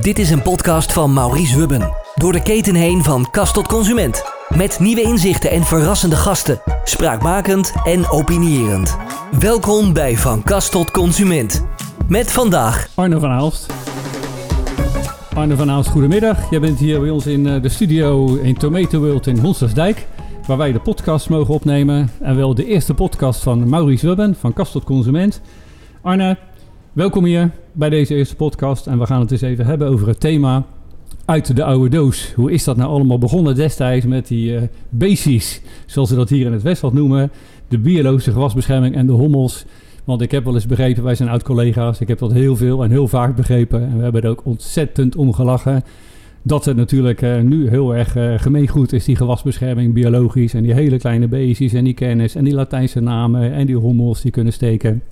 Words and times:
Dit 0.00 0.18
is 0.18 0.30
een 0.30 0.42
podcast 0.42 0.92
van 0.92 1.12
Maurice 1.12 1.58
Hubben. 1.58 1.94
Door 2.14 2.32
de 2.32 2.42
keten 2.42 2.74
heen 2.74 3.02
van 3.02 3.30
kast 3.30 3.54
tot 3.54 3.66
consument. 3.66 4.24
Met 4.56 4.78
nieuwe 4.80 5.02
inzichten 5.02 5.50
en 5.50 5.64
verrassende 5.64 6.16
gasten. 6.16 6.60
Spraakmakend 6.84 7.72
en 7.84 8.10
opinierend. 8.10 8.96
Welkom 9.40 9.92
bij 9.92 10.16
Van 10.16 10.42
Kast 10.42 10.70
tot 10.70 10.90
Consument. 10.90 11.66
Met 12.08 12.32
vandaag 12.32 12.88
Arno 12.94 13.18
van 13.18 13.30
Aalst. 13.30 13.72
Arno 15.34 15.54
van 15.54 15.70
Aalst, 15.70 15.90
goedemiddag. 15.90 16.50
Jij 16.50 16.60
bent 16.60 16.78
hier 16.78 17.00
bij 17.00 17.10
ons 17.10 17.26
in 17.26 17.46
eh, 17.46 17.62
de 17.62 17.68
studio 17.68 18.34
in 18.34 18.56
Tomato 18.56 18.98
World 19.00 19.26
in 19.26 19.38
Honstersdijk. 19.38 20.06
Waar 20.46 20.56
wij 20.56 20.72
de 20.72 20.80
podcast 20.80 21.28
mogen 21.28 21.54
opnemen. 21.54 22.10
En 22.20 22.36
wel 22.36 22.54
de 22.54 22.66
eerste 22.66 22.94
podcast 22.94 23.42
van 23.42 23.68
Maurice 23.68 24.06
Wubben 24.06 24.34
van 24.34 24.52
Kast 24.52 24.72
tot 24.72 24.84
Consument. 24.84 25.40
Arne, 26.02 26.38
welkom 26.92 27.24
hier 27.24 27.50
bij 27.76 27.88
deze 27.88 28.14
eerste 28.14 28.36
podcast. 28.36 28.86
En 28.86 28.98
we 28.98 29.06
gaan 29.06 29.20
het 29.20 29.30
eens 29.30 29.40
even 29.40 29.66
hebben 29.66 29.88
over 29.88 30.08
het 30.08 30.20
thema 30.20 30.64
uit 31.24 31.56
de 31.56 31.64
oude 31.64 31.88
doos. 31.88 32.32
Hoe 32.34 32.52
is 32.52 32.64
dat 32.64 32.76
nou 32.76 32.90
allemaal 32.90 33.18
begonnen 33.18 33.54
destijds 33.54 34.06
met 34.06 34.28
die 34.28 34.56
eh 34.56 34.62
beestjes, 34.88 35.60
zoals 35.86 36.08
ze 36.08 36.14
dat 36.14 36.28
hier 36.28 36.46
in 36.46 36.52
het 36.52 36.62
Westland 36.62 36.94
noemen. 36.94 37.30
De 37.68 37.78
biologische 37.78 38.32
gewasbescherming 38.32 38.94
en 38.94 39.06
de 39.06 39.12
hommels. 39.12 39.64
Want 40.04 40.20
ik 40.20 40.30
heb 40.30 40.44
wel 40.44 40.54
eens 40.54 40.66
begrepen, 40.66 41.02
wij 41.02 41.14
zijn 41.14 41.28
oud-collega's, 41.28 42.00
ik 42.00 42.08
heb 42.08 42.18
dat 42.18 42.32
heel 42.32 42.56
veel 42.56 42.84
en 42.84 42.90
heel 42.90 43.08
vaak 43.08 43.36
begrepen. 43.36 43.82
En 43.82 43.96
we 43.96 44.02
hebben 44.02 44.22
er 44.22 44.30
ook 44.30 44.44
ontzettend 44.44 45.16
om 45.16 45.32
gelachen. 45.32 45.84
Dat 46.42 46.64
het 46.64 46.76
natuurlijk 46.76 47.22
eh, 47.22 47.40
nu 47.40 47.68
heel 47.68 47.94
erg 47.94 48.16
eh, 48.16 48.32
gemeengoed 48.36 48.92
is, 48.92 49.04
die 49.04 49.16
gewasbescherming 49.16 49.94
biologisch. 49.94 50.54
En 50.54 50.62
die 50.62 50.72
hele 50.72 50.98
kleine 50.98 51.28
beestjes 51.28 51.72
en 51.72 51.84
die 51.84 51.94
kennis 51.94 52.34
en 52.34 52.44
die 52.44 52.54
Latijnse 52.54 53.00
namen 53.00 53.52
en 53.52 53.66
die 53.66 53.76
hommels 53.76 54.20
die 54.20 54.30
kunnen 54.30 54.52
steken. 54.52 55.02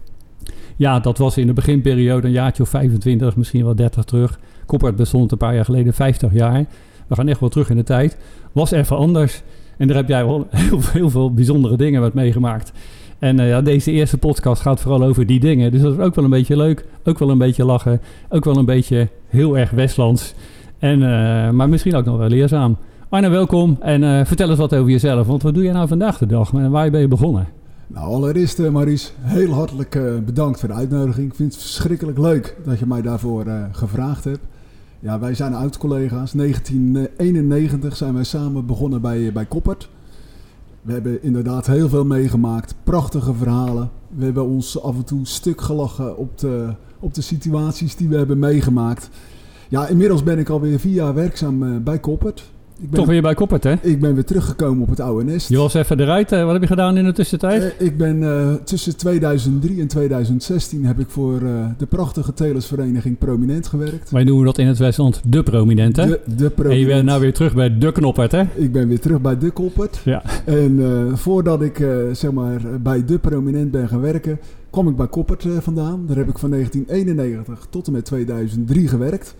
Ja, 0.77 1.01
dat 1.01 1.19
was 1.19 1.37
in 1.37 1.46
de 1.46 1.52
beginperiode 1.52 2.27
een 2.27 2.33
jaartje 2.33 2.62
of 2.62 2.69
25, 2.69 3.37
misschien 3.37 3.65
wel 3.65 3.74
30 3.74 4.05
terug. 4.05 4.38
Koppert 4.66 4.96
bestond 4.96 5.32
een 5.32 5.38
paar 5.38 5.55
jaar 5.55 5.65
geleden 5.65 5.95
50 5.95 6.32
jaar. 6.32 6.66
We 7.06 7.15
gaan 7.15 7.28
echt 7.28 7.41
wel 7.41 7.48
terug 7.48 7.70
in 7.70 7.77
de 7.77 7.82
tijd. 7.82 8.16
Was 8.52 8.71
even 8.71 8.96
anders. 8.96 9.43
En 9.76 9.87
daar 9.87 9.96
heb 9.96 10.09
jij 10.09 10.24
wel 10.24 10.46
heel, 10.93 11.10
veel 11.10 11.32
bijzondere 11.34 11.76
dingen 11.76 12.01
met 12.01 12.15
meegemaakt. 12.15 12.73
En 13.18 13.38
eh, 13.38 13.49
ja, 13.49 13.62
deze 13.62 13.90
eerste 13.90 14.18
podcast 14.18 14.62
gaat 14.62 14.80
vooral 14.80 15.02
over 15.02 15.26
die 15.26 15.40
dingen. 15.40 15.71
Dus 15.71 15.80
dat 15.80 15.93
is 15.93 15.99
ook 15.99 16.15
wel 16.15 16.24
een 16.24 16.30
beetje 16.30 16.57
leuk. 16.57 16.84
Ook 17.04 17.18
wel 17.18 17.30
een 17.30 17.38
beetje 17.38 17.65
lachen. 17.65 18.01
Ook 18.29 18.45
wel 18.45 18.56
een 18.56 18.65
beetje 18.65 19.09
heel 19.29 19.59
erg 19.59 19.71
Westlands. 19.71 20.34
En, 20.79 21.02
eh, 21.02 21.51
maar 21.51 21.68
misschien 21.68 21.95
ook 21.95 22.04
nog 22.04 22.16
wel 22.16 22.29
leerzaam. 22.29 22.77
Arne, 23.09 23.29
welkom. 23.29 23.77
En 23.80 24.04
eh, 24.04 24.24
vertel 24.24 24.49
eens 24.49 24.59
wat 24.59 24.74
over 24.74 24.90
jezelf. 24.90 25.27
Want 25.27 25.43
wat 25.43 25.54
doe 25.54 25.62
jij 25.62 25.73
nou 25.73 25.88
vandaag 25.88 26.18
de 26.18 26.27
dag? 26.27 26.52
En 26.52 26.71
waar 26.71 26.90
ben 26.90 27.01
je 27.01 27.09
begonnen? 27.09 27.49
Nou, 27.95 28.06
allereerst 28.06 28.59
uh, 28.59 28.70
Maurice, 28.70 29.10
heel 29.20 29.52
hartelijk 29.52 29.95
uh, 29.95 30.18
bedankt 30.18 30.60
voor 30.60 30.68
de 30.68 30.74
uitnodiging. 30.74 31.30
Ik 31.30 31.34
vind 31.34 31.52
het 31.52 31.62
verschrikkelijk 31.62 32.18
leuk 32.18 32.56
dat 32.64 32.78
je 32.78 32.87
mij 32.87 33.02
daarvoor 33.02 33.46
uh, 33.46 33.64
gevraagd 33.73 34.24
hebt. 34.24 34.40
Ja, 35.00 35.18
wij 35.18 35.34
zijn 35.34 35.54
oud-collega's. 35.54 36.32
1991 36.32 37.96
zijn 37.96 38.15
wij 38.15 38.24
samen 38.24 38.66
begonnen 38.66 39.00
bij, 39.00 39.32
bij 39.32 39.45
Koppert. 39.45 39.88
We 40.82 40.92
hebben 40.92 41.22
inderdaad 41.22 41.66
heel 41.66 41.88
veel 41.88 42.04
meegemaakt. 42.04 42.74
Prachtige 42.84 43.34
verhalen. 43.34 43.90
We 44.09 44.24
hebben 44.24 44.45
ons 44.45 44.82
af 44.82 44.96
en 44.96 45.04
toe 45.04 45.26
stuk 45.26 45.60
gelachen 45.60 46.16
op 46.16 46.38
de, 46.38 46.74
op 46.98 47.15
de 47.15 47.22
situaties 47.22 47.96
die 47.96 48.09
we 48.09 48.16
hebben 48.16 48.38
meegemaakt. 48.38 49.10
Ja, 49.68 49.87
inmiddels 49.87 50.22
ben 50.22 50.38
ik 50.38 50.48
alweer 50.48 50.78
vier 50.78 50.95
jaar 50.95 51.15
werkzaam 51.15 51.84
bij 51.84 51.98
Koppert. 51.98 52.52
Ik 52.85 52.90
ben, 52.90 52.99
Toch 52.99 53.09
weer 53.09 53.23
bij 53.23 53.35
Koppert, 53.35 53.65
hè? 53.65 53.74
Ik 53.80 54.01
ben 54.01 54.15
weer 54.15 54.24
teruggekomen 54.24 54.82
op 54.82 54.88
het 54.88 55.01
oude 55.01 55.24
nest. 55.24 55.49
Je 55.49 55.57
was 55.57 55.74
even 55.74 56.01
eruit. 56.01 56.30
Wat 56.30 56.52
heb 56.52 56.60
je 56.60 56.66
gedaan 56.66 56.96
in 56.96 57.04
de 57.04 57.13
tussentijd? 57.13 57.63
Uh, 57.63 57.87
ik 57.87 57.96
ben 57.96 58.23
uh, 58.23 58.52
tussen 58.65 58.96
2003 58.96 59.80
en 59.80 59.87
2016 59.87 60.85
heb 60.85 60.99
ik 60.99 61.09
voor 61.09 61.43
uh, 61.43 61.66
de 61.79 61.87
prachtige 61.87 62.35
telersvereniging 62.35 63.18
Prominent 63.18 63.66
gewerkt. 63.66 64.10
Wij 64.10 64.25
noemen 64.25 64.44
dat 64.44 64.59
in 64.59 64.66
het 64.66 64.78
Westland 64.78 65.21
de 65.27 65.43
Prominent, 65.43 65.97
hè? 65.97 66.06
De, 66.06 66.21
de 66.37 66.50
prominent. 66.50 66.71
En 66.71 66.78
je 66.78 66.87
bent 66.87 67.05
nou 67.05 67.21
weer 67.21 67.32
terug 67.32 67.55
bij 67.55 67.78
de 67.78 67.93
Knoppert, 67.93 68.32
hè? 68.32 68.43
Ik 68.55 68.72
ben 68.72 68.88
weer 68.88 69.00
terug 69.00 69.21
bij 69.21 69.38
de 69.38 69.50
Koppert. 69.50 70.00
Ja. 70.05 70.22
En 70.44 70.81
voordat 71.15 71.62
ik 71.62 71.87
zeg 72.12 72.32
maar 72.32 72.61
bij 72.83 73.05
de 73.05 73.19
Prominent 73.19 73.71
ben 73.71 73.89
gaan 73.89 74.01
werken, 74.01 74.39
kwam 74.71 74.89
ik 74.89 74.97
bij 74.97 75.09
Koppert 75.09 75.47
vandaan. 75.61 76.05
Daar 76.06 76.16
heb 76.16 76.28
ik 76.28 76.39
van 76.39 76.51
1991 76.51 77.66
tot 77.71 77.87
en 77.87 77.93
met 77.93 78.05
2003 78.05 78.89
gewerkt. 78.89 79.34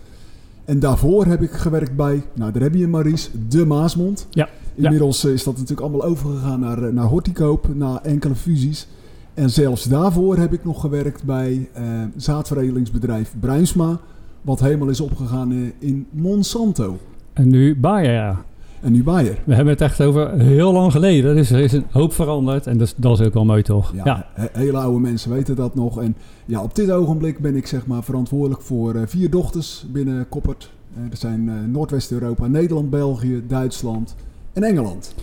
En 0.65 0.79
daarvoor 0.79 1.25
heb 1.25 1.41
ik 1.41 1.51
gewerkt 1.51 1.95
bij, 1.95 2.23
nou 2.33 2.51
daar 2.51 2.61
heb 2.61 2.73
je 2.73 2.87
Maries, 2.87 3.31
de 3.49 3.65
Maasmond. 3.65 4.27
Ja. 4.29 4.49
Inmiddels 4.75 5.21
ja. 5.21 5.29
is 5.29 5.43
dat 5.43 5.53
natuurlijk 5.53 5.81
allemaal 5.81 6.03
overgegaan 6.03 6.59
naar, 6.59 6.93
naar 6.93 7.05
Horticoop, 7.05 7.67
na 7.75 8.03
enkele 8.03 8.35
fusies. 8.35 8.87
En 9.33 9.49
zelfs 9.49 9.83
daarvoor 9.83 10.37
heb 10.37 10.53
ik 10.53 10.63
nog 10.63 10.81
gewerkt 10.81 11.23
bij 11.23 11.69
uh, 11.77 11.83
zaadveredelingsbedrijf 12.15 13.33
Bruinsma, 13.39 13.99
wat 14.41 14.59
helemaal 14.59 14.89
is 14.89 15.01
opgegaan 15.01 15.51
uh, 15.51 15.67
in 15.79 16.07
Monsanto. 16.11 16.97
En 17.33 17.47
nu 17.49 17.79
Bayer, 17.79 18.37
En 18.85 18.91
nu 18.91 19.03
Bayer. 19.03 19.37
We 19.43 19.53
hebben 19.53 19.73
het 19.73 19.81
echt 19.81 20.01
over 20.01 20.39
heel 20.39 20.73
lang 20.73 20.91
geleden. 20.91 21.35
Dus 21.35 21.51
er 21.51 21.59
is 21.59 21.71
een 21.71 21.85
hoop 21.91 22.13
veranderd. 22.13 22.67
En 22.67 22.77
dat 22.77 22.87
is, 22.87 22.93
dat 22.97 23.19
is 23.19 23.25
ook 23.25 23.33
wel 23.33 23.45
mooi, 23.45 23.61
toch? 23.61 23.93
Ja, 23.95 24.01
ja. 24.03 24.27
He 24.33 24.47
hele 24.51 24.77
oude 24.77 24.99
mensen 24.99 25.31
weten 25.31 25.55
dat 25.55 25.75
nog. 25.75 26.01
En 26.01 26.15
ja, 26.45 26.61
op 26.61 26.75
dit 26.75 26.91
ogenblik 26.91 27.39
ben 27.39 27.55
ik 27.55 27.67
zeg 27.67 27.87
maar 27.87 28.03
verantwoordelijk 28.03 28.61
voor 28.61 28.95
uh, 28.95 29.01
vier 29.05 29.29
dochters 29.29 29.85
binnen 29.91 30.29
Koppert. 30.29 30.71
Uh, 30.97 31.09
dat 31.09 31.19
zijn 31.19 31.47
uh, 31.47 31.53
Noordwest-Europa, 31.67 32.47
Nederland, 32.47 32.89
België, 32.89 33.43
Duitsland 33.47 34.15
en 34.53 34.63
Engeland. 34.63 35.15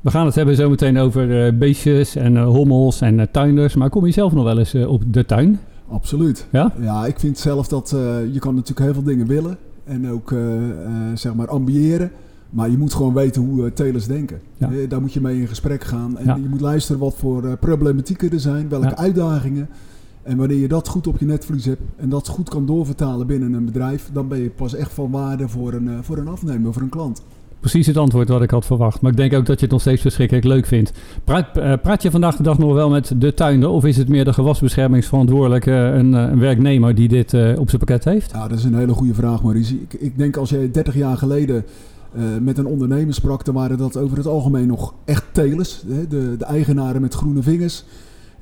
We 0.00 0.10
gaan 0.10 0.26
het 0.26 0.34
hebben 0.34 0.56
zometeen 0.56 0.98
over 0.98 1.58
beestjes 1.58 2.16
en 2.16 2.42
hommels 2.42 3.00
en 3.00 3.28
tuinders. 3.30 3.74
Maar 3.74 3.90
kom 3.90 4.06
je 4.06 4.12
zelf 4.12 4.32
nog 4.32 4.44
wel 4.44 4.58
eens 4.58 4.74
op 4.74 5.02
de 5.06 5.24
tuin? 5.24 5.60
Absoluut. 5.88 6.46
Ja? 6.52 6.72
Ja, 6.80 7.06
ik 7.06 7.18
vind 7.18 7.38
zelf 7.38 7.68
dat 7.68 7.90
je 8.32 8.38
kan 8.38 8.54
natuurlijk 8.54 8.80
heel 8.80 8.94
veel 8.94 9.02
dingen 9.02 9.26
willen. 9.26 9.56
En 9.84 10.10
ook 10.10 10.34
zeg 11.14 11.34
maar 11.34 11.48
ambiëren. 11.48 12.10
Maar 12.50 12.70
je 12.70 12.78
moet 12.78 12.94
gewoon 12.94 13.14
weten 13.14 13.42
hoe 13.42 13.64
uh, 13.64 13.70
telers 13.70 14.06
denken. 14.06 14.40
Ja. 14.56 14.70
Uh, 14.70 14.88
daar 14.88 15.00
moet 15.00 15.12
je 15.12 15.20
mee 15.20 15.40
in 15.40 15.48
gesprek 15.48 15.84
gaan. 15.84 16.18
En 16.18 16.24
ja. 16.24 16.34
je 16.34 16.48
moet 16.48 16.60
luisteren 16.60 17.00
wat 17.00 17.14
voor 17.16 17.44
uh, 17.44 17.52
problematieken 17.60 18.30
er 18.30 18.40
zijn, 18.40 18.68
welke 18.68 18.86
ja. 18.86 18.96
uitdagingen. 18.96 19.68
En 20.22 20.36
wanneer 20.36 20.58
je 20.58 20.68
dat 20.68 20.88
goed 20.88 21.06
op 21.06 21.18
je 21.18 21.24
netvlies 21.24 21.64
hebt 21.64 21.80
en 21.96 22.08
dat 22.08 22.28
goed 22.28 22.48
kan 22.48 22.66
doorvertalen 22.66 23.26
binnen 23.26 23.52
een 23.52 23.64
bedrijf, 23.64 24.10
dan 24.12 24.28
ben 24.28 24.38
je 24.38 24.50
pas 24.50 24.74
echt 24.74 24.92
van 24.92 25.10
waarde 25.10 25.48
voor 25.48 25.72
een, 25.72 26.04
voor 26.04 26.18
een 26.18 26.28
afnemer, 26.28 26.72
voor 26.72 26.82
een 26.82 26.88
klant. 26.88 27.22
Precies 27.60 27.86
het 27.86 27.96
antwoord 27.96 28.28
wat 28.28 28.42
ik 28.42 28.50
had 28.50 28.66
verwacht. 28.66 29.00
Maar 29.00 29.10
ik 29.10 29.16
denk 29.16 29.32
ook 29.34 29.46
dat 29.46 29.56
je 29.56 29.62
het 29.62 29.70
nog 29.70 29.80
steeds 29.80 30.00
verschrikkelijk 30.00 30.46
leuk 30.46 30.66
vindt. 30.66 30.92
Praat, 31.24 31.52
praat 31.82 32.02
je 32.02 32.10
vandaag 32.10 32.36
de 32.36 32.42
dag 32.42 32.58
nog 32.58 32.72
wel 32.72 32.90
met 32.90 33.12
de 33.16 33.34
tuinder? 33.34 33.68
Of 33.68 33.84
is 33.84 33.96
het 33.96 34.08
meer 34.08 34.24
de 34.24 34.32
gewasbeschermingsverantwoordelijke, 34.32 35.72
een, 35.72 36.12
een 36.12 36.38
werknemer 36.38 36.94
die 36.94 37.08
dit 37.08 37.34
op 37.58 37.68
zijn 37.68 37.84
pakket 37.84 38.04
heeft? 38.04 38.30
Ja, 38.32 38.48
dat 38.48 38.58
is 38.58 38.64
een 38.64 38.74
hele 38.74 38.92
goede 38.92 39.14
vraag, 39.14 39.42
Maurice. 39.42 39.74
Ik, 39.74 39.94
ik 39.94 40.18
denk 40.18 40.36
als 40.36 40.50
jij 40.50 40.70
30 40.70 40.94
jaar 40.94 41.16
geleden 41.16 41.64
uh, 42.16 42.22
met 42.40 42.58
een 42.58 42.66
ondernemer 42.66 43.14
sprak, 43.14 43.44
dan 43.44 43.54
waren 43.54 43.78
dat 43.78 43.96
over 43.96 44.16
het 44.16 44.26
algemeen 44.26 44.66
nog 44.66 44.94
echt 45.04 45.24
telers. 45.32 45.84
Hè? 45.88 46.06
De, 46.06 46.34
de 46.38 46.44
eigenaren 46.44 47.00
met 47.00 47.14
groene 47.14 47.42
vingers. 47.42 47.84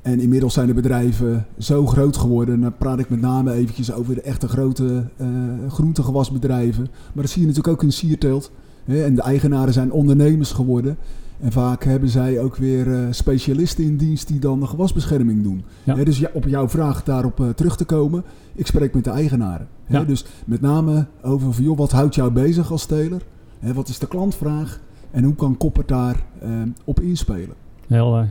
En 0.01 0.19
inmiddels 0.19 0.53
zijn 0.53 0.67
de 0.67 0.73
bedrijven 0.73 1.45
zo 1.57 1.85
groot 1.85 2.17
geworden. 2.17 2.55
En 2.55 2.61
dan 2.61 2.77
praat 2.77 2.99
ik 2.99 3.09
met 3.09 3.21
name 3.21 3.53
eventjes 3.53 3.91
over 3.91 4.15
de 4.15 4.21
echte 4.21 4.47
grote 4.47 5.03
uh, 5.21 5.27
groentegewasbedrijven. 5.67 6.87
Maar 7.13 7.23
dat 7.23 7.31
zie 7.31 7.41
je 7.41 7.47
natuurlijk 7.47 7.73
ook 7.73 7.83
in 7.83 7.91
Sierteelt. 7.91 8.51
Hè? 8.85 9.03
En 9.03 9.15
de 9.15 9.21
eigenaren 9.21 9.73
zijn 9.73 9.91
ondernemers 9.91 10.51
geworden. 10.51 10.97
En 11.39 11.51
vaak 11.51 11.83
hebben 11.83 12.09
zij 12.09 12.39
ook 12.39 12.55
weer 12.55 12.87
uh, 12.87 13.07
specialisten 13.09 13.83
in 13.83 13.97
dienst 13.97 14.27
die 14.27 14.39
dan 14.39 14.59
de 14.59 14.67
gewasbescherming 14.67 15.43
doen. 15.43 15.63
Ja. 15.83 15.95
Dus 15.95 16.19
ja, 16.19 16.29
op 16.33 16.47
jouw 16.47 16.69
vraag 16.69 17.03
daarop 17.03 17.39
uh, 17.39 17.49
terug 17.49 17.77
te 17.77 17.85
komen. 17.85 18.23
Ik 18.55 18.67
spreek 18.67 18.93
met 18.93 19.03
de 19.03 19.09
eigenaren. 19.09 19.67
Ja. 19.87 20.03
Dus 20.03 20.25
met 20.45 20.61
name 20.61 21.05
over 21.21 21.53
van, 21.53 21.63
joh, 21.63 21.77
wat 21.77 21.91
houdt 21.91 22.15
jou 22.15 22.31
bezig 22.31 22.71
als 22.71 22.85
teler? 22.85 23.21
Wat 23.59 23.87
is 23.87 23.99
de 23.99 24.07
klantvraag 24.07 24.79
en 25.11 25.23
hoe 25.23 25.35
kan 25.35 25.57
Koppert 25.57 25.87
daar 25.87 26.15
uh, 26.43 26.49
op 26.83 26.99
inspelen? 26.99 27.55
Heel. 27.87 28.25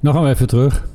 Dan 0.00 0.14
gaan 0.14 0.22
we 0.22 0.28
even 0.28 0.46
terug. 0.46 0.86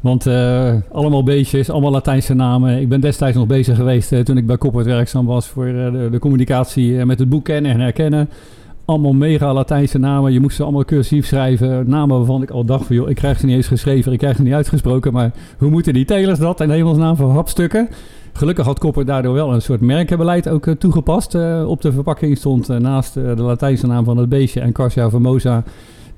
Want 0.00 0.26
uh, 0.26 0.74
allemaal 0.92 1.22
beestjes, 1.22 1.70
allemaal 1.70 1.90
Latijnse 1.90 2.34
namen. 2.34 2.80
Ik 2.80 2.88
ben 2.88 3.00
destijds 3.00 3.36
nog 3.36 3.46
bezig 3.46 3.76
geweest 3.76 4.12
uh, 4.12 4.20
toen 4.20 4.36
ik 4.36 4.46
bij 4.46 4.58
Koppert 4.58 4.86
werkzaam 4.86 5.26
was 5.26 5.46
voor 5.46 5.64
de, 5.64 6.08
de, 6.10 6.18
communicatie 6.18 7.04
met 7.04 7.18
het 7.18 7.28
boek 7.28 7.44
kennen 7.44 7.72
en 7.72 7.80
herkennen. 7.80 8.28
Allemaal 8.84 9.12
mega 9.12 9.52
Latijnse 9.52 9.98
namen. 9.98 10.32
Je 10.32 10.40
moest 10.40 10.56
ze 10.56 10.62
allemaal 10.62 10.84
cursief 10.84 11.26
schrijven. 11.26 11.88
Namen 11.88 12.16
waarvan 12.16 12.42
ik 12.42 12.50
al 12.50 12.64
dacht 12.64 12.86
van, 12.86 13.08
ik 13.08 13.16
krijg 13.16 13.38
ze 13.38 13.46
niet 13.46 13.56
eens 13.56 13.66
geschreven, 13.66 14.12
ik 14.12 14.18
krijg 14.18 14.36
ze 14.36 14.42
niet 14.42 14.52
uitgesproken. 14.52 15.12
Maar 15.12 15.30
hoe 15.58 15.70
moeten 15.70 15.92
die 15.92 16.04
telers 16.04 16.38
dat 16.38 16.60
in 16.60 16.70
hemelsnaam 16.70 17.16
voor 17.16 17.30
hapstukken? 17.30 17.88
Gelukkig 18.32 18.64
had 18.64 18.78
Kopper 18.78 19.04
daardoor 19.04 19.34
wel 19.34 19.52
een 19.52 19.62
soort 19.62 19.80
merkenbeleid 19.80 20.48
ook 20.48 20.66
uh, 20.66 20.74
toegepast. 20.74 21.34
Uh, 21.34 21.68
op 21.68 21.80
de 21.82 21.92
verpakking 21.92 22.38
stond 22.38 22.70
uh, 22.70 22.76
naast 22.76 23.14
de 23.14 23.42
Latijnse 23.42 23.86
naam 23.86 24.04
van 24.04 24.16
het 24.16 24.28
beestje 24.28 24.60
en 24.60 24.72
Carcia 24.72 25.10
Famosa 25.10 25.64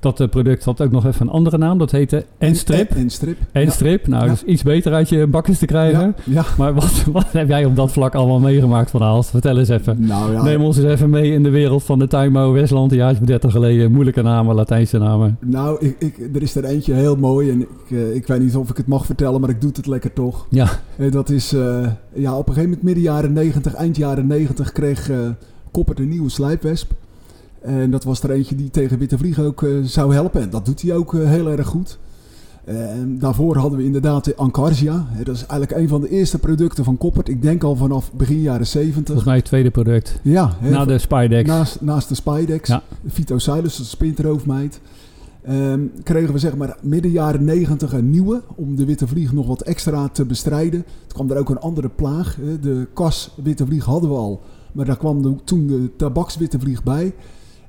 Dat 0.03 0.19
eh, 0.19 0.27
product 0.27 0.63
had 0.65 0.81
ook 0.81 0.91
nog 0.91 1.05
even 1.05 1.21
een 1.27 1.33
andere 1.33 1.57
naam. 1.57 1.77
Dat 1.77 1.91
heette 1.91 2.25
Enstrip. 2.37 2.89
En, 2.89 2.97
en 2.97 3.09
strip. 3.09 3.37
Enstrip. 3.51 4.07
Nou, 4.07 4.25
Ja. 4.25 4.31
is 4.31 4.43
iets 4.43 4.63
beter 4.63 4.93
uit 4.93 5.09
je 5.09 5.27
bakkers 5.27 5.57
te 5.59 5.65
krijgen. 5.65 6.15
Ja, 6.23 6.33
ja. 6.33 6.43
Maar 6.57 6.73
wat, 6.73 7.03
wat 7.11 7.31
heb 7.31 7.47
jij 7.47 7.65
op 7.65 7.75
dat 7.75 7.91
vlak 7.91 8.15
allemaal 8.15 8.39
meegemaakt 8.39 8.91
van 8.91 9.01
Aalst? 9.03 9.29
Vertel 9.29 9.57
eens 9.59 9.69
even. 9.69 10.05
Nou 10.05 10.31
ja, 10.31 10.43
Neem 10.43 10.61
ons 10.61 10.77
eens 10.77 10.85
even 10.85 11.09
mee 11.09 11.31
in 11.31 11.43
de 11.43 11.49
wereld 11.49 11.83
van 11.83 11.99
de 11.99 12.07
tuinbouw 12.07 12.51
Westland. 12.51 12.91
Een 12.91 12.97
jaartje 12.97 13.21
of 13.21 13.27
30 13.27 13.51
geleden. 13.51 13.91
Moeilijke 13.91 14.21
namen, 14.21 14.55
Latijnse 14.55 14.97
namen. 14.97 15.37
nou 15.41 15.77
ik, 15.85 15.95
ik, 15.99 16.35
er 16.35 16.41
is 16.41 16.55
er 16.55 16.63
eentje 16.65 16.93
heel 16.93 17.15
mooi. 17.15 17.49
En 17.49 17.61
ik, 17.61 17.67
eh, 17.89 18.15
ik 18.15 18.27
weet 18.27 18.39
niet 18.39 18.55
of 18.55 18.69
ik 18.69 18.77
het 18.77 18.87
mag 18.87 19.05
vertellen, 19.05 19.41
maar 19.41 19.49
ik 19.49 19.61
doe 19.61 19.71
het 19.75 19.87
lekker 19.87 20.13
toch. 20.13 20.45
Ja, 20.49 20.67
Eh, 20.97 21.11
dat 21.11 21.29
is, 21.29 21.49
ja, 22.13 22.37
op 22.37 22.47
een 22.47 22.53
gegeven 22.53 22.63
moment 22.69 22.83
midden 22.83 23.03
jaren 23.03 23.33
90, 23.33 23.73
eind 23.73 23.95
jaren 23.97 24.27
90 24.27 24.71
kreeg 24.71 25.09
eh 25.09 25.17
Koppert 25.71 25.99
een 25.99 26.09
nieuwe 26.09 26.29
slijpwesp. 26.29 26.91
En 27.63 27.91
dat 27.91 28.03
was 28.03 28.23
er 28.23 28.31
eentje 28.31 28.55
die 28.55 28.69
tegen 28.69 28.97
Witte 28.97 29.17
Vlieg 29.17 29.39
ook 29.39 29.63
eh, 29.63 29.69
zou 29.83 30.13
helpen. 30.13 30.41
En 30.41 30.49
dat 30.49 30.65
doet 30.65 30.81
hij 30.81 30.95
ook 30.95 31.13
eh, 31.13 31.27
heel 31.27 31.49
erg 31.49 31.67
goed. 31.67 31.97
En 32.65 33.17
daarvoor 33.19 33.57
hadden 33.57 33.79
we 33.79 33.85
inderdaad 33.85 34.25
de 34.25 34.35
Ancarsia. 34.35 35.07
Dat 35.23 35.35
is 35.35 35.45
eigenlijk 35.45 35.81
een 35.81 35.87
van 35.87 36.01
de 36.01 36.09
eerste 36.09 36.39
producten 36.39 36.83
van 36.83 36.97
Koppert. 36.97 37.27
Ik 37.29 37.41
denk 37.41 37.63
al 37.63 37.75
vanaf 37.75 38.11
begin 38.13 38.41
jaren 38.41 38.67
70. 38.67 39.03
volgens 39.05 39.25
mij 39.27 39.35
het 39.35 39.45
tweede 39.45 39.71
product. 39.71 40.19
Ja, 40.21 40.55
Na 40.61 40.85
de 40.85 40.97
Spydex. 40.97 41.47
naast, 41.49 41.81
naast 41.81 42.09
de 42.09 42.15
Spydex. 42.15 42.67
Ja. 42.69 42.83
De 43.01 43.09
Phytosilus, 43.09 43.75
de 43.75 43.83
spinteroofmeid. 43.83 44.79
Ehm, 45.41 45.79
kregen 46.03 46.33
we 46.33 46.39
zeg 46.39 46.55
maar 46.55 46.77
midden 46.81 47.11
jaren 47.11 47.43
90 47.43 47.93
een 47.93 48.09
nieuwe 48.09 48.41
om 48.55 48.75
de 48.75 48.85
witte 48.85 49.07
vlieg 49.07 49.33
nog 49.33 49.47
wat 49.47 49.61
extra 49.61 50.07
te 50.07 50.25
bestrijden. 50.25 50.83
Toen 51.07 51.13
kwam 51.13 51.31
er 51.31 51.37
ook 51.37 51.49
een 51.49 51.59
andere 51.59 51.89
plaag. 51.89 52.37
De 52.61 52.87
kas 52.93 53.33
witte 53.43 53.65
vlieg 53.65 53.85
hadden 53.85 54.09
we 54.09 54.15
al, 54.15 54.41
maar 54.71 54.85
daar 54.85 54.97
kwam 54.97 55.21
de- 55.21 55.35
toen 55.43 55.67
de 55.67 55.89
tabakswitte 55.97 56.59
vlieg 56.59 56.83
bij. 56.83 57.13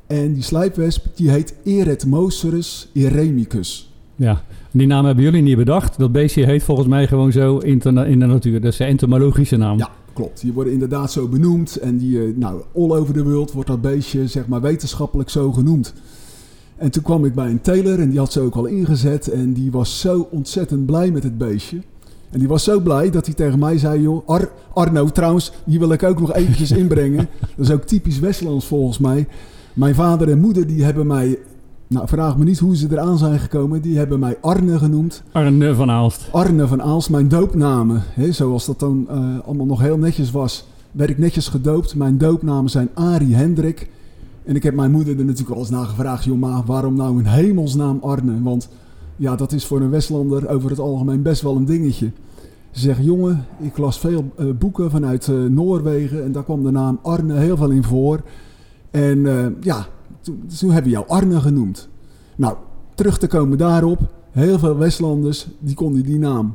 En 0.06 0.32
die 0.32 0.42
slijpwesp 0.42 1.06
die 1.14 1.30
heet 1.30 1.54
Eretmocerus 1.64 2.90
eremicus. 2.92 3.92
Ja, 4.16 4.42
die 4.70 4.86
naam 4.86 5.04
hebben 5.04 5.24
jullie 5.24 5.42
niet 5.42 5.56
bedacht. 5.56 5.98
Dat 5.98 6.12
beestje 6.12 6.44
heet 6.44 6.62
volgens 6.62 6.88
mij 6.88 7.06
gewoon 7.06 7.32
zo 7.32 7.58
in 7.58 7.78
de, 7.78 7.90
natuur. 8.26 8.60
Dat 8.60 8.72
is 8.72 8.78
de 8.78 8.84
entomologische 8.84 9.56
naam. 9.56 9.78
Ja, 9.78 9.90
klopt. 10.12 10.40
Die 10.40 10.52
worden 10.52 10.72
inderdaad 10.72 11.12
zo 11.12 11.28
benoemd. 11.28 11.76
En 11.76 11.98
die, 11.98 12.22
eh, 12.22 12.36
nou, 12.36 12.62
all 12.74 12.90
over 12.90 13.14
the 13.14 13.24
world 13.24 13.52
wordt 13.52 13.68
dat 13.68 13.80
beestje 13.80 14.26
zeg 14.26 14.46
maar 14.46 14.60
wetenschappelijk 14.60 15.30
zo 15.30 15.52
genoemd. 15.52 15.94
En 16.76 16.90
toen 16.90 17.02
kwam 17.02 17.24
ik 17.24 17.34
bij 17.34 17.50
een 17.50 17.60
teler 17.60 18.00
en 18.00 18.10
die 18.10 18.18
had 18.18 18.32
ze 18.32 18.40
ook 18.40 18.54
al 18.54 18.66
ingezet. 18.66 19.28
En 19.28 19.52
die 19.52 19.70
was 19.70 20.00
zo 20.00 20.28
ontzettend 20.30 20.86
blij 20.86 21.10
met 21.10 21.22
het 21.22 21.38
beestje. 21.38 21.78
En 22.30 22.38
die 22.38 22.48
was 22.48 22.64
zo 22.64 22.80
blij 22.80 23.10
dat 23.10 23.26
hij 23.26 23.34
tegen 23.34 23.58
mij 23.58 23.78
zei, 23.78 24.02
joh, 24.02 24.28
Ar- 24.28 24.52
Arno 24.74 25.08
trouwens, 25.08 25.52
die 25.64 25.78
wil 25.78 25.92
ik 25.92 26.02
ook 26.02 26.20
nog 26.20 26.34
eventjes 26.34 26.72
inbrengen. 26.82 27.28
Dat 27.56 27.66
is 27.66 27.70
ook 27.72 27.84
typisch 27.84 28.18
Westlands 28.18 28.66
volgens 28.66 28.98
mij. 28.98 29.26
Mijn 29.74 29.94
vader 29.94 30.30
en 30.30 30.40
moeder 30.40 30.66
die 30.66 30.84
hebben 30.84 31.06
mij, 31.06 31.38
nou 31.86 32.08
vraag 32.08 32.36
me 32.36 32.44
niet 32.44 32.58
hoe 32.58 32.76
ze 32.76 32.86
eraan 32.90 33.18
zijn 33.18 33.38
gekomen, 33.38 33.82
die 33.82 33.98
hebben 33.98 34.18
mij 34.18 34.36
Arne 34.40 34.78
genoemd. 34.78 35.22
Arne 35.32 35.74
van 35.74 35.90
Aalst. 35.90 36.28
Arne 36.32 36.66
van 36.66 36.82
Aalst, 36.82 37.10
mijn 37.10 37.28
doopnamen. 37.28 38.02
Hè, 38.04 38.32
zoals 38.32 38.66
dat 38.66 38.80
dan 38.80 39.06
eh, 39.08 39.16
allemaal 39.46 39.66
nog 39.66 39.80
heel 39.80 39.98
netjes 39.98 40.30
was, 40.30 40.66
werd 40.92 41.10
ik 41.10 41.18
netjes 41.18 41.48
gedoopt. 41.48 41.94
Mijn 41.94 42.18
doopnamen 42.18 42.70
zijn 42.70 42.88
Arie 42.94 43.34
Hendrik. 43.34 43.90
En 44.44 44.56
ik 44.56 44.62
heb 44.62 44.74
mijn 44.74 44.90
moeder 44.90 45.18
er 45.18 45.24
natuurlijk 45.24 45.54
al 45.54 45.60
eens 45.60 45.70
naar 45.70 45.86
gevraagd, 45.86 46.24
joh, 46.24 46.38
maar 46.38 46.62
waarom 46.66 46.96
nou 46.96 47.18
een 47.18 47.26
hemelsnaam 47.26 47.98
Arne? 48.02 48.42
Want 48.42 48.68
ja, 49.16 49.36
dat 49.36 49.52
is 49.52 49.66
voor 49.66 49.80
een 49.80 49.90
Westlander 49.90 50.48
over 50.48 50.70
het 50.70 50.78
algemeen 50.78 51.22
best 51.22 51.42
wel 51.42 51.56
een 51.56 51.64
dingetje. 51.64 52.10
Ze 52.70 52.80
zeggen, 52.80 53.04
jongen, 53.04 53.44
ik 53.60 53.78
las 53.78 53.98
veel 53.98 54.24
eh, 54.36 54.46
boeken 54.58 54.90
vanuit 54.90 55.28
eh, 55.28 55.34
Noorwegen 55.34 56.24
en 56.24 56.32
daar 56.32 56.44
kwam 56.44 56.62
de 56.62 56.70
naam 56.70 56.98
Arne 57.02 57.34
heel 57.34 57.56
veel 57.56 57.70
in 57.70 57.84
voor. 57.84 58.22
En 58.94 59.26
eh, 59.26 59.46
ja, 59.60 59.86
toen, 60.20 60.42
toen 60.58 60.70
hebben 60.70 60.90
we 60.90 60.96
jou 60.96 61.08
Arne 61.08 61.40
genoemd. 61.40 61.88
Nou, 62.36 62.56
terug 62.94 63.18
te 63.18 63.26
komen 63.26 63.58
daarop, 63.58 63.98
heel 64.30 64.58
veel 64.58 64.76
Westlanders 64.76 65.46
die 65.58 65.74
konden 65.74 66.02
die 66.02 66.18
naam 66.18 66.54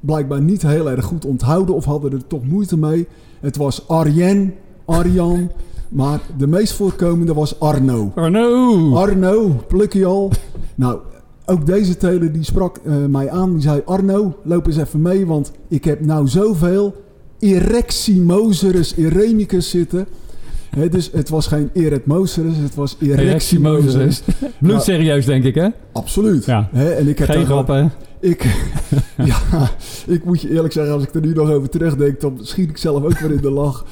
blijkbaar 0.00 0.40
niet 0.40 0.62
heel 0.62 0.90
erg 0.90 1.04
goed 1.04 1.24
onthouden 1.24 1.74
of 1.74 1.84
hadden 1.84 2.12
er 2.12 2.26
toch 2.26 2.44
moeite 2.44 2.78
mee. 2.78 3.06
Het 3.40 3.56
was 3.56 3.88
Arjen, 3.88 4.54
Arjan, 4.84 5.50
maar 5.88 6.20
de 6.36 6.46
meest 6.46 6.72
voorkomende 6.72 7.34
was 7.34 7.60
Arno. 7.60 8.12
Arno! 8.14 8.94
Arno, 8.94 9.62
pluk 9.68 9.92
je 9.92 10.04
al. 10.04 10.30
Nou, 10.74 10.98
ook 11.46 11.66
deze 11.66 11.96
teler 11.96 12.32
die 12.32 12.44
sprak 12.44 12.76
eh, 12.76 13.04
mij 13.04 13.30
aan. 13.30 13.52
Die 13.52 13.62
zei, 13.62 13.82
Arno, 13.84 14.34
loop 14.42 14.66
eens 14.66 14.76
even 14.76 15.02
mee, 15.02 15.26
want 15.26 15.52
ik 15.68 15.84
heb 15.84 16.00
nou 16.00 16.28
zoveel 16.28 16.94
Ereximoserus 17.38 18.96
eremicus 18.96 19.70
zitten. 19.70 20.06
Dus 20.90 21.10
het 21.12 21.28
was 21.28 21.46
geen 21.46 21.70
Eretmoserus, 21.72 22.56
het 22.56 22.74
was 22.74 22.96
Ereximoserus. 23.00 23.94
Mozes. 23.94 24.22
Bloedserieus, 24.58 25.24
denk 25.24 25.44
ik, 25.44 25.54
hè? 25.54 25.68
Absoluut. 25.92 26.44
Ja. 26.44 26.68
En 26.72 27.08
ik 27.08 27.18
heb 27.18 27.30
Geen 27.30 27.44
grappen. 27.46 27.92
Ik, 28.20 28.44
ja, 29.24 29.70
ik 30.06 30.24
moet 30.24 30.40
je 30.40 30.50
eerlijk 30.50 30.72
zeggen, 30.72 30.94
als 30.94 31.02
ik 31.02 31.14
er 31.14 31.20
nu 31.20 31.32
nog 31.32 31.50
over 31.50 31.68
terugdenk, 31.68 32.20
dan 32.20 32.38
schiet 32.42 32.70
ik 32.70 32.76
zelf 32.76 33.04
ook 33.04 33.18
weer 33.18 33.30
in 33.30 33.40
de 33.40 33.50
lach. 33.50 33.84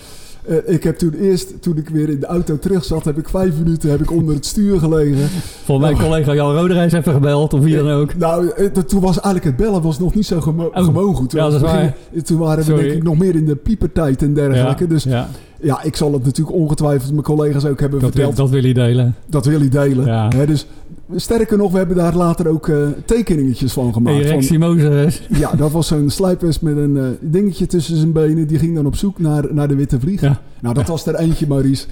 Eh, 0.48 0.56
ik 0.66 0.82
heb 0.82 0.98
toen 0.98 1.14
eerst, 1.20 1.62
toen 1.62 1.76
ik 1.76 1.88
weer 1.88 2.08
in 2.08 2.20
de 2.20 2.26
auto 2.26 2.58
terug 2.58 2.84
zat, 2.84 3.04
heb 3.04 3.18
ik 3.18 3.28
vijf 3.28 3.58
minuten 3.58 3.90
heb 3.90 4.00
ik 4.00 4.10
onder 4.10 4.34
het 4.34 4.46
stuur 4.46 4.78
gelegen. 4.78 5.28
Volgens 5.64 5.90
mij 5.90 6.06
collega 6.06 6.34
Jan 6.34 6.54
Roderijs 6.54 6.92
even 6.92 7.12
gebeld, 7.12 7.52
of 7.54 7.60
wie 7.60 7.76
dan 7.76 7.88
ook. 7.90 8.14
Nou, 8.14 8.48
eh, 8.48 8.66
toen 8.66 9.00
was 9.00 9.20
eigenlijk 9.20 9.44
het 9.44 9.56
bellen 9.56 9.82
was 9.82 9.98
nog 9.98 10.14
niet 10.14 10.26
zo 10.26 10.40
gemo 10.40 10.64
Oh, 10.74 10.84
gewoon 10.84 11.14
goed. 11.14 11.32
ja, 11.32 11.38
dat 11.50 11.52
is 11.52 11.58
Toen 11.58 11.68
waar. 11.68 11.94
Toen 12.24 12.38
waren 12.38 12.58
we 12.58 12.64
Sorry. 12.64 12.82
denk 12.82 12.94
ik 12.96 13.02
nog 13.02 13.18
meer 13.18 13.34
in 13.34 13.44
de 13.44 13.56
piepertijd 13.56 14.22
en 14.22 14.34
dergelijke. 14.34 14.86
Dus 14.86 15.04
ja, 15.04 15.28
ja, 15.60 15.82
ik 15.82 15.96
zal 15.96 16.12
het 16.12 16.24
natuurlijk 16.24 16.56
ongetwijfeld 16.56 17.10
mijn 17.10 17.22
collega's 17.22 17.64
ook 17.64 17.80
hebben 17.80 18.00
dat, 18.00 18.14
wil, 18.14 18.24
verteld. 18.24 18.36
dat 18.36 18.50
wil 18.50 18.62
hij 18.62 18.72
delen. 18.72 19.14
Dat 19.26 19.46
wil 19.46 19.58
hij 19.58 19.68
delen. 19.68 20.06
Ja. 20.06 20.28
Dus 20.28 20.66
sterker 21.14 21.58
nog, 21.58 21.72
we 21.72 21.78
hebben 21.78 21.96
daar 21.96 22.14
later 22.14 22.48
ook 22.48 22.68
eh, 22.68 22.76
tekeningetjes 23.04 23.72
van 23.72 23.92
gemaakt. 23.92 24.16
Erectie 24.16 24.58
Mozes. 24.58 25.22
Ja, 25.28 25.52
dat 25.52 25.70
was 25.70 25.86
zo'n 25.86 26.10
slijpwesp 26.10 26.62
met 26.62 26.76
een 26.76 26.96
eh, 26.96 27.04
dingetje 27.20 27.66
tussen 27.66 27.96
zijn 27.96 28.12
benen. 28.12 28.46
Die 28.46 28.58
ging 28.58 28.74
dan 28.74 28.86
op 28.86 28.96
zoek 28.96 29.18
naar, 29.18 29.54
naar 29.54 29.68
de 29.68 29.74
witte 29.74 30.00
vlieg. 30.00 30.20
Ja. 30.20 30.40
Nou, 30.60 30.74
dat 30.74 30.88
was 30.88 31.06
er 31.06 31.14
eentje, 31.14 31.46
Maurice. 31.46 31.86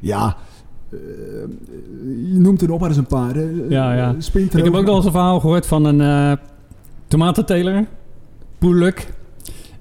Ja, 0.00 0.36
eh, 0.90 0.98
je 2.32 2.38
noemt 2.38 2.62
er 2.62 2.68
nog 2.68 2.80
maar 2.80 2.88
eens 2.88 2.98
een 2.98 3.06
paar. 3.06 3.34
Hè. 3.34 3.48
Ja, 3.68 3.94
ja. 3.94 4.14
Ik 4.32 4.52
heb 4.52 4.74
ook 4.74 4.84
nog 4.84 4.96
eens 4.96 5.04
een 5.04 5.10
verhaal 5.10 5.40
gehoord 5.40 5.66
van 5.66 5.84
een 5.84 6.38
tomatenteler. 7.08 7.86
Poeluk. 8.58 9.06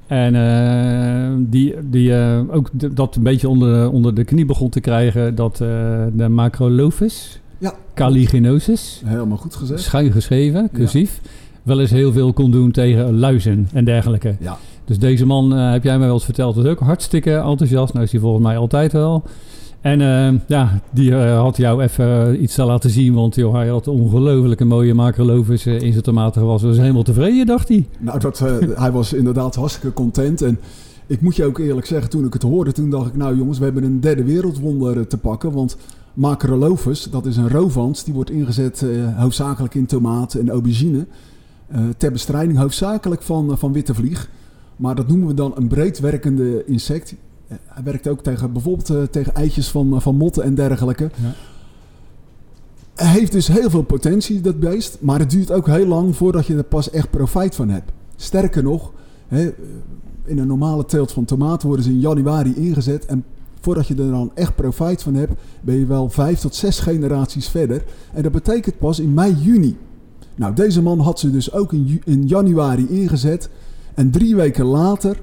En 0.09 0.35
eh, 0.35 1.35
die, 1.49 1.75
die 1.89 2.15
eh, 2.15 2.39
ook 2.51 2.69
dat 2.95 3.15
een 3.15 3.23
beetje 3.23 3.49
onder, 3.49 3.89
onder 3.91 4.13
de 4.15 4.23
knie 4.23 4.45
begon 4.45 4.69
te 4.69 4.79
krijgen. 4.79 5.35
Dat 5.35 5.53
eh, 5.61 5.67
de 6.13 6.29
macrolophus, 6.29 7.39
Ja. 7.57 7.73
caliginosis, 7.93 9.01
Helemaal 9.05 9.37
goed 9.37 9.55
gezegd. 9.55 9.81
schuin 9.81 10.11
geschreven, 10.11 10.69
cursief, 10.73 11.21
wel 11.63 11.79
eens 11.79 11.91
heel 11.91 12.11
veel 12.11 12.33
kon 12.33 12.51
doen 12.51 12.71
tegen 12.71 13.19
luizen 13.19 13.67
en 13.73 13.85
dergelijke. 13.85 14.35
Ja. 14.39 14.57
Dus 14.85 14.99
deze 14.99 15.25
man, 15.25 15.51
heb 15.51 15.83
jij 15.83 15.97
mij 15.97 16.05
wel 16.05 16.15
eens 16.15 16.25
verteld, 16.25 16.55
was 16.55 16.65
ook 16.65 16.79
hartstikke 16.79 17.35
enthousiast. 17.35 17.93
Nou 17.93 18.05
is 18.05 18.11
hij 18.11 18.21
volgens 18.21 18.43
mij 18.43 18.57
altijd 18.57 18.91
wel. 18.91 19.23
En 19.81 20.01
eh, 20.01 20.39
ja, 20.47 20.81
die 20.91 21.15
eh, 21.15 21.39
had 21.41 21.57
jou 21.57 21.81
even 21.83 22.33
eh, 22.33 22.41
iets 22.41 22.55
te 22.55 22.63
laten 22.63 22.89
zien, 22.89 23.13
want 23.13 23.35
joh, 23.35 23.53
hij 23.53 23.67
had 23.67 23.87
ongelooflijke 23.87 24.65
mooie 24.65 24.93
macrolophus 24.93 25.65
eh, 25.65 25.81
in 25.81 25.91
zijn 25.91 26.03
tomaten 26.03 26.41
gewassen. 26.41 26.69
Was 26.69 26.77
helemaal 26.77 27.03
tevreden, 27.03 27.45
dacht 27.45 27.67
hij. 27.67 27.87
Nou, 27.99 28.19
dat, 28.19 28.39
hij 28.83 28.91
was 28.91 29.13
inderdaad 29.13 29.55
hartstikke 29.55 29.93
content. 29.93 30.41
En 30.41 30.59
ik 31.07 31.21
moet 31.21 31.35
je 31.35 31.45
ook 31.45 31.57
eerlijk 31.57 31.87
zeggen, 31.87 32.09
toen 32.09 32.25
ik 32.25 32.33
het 32.33 32.41
hoorde, 32.41 32.71
toen 32.71 32.89
dacht 32.89 33.07
ik... 33.07 33.15
Nou 33.15 33.37
jongens, 33.37 33.57
we 33.57 33.63
hebben 33.63 33.83
een 33.83 33.99
derde 33.99 34.23
wereldwonder 34.23 35.07
te 35.07 35.17
pakken. 35.17 35.51
Want 35.51 35.77
Macrolophus, 36.13 37.03
dat 37.11 37.25
is 37.25 37.37
een 37.37 37.49
rovans. 37.49 38.03
Die 38.03 38.13
wordt 38.13 38.29
ingezet 38.29 38.85
hoofdzakelijk 39.15 39.75
in 39.75 39.85
tomaten 39.85 40.39
en 40.39 40.49
aubergine. 40.49 41.05
ter 41.97 42.11
bestrijding 42.11 42.57
hoofdzakelijk 42.57 43.21
van, 43.21 43.57
van 43.57 43.73
witte 43.73 43.93
vlieg. 43.93 44.29
Maar 44.75 44.95
dat 44.95 45.07
noemen 45.07 45.27
we 45.27 45.33
dan 45.33 45.53
een 45.55 45.67
breedwerkende 45.67 46.65
insect. 46.65 47.15
Eh, 47.49 47.57
hij 47.65 47.83
werkt 47.83 48.07
ook 48.07 48.23
tegen 48.23 48.53
bijvoorbeeld 48.53 48.89
eh, 48.89 49.03
tegen 49.03 49.35
eitjes 49.35 49.69
van, 49.69 49.93
eh, 49.93 49.99
van 49.99 50.15
motten 50.15 50.43
en 50.43 50.55
dergelijke. 50.55 51.03
Ja. 51.03 51.33
Hij 52.95 53.07
heeft 53.19 53.31
dus 53.31 53.47
heel 53.47 53.69
veel 53.69 53.81
potentie, 53.81 54.41
dat 54.41 54.59
beest. 54.59 54.97
Maar 54.99 55.19
het 55.19 55.29
duurt 55.29 55.51
ook 55.51 55.67
heel 55.67 55.87
lang 55.87 56.15
voordat 56.15 56.45
je 56.45 56.55
er 56.55 56.63
pas 56.63 56.89
echt 56.89 57.09
profijt 57.09 57.55
van 57.55 57.69
hebt. 57.69 57.91
Sterker 58.15 58.63
nog, 58.63 58.91
hè, 59.27 59.53
in 60.25 60.37
een 60.37 60.47
normale 60.47 60.85
teelt 60.85 61.11
van 61.11 61.25
tomaten 61.25 61.67
worden 61.67 61.85
ze 61.85 61.91
in 61.91 61.99
januari 61.99 62.53
ingezet. 62.55 63.05
En 63.05 63.23
voordat 63.59 63.87
je 63.87 63.95
er 63.95 64.11
dan 64.11 64.31
echt 64.33 64.55
profijt 64.55 65.01
van 65.01 65.13
hebt, 65.13 65.33
ben 65.61 65.75
je 65.75 65.85
wel 65.85 66.09
vijf 66.09 66.39
tot 66.39 66.55
zes 66.55 66.79
generaties 66.79 67.47
verder. 67.47 67.83
En 68.13 68.23
dat 68.23 68.31
betekent 68.31 68.77
pas 68.77 68.99
in 68.99 69.13
mei, 69.13 69.33
juni. 69.33 69.77
Nou, 70.35 70.53
deze 70.53 70.81
man 70.81 70.99
had 70.99 71.19
ze 71.19 71.31
dus 71.31 71.53
ook 71.53 71.73
in, 71.73 72.01
in 72.05 72.27
januari 72.27 72.87
ingezet. 72.89 73.49
En 73.93 74.11
drie 74.11 74.35
weken 74.35 74.65
later, 74.65 75.17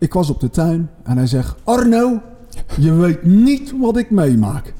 ik 0.00 0.12
was 0.12 0.30
op 0.30 0.40
de 0.40 0.50
tuin 0.50 0.90
en 1.02 1.16
hij 1.16 1.26
zegt... 1.26 1.54
Arno, 1.64 2.20
je 2.78 2.92
weet 2.92 3.22
niet 3.24 3.72
wat 3.80 3.96
ik 3.96 4.10
meemaak. 4.10 4.74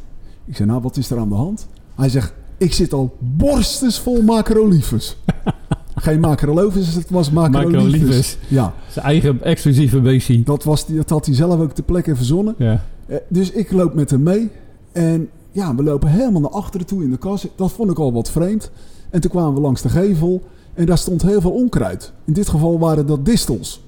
Ik 0.44 0.56
zei, 0.56 0.68
nou, 0.68 0.82
wat 0.82 0.96
is 0.96 1.10
er 1.10 1.18
aan 1.18 1.28
de 1.28 1.34
hand? 1.34 1.66
Hij 1.94 2.08
zegt, 2.08 2.32
ik 2.56 2.72
zit 2.72 2.92
al 2.92 3.16
borstensvol 3.18 4.22
macrolifus. 4.22 5.16
Geen 5.94 6.20
macrolophus, 6.20 6.94
het 6.94 7.10
was. 7.10 7.30
Macrolifus. 7.30 8.38
Ja, 8.48 8.74
Zijn 8.90 9.04
eigen 9.04 9.42
exclusieve 9.42 10.00
beestie. 10.00 10.42
dat, 10.42 10.64
was 10.64 10.86
dat 10.86 11.10
had 11.10 11.26
hij 11.26 11.34
zelf 11.34 11.60
ook 11.60 11.72
ter 11.72 11.84
plekke 11.84 12.16
verzonnen. 12.16 12.54
Ja. 12.58 12.84
Eh, 13.06 13.16
Dus 13.28 13.50
ik 13.50 13.72
loop 13.72 13.94
met 13.94 14.10
hem 14.10 14.22
mee. 14.22 14.50
En 14.92 15.28
ja, 15.52 15.74
we 15.74 15.82
lopen 15.82 16.08
helemaal 16.08 16.40
naar 16.40 16.50
achteren 16.50 16.86
toe 16.86 17.02
in 17.02 17.10
de 17.10 17.16
kas. 17.18 17.46
Dat 17.56 17.72
vond 17.72 17.90
ik 17.90 17.98
al 17.98 18.12
wat 18.12 18.30
vreemd. 18.30 18.70
En 19.10 19.20
toen 19.20 19.30
kwamen 19.30 19.54
we 19.54 19.60
langs 19.60 19.82
de 19.82 19.88
gevel 19.88 20.42
en 20.74 20.86
daar 20.86 20.98
stond 20.98 21.22
heel 21.22 21.40
veel 21.40 21.50
onkruid. 21.50 22.12
In 22.24 22.32
dit 22.32 22.48
geval 22.48 22.78
waren 22.78 23.06
dat 23.06 23.24
distels. 23.24 23.82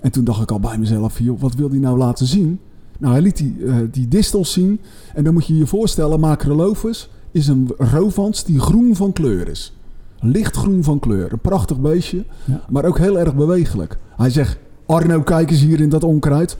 En 0.00 0.10
toen 0.10 0.24
dacht 0.24 0.42
ik 0.42 0.50
al 0.50 0.60
bij 0.60 0.78
mezelf, 0.78 1.18
joh, 1.18 1.40
wat 1.40 1.54
wil 1.54 1.70
hij 1.70 1.78
nou 1.78 1.98
laten 1.98 2.26
zien? 2.26 2.60
Nou, 2.98 3.12
hij 3.12 3.22
liet 3.22 3.36
die, 3.36 3.56
uh, 3.58 3.76
die 3.90 4.08
distels 4.08 4.52
zien. 4.52 4.80
En 5.14 5.24
dan 5.24 5.32
moet 5.32 5.46
je 5.46 5.56
je 5.56 5.66
voorstellen, 5.66 6.20
Macrolophus 6.20 7.08
is 7.30 7.48
een 7.48 7.70
roofvans 7.78 8.44
die 8.44 8.60
groen 8.60 8.96
van 8.96 9.12
kleur 9.12 9.48
is. 9.48 9.76
Lichtgroen 10.20 10.84
van 10.84 10.98
kleur. 10.98 11.32
Een 11.32 11.38
prachtig 11.38 11.80
beestje, 11.80 12.24
Ja. 12.44 12.62
maar 12.70 12.84
ook 12.84 12.98
heel 12.98 13.18
erg 13.18 13.34
bewegelijk. 13.34 13.98
Hij 14.16 14.30
zegt, 14.30 14.58
Arno, 14.86 15.22
kijk 15.22 15.50
eens 15.50 15.60
hier 15.60 15.80
in 15.80 15.88
dat 15.88 16.04
onkruid. 16.04 16.56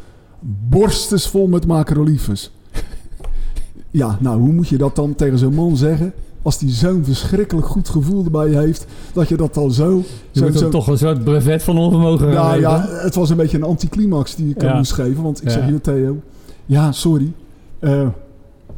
Borstens 0.69 1.29
vol 1.29 1.47
met 1.47 1.67
Macrolophus. 1.67 2.53
ja, 3.91 4.19
nou, 4.21 4.41
hoe 4.41 4.53
moet 4.53 4.69
je 4.69 4.79
dat 4.79 4.97
dan 4.97 5.15
tegen 5.15 5.39
zo'n 5.39 5.55
man 5.55 5.77
zeggen? 5.77 6.13
Als 6.43 6.59
die 6.59 6.71
zo'n 6.71 7.05
verschrikkelijk 7.05 7.67
goed 7.67 7.89
gevoel 7.89 8.25
erbij 8.25 8.49
heeft, 8.49 8.87
dat 9.13 9.29
je 9.29 9.37
dat 9.37 9.55
dan 9.55 9.73
zo... 9.73 9.97
Je 9.97 10.39
zo, 10.39 10.45
moet 10.45 10.55
zo 10.55 10.61
hem 10.61 10.71
toch 10.71 10.87
een 10.87 10.99
soort 10.99 11.25
brevet 11.25 11.63
van 11.63 11.79
onvermogen 11.79 12.29
nou 12.29 12.61
ja, 12.61 12.87
het 12.89 13.15
was 13.15 13.31
een 13.31 13.37
beetje 13.37 13.57
een 13.57 13.63
anticlimax 13.63 14.35
die 14.37 14.51
ik 14.51 14.63
Ja. 14.63 14.77
moest 14.77 14.93
geven. 14.93 15.23
Want 15.23 15.39
ik 15.43 15.49
Ja. 15.49 15.51
zeg, 15.55 15.69
joh 15.69 15.81
Theo, 15.81 16.17
ja, 16.67 16.93
sorry. 16.93 17.33
eh, 17.79 18.09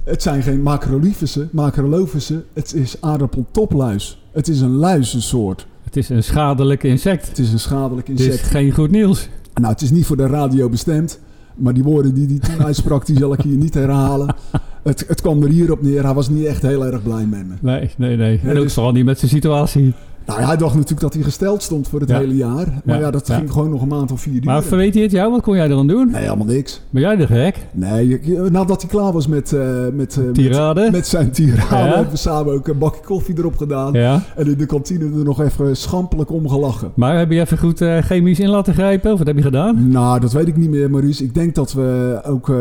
het 0.04 0.22
zijn 0.22 0.42
geen 0.42 0.62
macroliphische, 0.62 1.48
macrolophische. 1.52 2.44
Het 2.52 2.74
is 2.74 2.96
aardappeltopluis. 3.00 4.22
Het 4.32 4.48
is 4.48 4.60
een 4.60 4.74
luizensoort. 4.74 5.66
Het 5.84 5.96
is 5.96 6.08
een 6.08 6.24
schadelijk 6.24 6.82
insect. 6.82 7.28
Het 7.28 7.38
is 7.38 7.52
een 7.52 7.60
schadelijk 7.60 8.08
Het 8.08 8.20
is 8.20 8.26
insect. 8.26 8.46
geen 8.46 8.72
goed 8.72 8.90
nieuws. 8.90 9.28
Nou, 9.54 9.72
het 9.72 9.82
is 9.82 9.90
niet 9.90 10.06
voor 10.06 10.16
de 10.16 10.26
radio 10.26 10.68
bestemd. 10.68 11.18
Maar 11.54 11.74
die 11.74 11.82
woorden 11.82 12.14
die 12.14 12.26
hij 12.26 12.38
toen 12.38 12.64
uitsprak, 12.66 13.06
die 13.06 13.18
zal 13.18 13.32
ik 13.32 13.40
hier 13.40 13.56
niet 13.56 13.74
herhalen. 13.74 14.34
Het, 14.82 15.04
het 15.08 15.20
kwam 15.20 15.42
er 15.42 15.49
hierop 15.49 15.82
neer. 15.82 16.04
Hij 16.04 16.14
was 16.14 16.28
niet 16.28 16.44
echt 16.44 16.62
heel 16.62 16.87
erg 16.87 17.02
blij 17.02 17.26
met 17.26 17.46
me. 17.49 17.54
Nee, 17.60 17.90
nee, 17.96 18.16
nee. 18.16 18.40
En 18.44 18.56
ook 18.56 18.62
dus- 18.62 18.75
vooral 18.75 18.92
niet 18.92 19.04
met 19.04 19.18
zijn 19.18 19.30
situatie. 19.30 19.92
Nou, 20.26 20.42
hij 20.42 20.56
dacht 20.56 20.75
natuurlijk 20.75 21.00
dat 21.00 21.14
hij 21.14 21.22
gesteld 21.22 21.62
stond 21.62 21.88
voor 21.88 22.00
het 22.00 22.08
Ja. 22.08 22.18
hele 22.18 22.37
jaar. 22.37 22.80
Maar 22.84 22.94
Ja, 22.96 23.00
ja, 23.00 23.10
dat 23.10 23.26
ja. 23.26 23.37
ging 23.37 23.50
gewoon 23.52 23.70
nog 23.70 23.82
een 23.82 23.88
maand 23.88 24.12
of 24.12 24.20
vier 24.20 24.32
Maar 24.44 24.54
duren. 24.54 24.62
verweet 24.68 24.94
hij 24.94 25.02
het 25.02 25.12
jou? 25.12 25.30
Wat 25.30 25.42
kon 25.42 25.54
jij 25.54 25.62
er 25.62 25.68
dan 25.68 25.87
doen? 25.87 26.10
Nee, 26.10 26.22
helemaal 26.22 26.46
niks. 26.46 26.82
Ben 26.90 27.02
jij 27.02 27.16
de 27.16 27.26
gek? 27.26 27.56
Nee, 27.72 28.20
nadat 28.50 28.80
hij 28.82 28.90
klaar 28.90 29.12
was 29.12 29.26
met, 29.26 29.52
eh, 29.52 29.60
met, 29.92 30.16
eh, 30.16 30.25
met, 30.25 30.34
Tirade? 30.34 30.88
met 30.92 31.06
zijn 31.06 31.30
tirade, 31.30 31.75
hebben 31.94 32.10
we 32.10 32.16
samen 32.16 32.52
ook 32.54 32.68
een 32.68 32.78
bakje 32.78 33.00
koffie 33.04 33.38
erop 33.38 33.56
gedaan. 33.56 33.92
Ja. 33.92 34.22
En 34.37 34.46
in 34.46 34.58
de 34.58 34.66
kantine 34.66 35.04
er 35.04 35.25
nog 35.25 35.40
even 35.40 35.76
schampelijk 35.76 36.30
om 36.32 36.49
gelachen. 36.49 36.92
Maar 36.94 37.18
heb 37.18 37.30
je 37.30 37.40
even 37.40 37.58
goed 37.58 37.80
eh, 37.80 37.99
chemisch 37.99 38.40
in 38.40 38.49
laten 38.49 38.75
grijpen? 38.75 39.12
Of 39.12 39.18
wat 39.18 39.26
heb 39.26 39.37
je 39.37 39.42
gedaan? 39.42 39.88
Nou, 39.90 40.20
dat 40.20 40.32
weet 40.32 40.49
ik 40.49 40.56
niet 40.56 40.70
meer, 40.70 40.90
Maurice. 40.90 41.25
Ik 41.25 41.34
denk 41.34 41.54
dat 41.54 41.72
we 41.72 42.20
ook, 42.26 42.52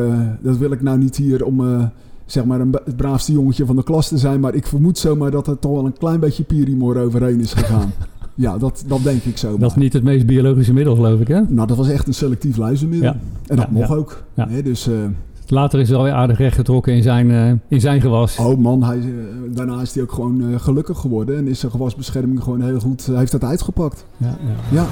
dat 0.41 0.57
wil 0.57 0.71
ik 0.71 0.81
nou 0.81 0.97
niet 0.97 1.15
hier 1.15 1.45
om 1.45 1.91
zeg 2.31 2.45
maar 2.45 2.59
een, 2.61 2.75
het 2.85 2.95
braafste 2.95 3.31
jongetje 3.31 3.65
van 3.65 3.75
de 3.75 3.83
klas 3.83 4.07
te 4.07 4.17
zijn. 4.17 4.39
Maar 4.39 4.53
ik 4.55 4.67
vermoed 4.67 4.97
zomaar 4.97 5.31
dat 5.31 5.47
er 5.47 5.59
toch 5.59 5.71
wel 5.71 5.85
een 5.85 5.97
klein 5.97 6.19
beetje 6.19 6.43
Pierimor 6.43 6.97
overheen 6.97 7.39
is 7.39 7.53
gegaan. 7.53 7.91
ja, 8.35 8.57
dat, 8.57 8.83
dat 8.87 9.03
denk 9.03 9.23
ik 9.23 9.37
zo. 9.37 9.57
Dat 9.57 9.69
is 9.69 9.75
niet 9.75 9.93
het 9.93 10.03
meest 10.03 10.25
biologische 10.25 10.73
middel, 10.73 10.95
geloof 10.95 11.19
ik, 11.19 11.27
hè? 11.27 11.41
Nou, 11.47 11.67
dat 11.67 11.77
was 11.77 11.89
echt 11.89 12.07
een 12.07 12.13
selectief 12.13 12.57
luizenmiddel. 12.57 13.09
Ja. 13.11 13.19
En 13.47 13.55
dat 13.55 13.65
Ja, 13.65 13.71
mocht 13.71 13.89
ja. 13.89 13.95
ook. 13.95 14.23
Ja. 14.33 14.45
Nee, 14.45 14.63
dus, 14.63 14.87
eh, 14.87 14.93
Later 15.47 15.79
is 15.79 15.87
hij 15.89 15.97
alweer 15.97 16.13
aardig 16.13 16.37
rechtgetrokken 16.37 16.93
in 16.93 17.03
zijn, 17.03 17.31
eh, 17.31 17.51
in 17.67 17.81
zijn 17.81 18.01
gewas. 18.01 18.37
oh 18.37 18.57
man, 18.57 18.83
hij, 18.83 18.97
eh, 18.97 19.05
daarna 19.55 19.81
is 19.81 19.93
hij 19.93 20.03
ook 20.03 20.11
gewoon 20.11 20.59
gelukkig 20.59 20.97
geworden. 20.99 21.37
En 21.37 21.47
is 21.47 21.59
zijn 21.59 21.71
gewasbescherming 21.71 22.43
gewoon 22.43 22.61
heel 22.61 22.79
goed, 22.79 23.05
hij 23.05 23.17
heeft 23.17 23.31
dat 23.31 23.43
uitgepakt. 23.43 24.05
Ja, 24.17 24.27
ja. 24.71 24.81
Ja, 24.81 24.87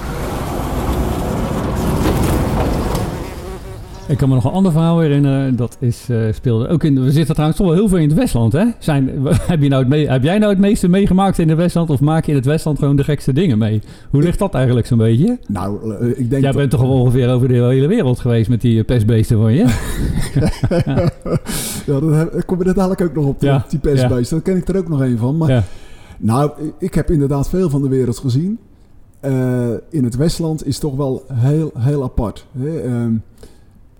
Ik 4.07 4.17
kan 4.17 4.29
me 4.29 4.35
nog 4.35 4.43
een 4.43 4.51
ander 4.51 4.71
verhaal 4.71 4.99
herinneren. 4.99 5.55
Dat 5.55 5.77
is, 5.79 6.05
eh, 6.09 6.17
speelde 6.33 6.67
ook 6.67 6.83
in. 6.83 7.03
We 7.03 7.11
zitten 7.11 7.33
trouwens 7.33 7.59
toch 7.59 7.67
wel 7.67 7.75
heel 7.75 7.87
veel 7.87 7.97
in 7.97 8.07
het 8.09 8.17
Westland, 8.17 8.53
hè? 8.53 8.65
Zijn, 8.79 9.09
heb, 9.47 9.61
je 9.61 9.69
nou 9.69 9.81
het 9.81 9.89
me- 9.91 10.07
heb 10.11 10.23
jij 10.23 10.37
nou 10.37 10.51
het 10.51 10.59
meeste 10.61 10.87
meegemaakt 10.87 11.39
in 11.39 11.49
het 11.49 11.57
Westland? 11.57 11.89
Of 11.89 11.99
maak 11.99 12.25
je 12.25 12.31
in 12.31 12.37
het 12.37 12.45
Westland 12.45 12.79
gewoon 12.79 12.95
de 12.95 13.03
gekste 13.03 13.33
dingen 13.33 13.57
mee? 13.57 13.81
Hoe 14.09 14.21
ligt 14.23 14.39
dat 14.39 14.53
eigenlijk 14.53 14.87
zo'n 14.87 14.97
beetje? 14.97 15.37
nou, 15.47 15.95
eh, 15.95 16.07
ik 16.19 16.29
denk 16.29 16.43
Jij 16.43 16.51
bent 16.51 16.69
toch 16.71 16.81
ongeveer 16.83 17.29
over 17.29 17.47
de 17.47 17.53
hele 17.53 17.87
wereld 17.87 18.19
geweest 18.19 18.49
met 18.49 18.61
die 18.61 18.79
eh, 18.79 18.85
pestbeesten 18.85 19.37
van 19.37 19.53
je? 19.53 19.65
Ja, 21.85 22.27
kom 22.45 22.57
je 22.59 22.65
er 22.65 22.73
dadelijk 22.73 23.01
ook 23.01 23.13
nog 23.13 23.25
op, 23.25 23.41
Ja, 23.41 23.65
die 23.69 23.79
pestbeest. 23.79 24.29
Dan 24.29 24.41
ken 24.41 24.57
ik 24.57 24.67
er 24.67 24.77
ook 24.77 24.87
nog 24.89 24.99
een 24.99 25.17
van. 25.17 25.37
Maar 25.37 25.49
Ja. 25.49 25.63
nou, 26.17 26.51
ik 26.79 26.93
heb 26.93 27.11
inderdaad 27.11 27.49
veel 27.49 27.69
van 27.69 27.81
de 27.81 27.87
wereld 27.89 28.17
gezien. 28.17 28.59
In 29.89 30.03
het 30.03 30.15
Westland 30.15 30.65
is 30.67 30.79
toch 30.79 30.95
wel 30.95 31.23
heel, 31.33 31.71
heel 31.77 32.03
apart. 32.03 32.45
Hè? 32.57 32.69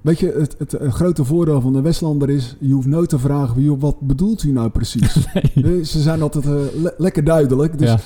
Weet 0.08 0.20
je, 0.20 0.34
het, 0.38 0.56
het 0.58 0.94
grote 0.94 1.24
voordeel 1.26 1.62
van 1.62 1.74
de 1.74 1.82
Westlander 1.82 2.30
is... 2.30 2.56
je 2.60 2.74
hoeft 2.74 2.88
nooit 2.88 3.10
te 3.10 3.20
vragen, 3.20 3.62
joh, 3.62 3.82
wat 3.82 4.00
bedoelt 4.02 4.44
u 4.44 4.52
nou 4.52 4.70
precies? 4.70 5.28
Nee. 5.54 5.86
Ze 5.86 6.02
zijn 6.02 6.22
altijd 6.22 6.46
eh, 6.46 6.52
le- 6.82 6.94
lekker 6.98 7.24
duidelijk. 7.24 7.78
Dus 7.78 7.90
Ja. 7.90 7.98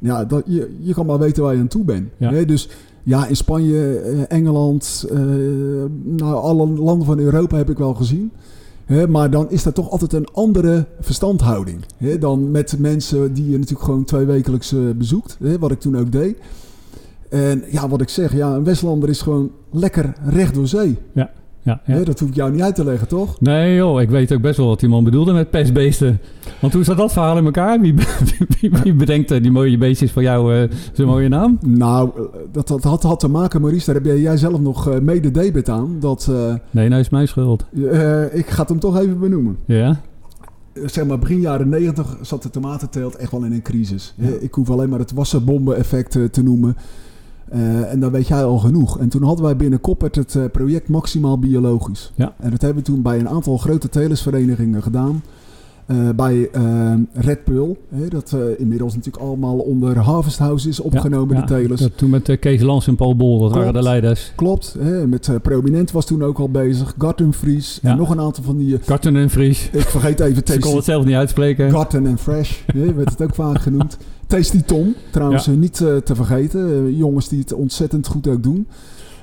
ja, 0.00 0.24
dat, 0.24 0.42
je, 0.46 0.76
je 0.80 0.94
kan 0.94 1.06
maar 1.06 1.18
weten 1.18 1.42
waar 1.42 1.54
je 1.54 1.60
aan 1.60 1.68
toe 1.68 1.84
bent. 1.84 2.08
Ja. 2.16 2.44
Dus 2.44 2.68
ja, 3.02 3.26
in 3.26 3.36
Spanje, 3.36 3.98
eh, 3.98 4.36
Engeland, 4.38 5.04
eh, 5.10 5.18
nou, 6.02 6.34
alle 6.34 6.66
landen 6.68 7.06
van 7.06 7.18
Europa 7.18 7.56
heb 7.56 7.70
ik 7.70 7.78
wel 7.78 7.94
gezien. 7.94 8.30
Hè, 8.84 9.08
maar 9.08 9.30
dan 9.30 9.50
is 9.50 9.62
dat 9.62 9.74
toch 9.74 9.90
altijd 9.90 10.12
een 10.12 10.28
andere 10.32 10.86
verstandhouding. 11.00 11.80
Hè, 11.96 12.18
dan 12.18 12.50
met 12.50 12.78
mensen 12.78 13.32
die 13.34 13.44
je 13.50 13.58
natuurlijk 13.58 13.84
gewoon 13.84 14.04
twee 14.04 14.24
wekelijks 14.24 14.74
bezoekt. 14.96 15.36
Hè, 15.42 15.58
wat 15.58 15.70
ik 15.70 15.80
toen 15.80 15.96
ook 15.98 16.12
deed. 16.12 16.38
En 17.28 17.64
ja, 17.70 17.88
wat 17.88 18.00
ik 18.00 18.08
zeg, 18.08 18.32
ja, 18.34 18.54
een 18.54 18.64
Westlander 18.64 19.08
is 19.08 19.22
gewoon 19.22 19.50
lekker 19.70 20.12
recht 20.24 20.54
door 20.54 20.66
zee. 20.68 20.96
Ja, 21.12 21.30
ja. 21.62 21.80
Hè, 21.82 22.04
dat 22.04 22.20
hoef 22.20 22.28
ik 22.28 22.34
jou 22.34 22.52
niet 22.52 22.62
uit 22.62 22.74
te 22.74 22.84
leggen, 22.84 23.08
toch? 23.08 23.40
Nee 23.40 23.74
joh, 23.74 24.00
ik 24.00 24.10
weet 24.10 24.32
ook 24.32 24.40
best 24.40 24.56
wel 24.56 24.66
wat 24.66 24.80
die 24.80 24.88
man 24.88 25.04
bedoelde 25.04 25.32
met 25.32 25.50
pestbeesten. 25.50 26.20
Want 26.60 26.72
hoe 26.72 26.84
zat 26.84 26.96
dat 26.96 27.12
verhaal 27.12 27.38
in 27.38 27.44
elkaar? 27.44 27.80
Wie, 27.80 27.94
wie, 28.60 28.70
wie 28.82 28.94
bedenkt 28.94 29.30
eh, 29.30 29.42
die 29.42 29.50
mooie 29.50 29.78
beestjes 29.78 30.12
voor 30.12 30.22
jou 30.22 30.54
eh, 30.54 30.70
zo'n 30.92 31.06
mooie 31.06 31.28
naam? 31.28 31.58
Nou, 31.66 32.10
eh, 32.16 32.22
dat, 32.52 32.68
dat 32.68 32.84
had, 32.84 33.02
had 33.02 33.20
te 33.20 33.28
maken, 33.28 33.60
Maurice, 33.60 33.86
daar 33.86 33.94
heb 33.94 34.04
jij, 34.04 34.20
jij 34.20 34.36
zelf 34.36 34.60
nog 34.60 35.00
mede 35.00 35.30
debet 35.30 35.68
aan. 35.68 35.96
Dat, 36.00 36.30
Nee, 36.70 36.88
nou 36.88 37.00
is 37.00 37.08
mijn 37.08 37.28
schuld. 37.28 37.64
ik 38.32 38.46
ga 38.46 38.60
het 38.60 38.68
hem 38.68 38.80
toch 38.80 38.98
even 38.98 39.18
benoemen. 39.18 39.56
Ja? 39.64 40.00
Zeg 40.84 41.06
maar, 41.06 41.18
begin 41.18 41.40
jaren 41.40 41.68
90 41.68 42.16
zat 42.22 42.42
de 42.42 42.50
tomatenteelt 42.50 43.16
echt 43.16 43.30
wel 43.30 43.44
in 43.44 43.52
een 43.52 43.62
crisis. 43.62 44.14
Ja. 44.16 44.28
Ik 44.40 44.54
hoef 44.54 44.70
alleen 44.70 44.88
maar 44.88 44.98
het 44.98 45.12
wassenbomben-effect 45.12 46.16
eh, 46.16 46.24
te 46.24 46.42
noemen. 46.42 46.76
Eh, 47.50 47.92
en 47.92 48.00
dan 48.00 48.10
weet 48.10 48.28
jij 48.28 48.44
al 48.44 48.58
genoeg. 48.58 48.98
En 48.98 49.08
toen 49.08 49.22
hadden 49.22 49.44
wij 49.44 49.56
binnen 49.56 49.80
Koppert 49.80 50.14
het 50.14 50.34
eh, 50.34 50.44
project 50.52 50.88
Maximaal 50.88 51.38
Biologisch. 51.38 52.12
Ja. 52.14 52.34
En 52.38 52.50
dat 52.50 52.62
hebben 52.62 52.82
we 52.82 52.90
toen 52.90 53.02
bij 53.02 53.18
een 53.18 53.28
aantal 53.28 53.56
grote 53.56 53.88
telersverenigingen 53.88 54.82
gedaan. 54.82 55.22
Eh, 55.88 55.96
bij 56.16 56.48
eh, 56.52 56.92
Red 57.12 57.44
Pearl, 57.44 57.76
hè, 57.88 58.08
dat 58.08 58.32
eh, 58.32 58.40
inmiddels 58.60 58.94
natuurlijk 58.94 59.24
allemaal 59.24 59.58
onder 59.58 59.98
Harvest 59.98 60.38
House 60.38 60.68
is 60.68 60.80
opgenomen, 60.80 61.34
Ja, 61.36 61.40
de 61.40 61.46
telers. 61.46 61.80
dat 61.80 61.96
toen 61.96 62.10
met 62.10 62.28
eh, 62.28 62.38
Kees 62.40 62.60
Lans 62.62 62.86
en 62.86 62.96
Paul 62.96 63.16
Bol, 63.16 63.40
dat 63.40 63.52
waren 63.52 63.72
de 63.72 63.82
leiders. 63.82 64.32
Klopt, 64.36 64.76
hè, 64.78 65.06
met 65.06 65.30
Prominent 65.42 65.90
was 65.90 66.06
toen 66.06 66.22
ook 66.24 66.38
al 66.38 66.50
bezig. 66.50 66.94
Garten 66.98 67.32
Vries 67.32 67.78
Ja. 67.82 67.90
en 67.90 67.96
nog 67.96 68.10
een 68.10 68.20
aantal 68.20 68.44
van 68.44 68.56
die... 68.56 68.78
Karten 68.78 69.16
en 69.16 69.30
Vries. 69.30 69.68
ik 69.72 69.80
vergeet 69.80 70.20
even 70.20 70.34
Ze 70.46 70.58
kon 70.58 70.60
Tasty 70.60 70.76
het 70.76 70.84
zelf 70.84 71.04
niet 71.04 71.14
uitspreken. 71.14 71.70
Garten 71.70 72.06
en 72.06 72.18
Fresh, 72.18 72.52
hè, 72.66 72.94
werd 72.94 73.10
het 73.10 73.22
ook 73.22 73.34
vaak 73.34 73.60
genoemd. 73.60 73.96
Tasty 74.26 74.62
Tom, 74.62 74.94
trouwens 75.10 75.44
Ja. 75.44 75.52
niet 75.52 75.74
te 75.76 76.14
vergeten. 76.14 76.96
Jongens 76.96 77.28
die 77.28 77.38
het 77.38 77.52
ontzettend 77.52 78.06
goed 78.06 78.28
ook 78.28 78.42
doen. 78.42 78.66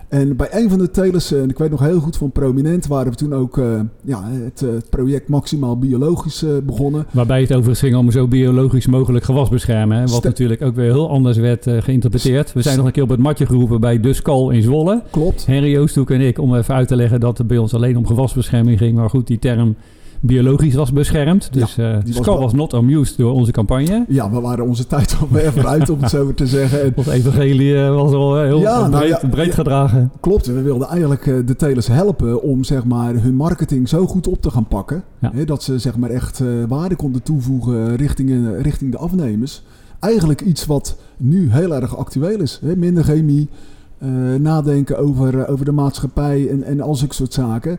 En 0.10 0.36
bij 0.36 0.48
een 0.52 0.70
van 0.70 0.80
de 0.80 0.92
telers, 0.92 1.32
eh, 1.32 1.42
en 1.42 1.50
ik 1.50 1.58
weet 1.58 1.70
nog 1.70 1.80
heel 1.80 2.00
goed 2.00 2.18
van 2.18 2.32
Prominent, 2.32 2.88
waren 2.88 3.12
we 3.12 3.18
toen 3.18 3.34
ook 3.34 3.58
eh, 3.58 3.80
ja, 4.04 4.24
het, 4.24 4.62
eh, 4.62 4.70
het 4.70 4.90
project 4.90 5.28
Maximaal 5.28 5.78
Biologisch 5.78 6.44
eh, 6.44 6.50
begonnen. 6.64 7.06
Waarbij 7.12 7.42
het 7.42 7.52
overigens 7.52 7.80
ging 7.80 7.96
om 7.96 8.12
zo 8.12 8.28
biologisch 8.28 8.88
mogelijk 8.88 9.26
gewas 9.26 9.50
beschermen. 9.50 9.98
Hè, 9.98 10.06
wat 10.06 10.24
natuurlijk 10.24 10.62
ook 10.62 10.76
weer 10.76 10.92
heel 10.92 11.10
anders 11.10 11.38
werd 11.38 11.68
eh, 11.68 11.82
geïnterpreteerd. 11.82 12.54
We 12.54 12.62
zijn 12.62 12.78
nog 12.78 12.86
een 12.86 12.92
keer 12.92 13.04
op 13.04 13.10
het 13.10 13.20
matje 13.20 13.46
geroepen 13.46 13.80
bij 13.80 14.00
De 14.00 14.14
Skal 14.14 14.50
in 14.50 14.62
Zwolle. 14.62 15.02
Klopt. 15.12 15.46
Henry 15.46 15.78
Oosthoek 15.78 16.12
en 16.12 16.22
ik, 16.22 16.40
om 16.40 16.56
even 16.56 16.76
uit 16.76 16.88
te 16.88 16.96
leggen 16.96 17.20
dat 17.20 17.38
het 17.38 17.48
bij 17.48 17.58
ons 17.58 17.74
alleen 17.74 17.98
om 17.98 18.08
gewasbescherming 18.08 18.78
ging. 18.78 18.96
Maar 18.96 19.10
goed, 19.10 19.28
die 19.28 19.40
term 19.40 19.76
biologisch 20.26 20.74
was 20.74 20.92
beschermd. 20.94 21.54
Dus 21.54 21.78
eh 21.78 21.94
die 22.04 22.14
was 22.14 22.22
Skal 22.24 22.34
wel- 22.34 22.44
was 22.44 22.54
not 22.54 22.74
amused 22.74 23.18
door 23.18 23.32
onze 23.34 23.52
campagne. 23.52 24.06
Ja, 24.08 24.32
we 24.32 24.40
waren 24.42 24.66
onze 24.68 24.88
tijd 24.88 25.16
al 25.22 25.28
ver 25.32 25.52
vooruit, 25.54 25.90
om 25.90 26.02
het 26.02 26.10
zo 26.10 26.34
te 26.34 26.48
zeggen. 26.48 26.84
En 26.84 26.94
Ons 26.98 27.08
evangelie 27.08 27.84
eh, 27.84 27.96
was 27.96 28.12
al 28.12 28.38
eh, 28.38 28.44
heel 28.44 28.60
Ja, 28.60 28.74
eh, 28.76 28.80
nou 28.80 28.92
breed, 28.92 29.22
ja, 29.22 29.28
breed 29.30 29.46
ja. 29.46 29.54
gedragen. 29.54 30.12
Klopt, 30.20 30.46
we 30.46 30.62
wilden 30.62 30.88
eigenlijk 30.88 31.28
eh, 31.28 31.36
de 31.46 31.56
telers 31.56 31.88
helpen 31.88 32.42
om 32.42 32.64
zeg 32.64 32.86
maar, 32.86 33.14
hun 33.14 33.36
marketing 33.36 33.90
zo 33.90 34.06
goed 34.06 34.28
op 34.28 34.42
te 34.42 34.50
gaan 34.50 34.68
pakken. 34.68 35.04
Ja. 35.20 35.32
Hè, 35.34 35.46
dat 35.46 35.64
ze 35.64 35.80
zeg 35.80 35.98
maar, 35.98 36.10
echt 36.10 36.40
eh, 36.40 36.48
waarde 36.68 36.96
konden 36.96 37.24
toevoegen 37.24 37.96
richting, 37.96 38.30
eh, 38.30 38.62
richting 38.62 38.92
de 38.92 38.98
afnemers. 38.98 39.64
Eigenlijk 40.00 40.42
iets 40.42 40.66
wat 40.66 40.98
nu 41.18 41.52
heel 41.52 41.74
erg 41.76 41.98
actueel 41.98 42.40
is. 42.40 42.60
Hè? 42.66 42.76
Minder 42.76 43.04
chemie, 43.04 43.50
eh, 43.98 44.10
nadenken 44.40 44.98
over, 44.98 45.40
eh, 45.40 45.52
over 45.52 45.66
de 45.66 45.72
maatschappij 45.72 46.50
en, 46.50 46.64
en 46.64 46.82
al 46.82 46.96
zulke 46.96 47.14
soort 47.14 47.34
zaken. 47.34 47.78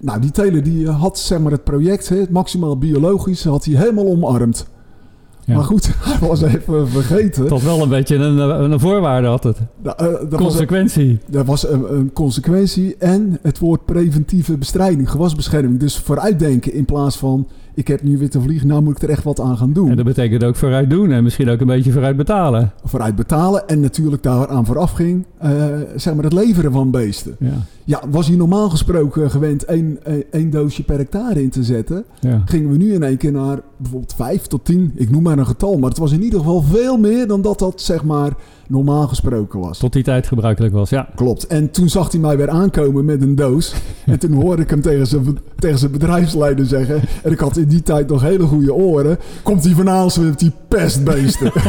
Nou, 0.00 0.20
die 0.20 0.30
teler 0.30 0.62
die 0.62 0.86
eh, 0.86 1.00
had 1.00 1.18
zeg 1.18 1.38
maar, 1.38 1.52
het 1.52 1.64
project, 1.64 2.08
het 2.08 2.30
maximaal 2.30 2.78
biologisch, 2.78 3.44
had 3.44 3.64
hij 3.64 3.74
helemaal 3.74 4.06
omarmd. 4.06 4.66
Ja. 5.44 5.54
Maar 5.54 5.64
goed, 5.64 5.90
hij 5.98 6.28
was 6.28 6.42
even 6.42 6.88
vergeten. 6.88 7.46
Tot 7.46 7.62
wel 7.62 7.82
een 7.82 7.88
beetje 7.88 8.16
een, 8.16 8.38
eh, 8.38 8.70
een 8.70 8.80
voorwaarde 8.80 9.26
had 9.28 9.44
het. 9.44 9.58
Nou, 9.82 9.96
eh, 9.98 10.04
dat 10.06 10.20
was 10.20 10.30
een- 10.30 10.38
Consequentie. 10.38 11.18
er 11.32 11.44
was 11.44 11.68
een, 11.68 11.94
een 11.94 12.12
consequentie 12.12 12.96
en 12.98 13.38
het 13.42 13.58
woord 13.58 13.84
preventieve 13.84 14.56
bestrijding, 14.58 15.10
gewasbescherming. 15.10 15.78
Dus 15.80 15.98
vooruitdenken 15.98 16.72
in 16.72 16.84
plaats 16.84 17.16
van 17.18 17.48
ik 17.74 17.88
heb 17.88 18.02
nu 18.02 18.18
witte 18.18 18.40
vlieg, 18.40 18.64
nou 18.64 18.82
moet 18.82 18.96
ik 18.96 19.02
er 19.02 19.10
echt 19.10 19.24
wat 19.24 19.40
aan 19.40 19.56
gaan 19.56 19.72
doen. 19.72 19.90
En 19.90 19.96
dat 19.96 20.04
betekent 20.04 20.44
ook 20.44 20.56
vooruit 20.56 20.90
doen 20.90 21.10
en 21.10 21.22
misschien 21.22 21.48
ook 21.48 21.60
een 21.60 21.66
beetje 21.66 21.92
vooruit 21.92 22.16
betalen. 22.16 22.72
Vooruit 22.84 23.16
betalen 23.16 23.68
en 23.68 23.80
natuurlijk 23.80 24.22
daaraan 24.22 24.66
vooraf 24.66 24.90
ging, 24.92 25.26
zeg 25.96 26.14
maar 26.14 26.24
het 26.24 26.32
leveren 26.32 26.72
van 26.72 26.90
beesten. 26.90 27.36
Ja, 27.38 27.64
Ja, 27.86 28.02
was 28.10 28.26
hij 28.26 28.36
normaal 28.36 28.70
gesproken 28.70 29.30
gewend 29.30 29.64
één, 29.64 29.98
één- 30.30 30.50
doosje 30.50 30.82
per 30.82 30.98
hectare 30.98 31.42
in 31.42 31.50
te 31.50 31.62
zetten, 31.62 32.04
ja. 32.20 32.42
gingen 32.44 32.70
we 32.70 32.76
nu 32.76 32.92
in 32.94 33.02
één 33.02 33.16
keer 33.16 33.32
naar 33.32 33.60
bijvoorbeeld 33.76 34.14
vijf 34.14 34.46
tot 34.46 34.64
tien, 34.64 34.92
ik 34.94 35.10
noem 35.10 35.22
maar 35.22 35.38
een 35.38 35.46
getal, 35.46 35.78
maar 35.78 35.88
het 35.88 35.98
was 35.98 36.12
in 36.12 36.22
ieder 36.22 36.38
geval 36.38 36.62
veel 36.62 36.96
meer 36.96 37.26
dan 37.26 37.42
dat 37.42 37.58
dat 37.58 37.80
zeg 37.80 38.04
maar 38.04 38.32
normaal 38.68 39.08
gesproken 39.08 39.60
was. 39.60 39.78
Tot 39.78 39.92
die 39.92 40.02
tijd 40.02 40.26
gebruikelijk 40.26 40.74
was, 40.74 40.90
ja. 40.90 41.08
Klopt. 41.14 41.46
En 41.46 41.70
toen 41.70 41.88
zag 41.88 42.12
hij 42.12 42.20
mij 42.20 42.36
weer 42.36 42.48
aankomen 42.48 43.04
met 43.04 43.22
een 43.22 43.34
doos. 43.34 43.74
En 44.06 44.18
toen 44.18 44.32
hoorde 44.32 44.62
ik 44.62 44.70
hem 44.70 44.80
tegen 44.80 45.06
zijn, 45.06 45.38
tegen 45.58 45.78
zijn 45.78 45.90
bedrijfsleider 45.90 46.66
zeggen. 46.66 47.00
En 47.22 47.32
ik 47.32 47.38
had 47.38 47.56
in 47.56 47.68
die 47.68 47.82
tijd 47.82 48.08
nog 48.08 48.22
hele 48.22 48.44
goede 48.44 48.74
oren. 48.74 49.18
Komt 49.42 49.64
hij 49.64 49.72
vanavond 49.72 50.24
met 50.26 50.38
die 50.38 50.52
pestbeesten. 50.68 51.52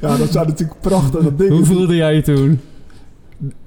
ja, 0.00 0.16
dat 0.16 0.32
zijn 0.32 0.46
natuurlijk 0.46 0.80
prachtige 0.80 1.36
dingen. 1.36 1.56
Hoe 1.56 1.64
voelde 1.64 1.94
jij 1.94 2.14
je 2.14 2.22
toen? 2.22 2.60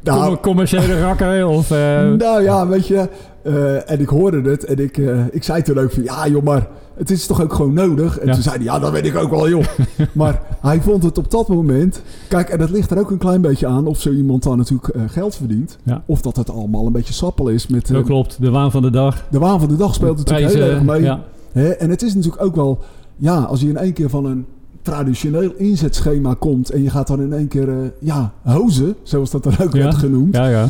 Nou, 0.04 0.38
commerciële 0.38 1.02
rakker 1.02 1.48
of... 1.48 1.72
eh, 1.72 1.78
nou 2.12 2.42
ja, 2.44 2.68
weet 2.68 2.88
je. 2.88 3.10
eh, 3.44 3.92
en 3.92 4.00
ik 4.00 4.08
hoorde 4.10 4.50
het. 4.50 4.64
En 4.66 4.78
ik, 4.80 4.98
eh, 4.98 5.20
ik 5.32 5.44
zei 5.44 5.62
toen 5.62 5.80
ook 5.80 5.92
van... 5.92 6.04
Ja 6.04 6.28
joh, 6.28 6.44
maar 6.44 6.68
het 6.98 7.12
is 7.12 7.26
toch 7.26 7.42
ook 7.42 7.54
gewoon 7.54 7.74
nodig? 7.74 8.20
En 8.20 8.28
Ja. 8.28 8.34
toen 8.34 8.42
zei 8.42 8.56
hij... 8.56 8.66
Ja, 8.66 8.80
dat 8.80 8.92
weet 8.92 9.06
ik 9.06 9.16
ook 9.16 9.30
wel 9.30 9.50
joh. 9.50 9.64
maar 10.14 10.42
hij 10.62 10.82
vond 10.82 11.04
het 11.04 11.18
op 11.18 11.32
dat 11.32 11.48
moment... 11.48 12.02
Kijk, 12.30 12.50
en 12.50 12.58
dat 12.60 12.70
ligt 12.70 12.92
er 12.92 13.00
ook 13.00 13.12
een 13.12 13.18
klein 13.18 13.42
beetje 13.42 13.68
aan... 13.68 13.88
Of 13.88 14.00
zo 14.02 14.12
iemand 14.12 14.44
dan 14.44 14.58
natuurlijk 14.58 14.94
geld 15.12 15.36
verdient. 15.36 15.78
Ja. 15.84 16.04
Of 16.06 16.22
dat 16.22 16.36
het 16.36 16.50
allemaal 16.50 16.86
een 16.86 16.92
beetje 16.92 17.14
sappel 17.14 17.48
is 17.48 17.68
met... 17.68 17.88
dat 17.88 18.04
klopt, 18.06 18.38
de 18.42 18.50
waan 18.52 18.72
van 18.72 18.82
de 18.82 18.90
dag. 18.92 19.26
de 19.32 19.40
waan 19.40 19.60
van 19.60 19.70
de 19.70 19.76
dag 19.76 19.94
speelt 19.94 20.18
natuurlijk 20.18 20.54
heel 20.54 20.64
erg 20.70 20.84
mee. 20.84 21.02
ja. 21.02 21.24
Hè? 21.52 21.70
En 21.70 21.90
het 21.90 22.02
is 22.02 22.16
natuurlijk 22.16 22.44
ook 22.44 22.56
wel... 22.56 22.80
Ja, 23.18 23.38
als 23.38 23.62
je 23.62 23.68
in 23.70 23.78
één 23.78 23.94
keer 23.94 24.10
van 24.10 24.26
een 24.26 24.46
traditioneel 24.86 25.54
inzetschema 25.58 26.34
komt... 26.34 26.70
en 26.70 26.84
je 26.84 26.90
gaat 26.90 27.08
dan 27.08 27.22
in 27.22 27.34
één 27.34 27.48
keer... 27.48 27.70
eh, 27.70 27.76
ja, 28.00 28.34
hozen, 28.44 28.96
zoals 29.04 29.32
dat 29.32 29.44
dan 29.44 29.58
ook 29.62 29.74
Ja. 29.74 29.84
werd 29.84 29.96
genoemd... 29.96 30.36
ja, 30.36 30.48
ja. 30.48 30.70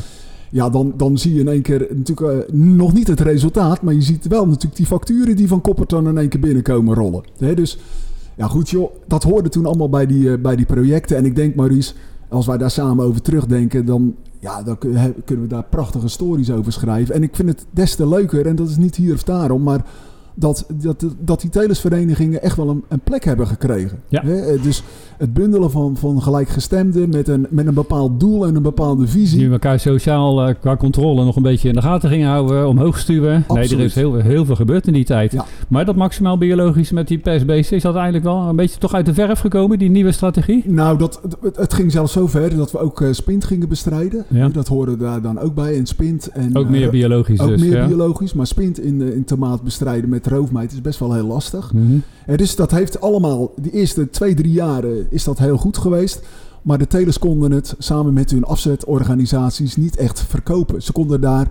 Ja, 0.50 0.70
dan, 0.70 0.94
dan 0.98 1.18
zie 1.18 1.34
je 1.34 1.40
in 1.40 1.48
één 1.48 1.62
keer 1.62 1.88
natuurlijk 1.96 2.48
eh, 2.50 2.54
nog 2.56 2.94
niet 2.94 3.08
het 3.08 3.20
resultaat... 3.20 3.82
maar 3.82 3.94
je 3.94 4.02
ziet 4.02 4.28
wel 4.28 4.46
natuurlijk 4.48 4.76
die 4.76 4.86
facturen 4.86 5.36
die 5.36 5.48
van 5.48 5.62
Koppert 5.62 5.90
dan 5.90 6.08
in 6.08 6.18
één 6.18 6.30
keer 6.30 6.40
binnenkomen 6.40 6.94
rollen. 6.96 7.24
Hè? 7.38 7.54
Dus 7.54 7.78
ja, 8.36 8.48
goed 8.48 8.70
joh, 8.70 8.92
dat 9.08 9.24
hoorde 9.24 9.50
toen 9.50 9.66
allemaal 9.66 9.90
bij 9.90 10.06
die, 10.06 10.32
eh, 10.32 10.38
bij 10.42 10.56
die 10.56 10.66
projecten. 10.66 11.18
En 11.18 11.26
ik 11.26 11.36
denk 11.36 11.56
Maurice, 11.56 11.94
als 12.30 12.46
wij 12.46 12.58
daar 12.58 12.72
samen 12.72 13.06
over 13.06 13.22
terugdenken... 13.22 13.86
dan, 13.86 14.16
ja, 14.40 14.64
dan 14.64 14.78
kunnen 15.26 15.46
we 15.46 15.48
daar 15.48 15.66
prachtige 15.70 16.08
stories 16.08 16.52
over 16.52 16.72
schrijven. 16.74 17.16
En 17.16 17.24
ik 17.24 17.36
vind 17.36 17.50
het 17.50 17.66
des 17.72 17.96
te 17.96 18.08
leuker, 18.08 18.46
en 18.48 18.56
dat 18.56 18.70
is 18.70 18.78
niet 18.78 18.96
hier 18.96 19.14
of 19.14 19.24
daarom... 19.24 19.64
maar 19.64 19.86
dat, 20.36 20.66
dat, 20.82 21.06
dat 21.20 21.42
die 21.42 21.50
telesverenigingen 21.50 22.42
echt 22.42 22.58
wel 22.58 22.70
een, 22.70 22.84
een 22.88 23.00
plek 23.00 23.24
hebben 23.24 23.48
gekregen. 23.48 24.00
Ja. 24.08 24.24
Eh, 24.24 24.64
Dus 24.64 24.84
het 25.18 25.34
bundelen 25.34 25.72
van, 25.72 25.98
van 25.98 26.22
gelijkgestemden 26.22 27.10
met 27.10 27.28
een, 27.28 27.48
met 27.50 27.68
een 27.68 27.74
bepaald 27.74 28.20
doel 28.20 28.46
en 28.46 28.56
een 28.56 28.62
bepaalde 28.62 29.08
visie... 29.08 29.40
Die 29.40 29.50
elkaar 29.50 29.80
sociaal 29.80 30.48
eh, 30.48 30.56
qua 30.62 30.78
controle 30.78 31.26
nog 31.26 31.36
een 31.36 31.42
beetje 31.44 31.68
in 31.68 31.74
de 31.74 31.82
gaten 31.82 32.10
gingen 32.10 32.30
houden, 32.30 32.68
omhoog 32.68 33.00
stuwen. 33.00 33.46
Nee, 33.48 33.70
er 33.70 33.80
is 33.80 33.96
heel, 33.96 34.16
heel 34.16 34.46
veel 34.46 34.56
gebeurd 34.56 34.88
in 34.88 34.94
die 34.94 35.06
tijd. 35.06 35.32
Ja. 35.32 35.46
Maar 35.68 35.86
dat 35.86 35.96
maximaal 35.96 36.38
biologisch 36.38 36.92
met 36.92 37.08
die 37.08 37.18
pestbeesten, 37.18 37.78
is 37.78 37.84
dat 37.84 37.96
eigenlijk 37.96 38.24
wel 38.26 38.38
een 38.38 38.56
beetje 38.56 38.80
toch 38.80 38.94
uit 38.94 39.06
de 39.06 39.14
verf 39.14 39.40
gekomen, 39.40 39.78
die 39.80 39.90
nieuwe 39.90 40.12
strategie? 40.12 40.64
Nou, 40.68 40.98
dat, 40.98 41.20
het, 41.42 41.56
het 41.58 41.74
ging 41.74 41.92
zelfs 41.92 42.14
zo 42.14 42.28
ver 42.28 42.56
dat 42.56 42.72
we 42.72 42.80
ook 42.80 43.02
eh, 43.02 43.08
spint 43.12 43.44
gingen 43.44 43.70
bestrijden. 43.70 44.26
Ja. 44.28 44.50
Dat 44.50 44.68
hoorde 44.68 44.98
daar 44.98 45.22
dan 45.22 45.40
ook 45.40 45.56
bij. 45.56 45.78
En 45.78 45.86
spint 45.86 46.28
en 46.28 46.56
Ook 46.56 46.70
meer 46.70 46.86
eh, 46.86 46.90
biologisch 46.90 47.40
ook 47.40 47.48
dus. 47.48 47.62
meer 47.62 47.88
biologisch. 47.88 48.34
Maar 48.34 48.48
spint 48.48 48.80
in, 48.80 49.02
eh, 49.02 49.16
in 49.16 49.24
tomaat 49.24 49.64
bestrijden 49.64 50.10
met 50.10 50.25
roofmijt 50.28 50.72
is 50.72 50.82
best 50.82 51.00
wel 51.00 51.14
heel 51.14 51.26
lastig. 51.26 51.74
Mhm. 51.74 51.98
En 52.26 52.38
dus 52.38 52.56
dat 52.56 52.72
heeft 52.72 53.02
allemaal, 53.02 53.52
de 53.56 53.72
eerste 53.72 54.10
twee, 54.10 54.34
drie 54.34 54.52
jaren 54.52 55.08
is 55.10 55.24
dat 55.24 55.38
heel 55.38 55.58
goed 55.58 55.78
geweest. 55.78 56.22
Maar 56.66 56.78
de 56.78 56.88
telers 56.88 57.20
konden 57.20 57.52
het 57.52 57.76
samen 57.78 58.14
met 58.14 58.32
hun 58.32 58.44
afzetorganisaties 58.44 59.76
niet 59.76 59.96
echt 59.96 60.20
verkopen. 60.22 60.82
Ze 60.82 60.92
konden 60.92 61.22
daar, 61.22 61.48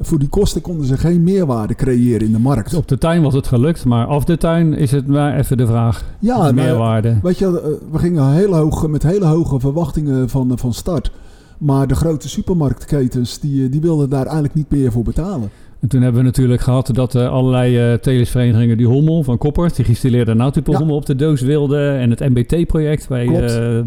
voor 0.00 0.18
die 0.18 0.28
kosten 0.28 0.60
konden 0.60 0.86
ze 0.86 0.96
geen 0.96 1.22
meerwaarde 1.22 1.74
creëren 1.74 2.26
in 2.26 2.32
de 2.32 2.38
markt. 2.38 2.74
Op 2.74 2.88
de 2.88 2.98
tuin 2.98 3.22
was 3.22 3.34
het 3.34 3.46
gelukt, 3.46 3.84
maar 3.84 4.06
af 4.06 4.24
de 4.24 4.36
tuin 4.36 4.74
is 4.74 4.90
het 4.90 5.06
maar 5.06 5.38
even 5.38 5.56
de 5.56 5.66
vraag. 5.66 6.04
Ja, 6.18 6.34
de 6.34 6.42
nou, 6.42 6.54
meerwaarde. 6.54 7.18
Weet 7.22 7.38
je, 7.38 7.46
eh, 7.46 7.92
we 7.92 7.98
gingen 7.98 8.32
heel 8.32 8.54
hoog, 8.54 8.86
met 8.86 9.02
hele 9.02 9.24
hoge 9.24 9.60
verwachtingen 9.60 10.28
van, 10.28 10.50
eh, 10.50 10.56
van 10.56 10.72
start. 10.72 11.10
Maar 11.58 11.86
de 11.86 11.94
grote 11.94 12.28
supermarktketens, 12.28 13.38
die, 13.38 13.64
eh, 13.64 13.70
die 13.70 13.80
wilden 13.80 14.10
daar 14.10 14.24
eigenlijk 14.24 14.54
niet 14.54 14.70
meer 14.70 14.92
voor 14.92 15.02
betalen. 15.02 15.50
En 15.80 15.88
toen 15.88 16.02
hebben 16.02 16.20
we 16.20 16.26
natuurlijk 16.26 16.60
gehad 16.60 16.90
dat 16.92 17.14
allerlei 17.14 17.98
telesverenigingen 18.00 18.76
die 18.76 18.86
Hommel 18.86 19.22
van 19.22 19.38
Koppert, 19.38 19.76
die 19.76 19.84
gestileerde 19.84 20.34
Nautipo 20.34 20.72
Ja. 20.72 20.86
Op 20.86 21.06
de 21.06 21.14
doos 21.14 21.40
wilden. 21.40 21.98
En 21.98 22.10
het 22.10 22.20
MBT-project 22.20 23.08
bij 23.08 23.26
eh, 23.26 23.32
de, 23.32 23.84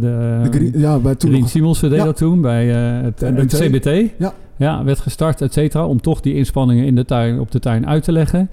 De 0.51 0.71
ja, 0.79 0.99
bij 0.99 1.15
toen 1.15 1.31
Rien 1.31 1.47
Simonsen 1.47 1.89
deed 1.89 1.99
Ja. 1.99 2.05
dat 2.05 2.17
toen 2.17 2.41
bij 2.41 2.95
eh, 2.97 3.03
het, 3.03 3.19
het. 3.19 3.59
CBT. 3.59 4.11
Ja. 4.17 4.33
Ja, 4.57 4.83
werd 4.83 4.99
gestart, 4.99 5.41
et 5.41 5.53
cetera, 5.53 5.85
om 5.85 6.01
toch 6.01 6.21
die 6.21 6.33
inspanningen 6.33 6.85
in 6.85 6.95
de 6.95 7.05
tuin, 7.05 7.39
op 7.39 7.51
de 7.51 7.59
tuin 7.59 7.87
uit 7.87 8.03
te 8.03 8.11
leggen. 8.11 8.49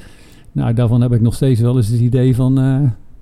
Nou, 0.53 0.75
daarvan 0.75 1.01
heb 1.01 1.13
ik 1.13 1.21
nog 1.21 1.35
steeds 1.35 1.61
wel 1.61 1.77
eens 1.77 1.89
het 1.89 2.01
idee 2.01 2.35
van, 2.35 2.55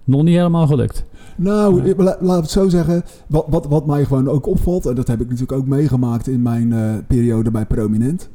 nog 0.04 0.22
niet 0.22 0.36
helemaal 0.36 0.66
gelukt. 0.66 1.04
Nou, 1.36 1.94
laat 2.20 2.36
ik 2.36 2.42
het 2.42 2.50
zo 2.50 2.68
zeggen. 2.68 3.02
Wat, 3.26 3.46
wat, 3.48 3.66
wat 3.66 3.86
mij 3.86 4.04
gewoon 4.04 4.28
ook 4.28 4.46
opvalt, 4.46 4.86
en 4.86 4.94
dat 4.94 5.08
heb 5.08 5.20
ik 5.20 5.28
natuurlijk 5.28 5.58
ook 5.58 5.66
meegemaakt 5.66 6.28
in 6.28 6.42
mijn 6.42 6.74
periode 7.06 7.50
bij 7.50 7.66
Prominent. 7.66 8.28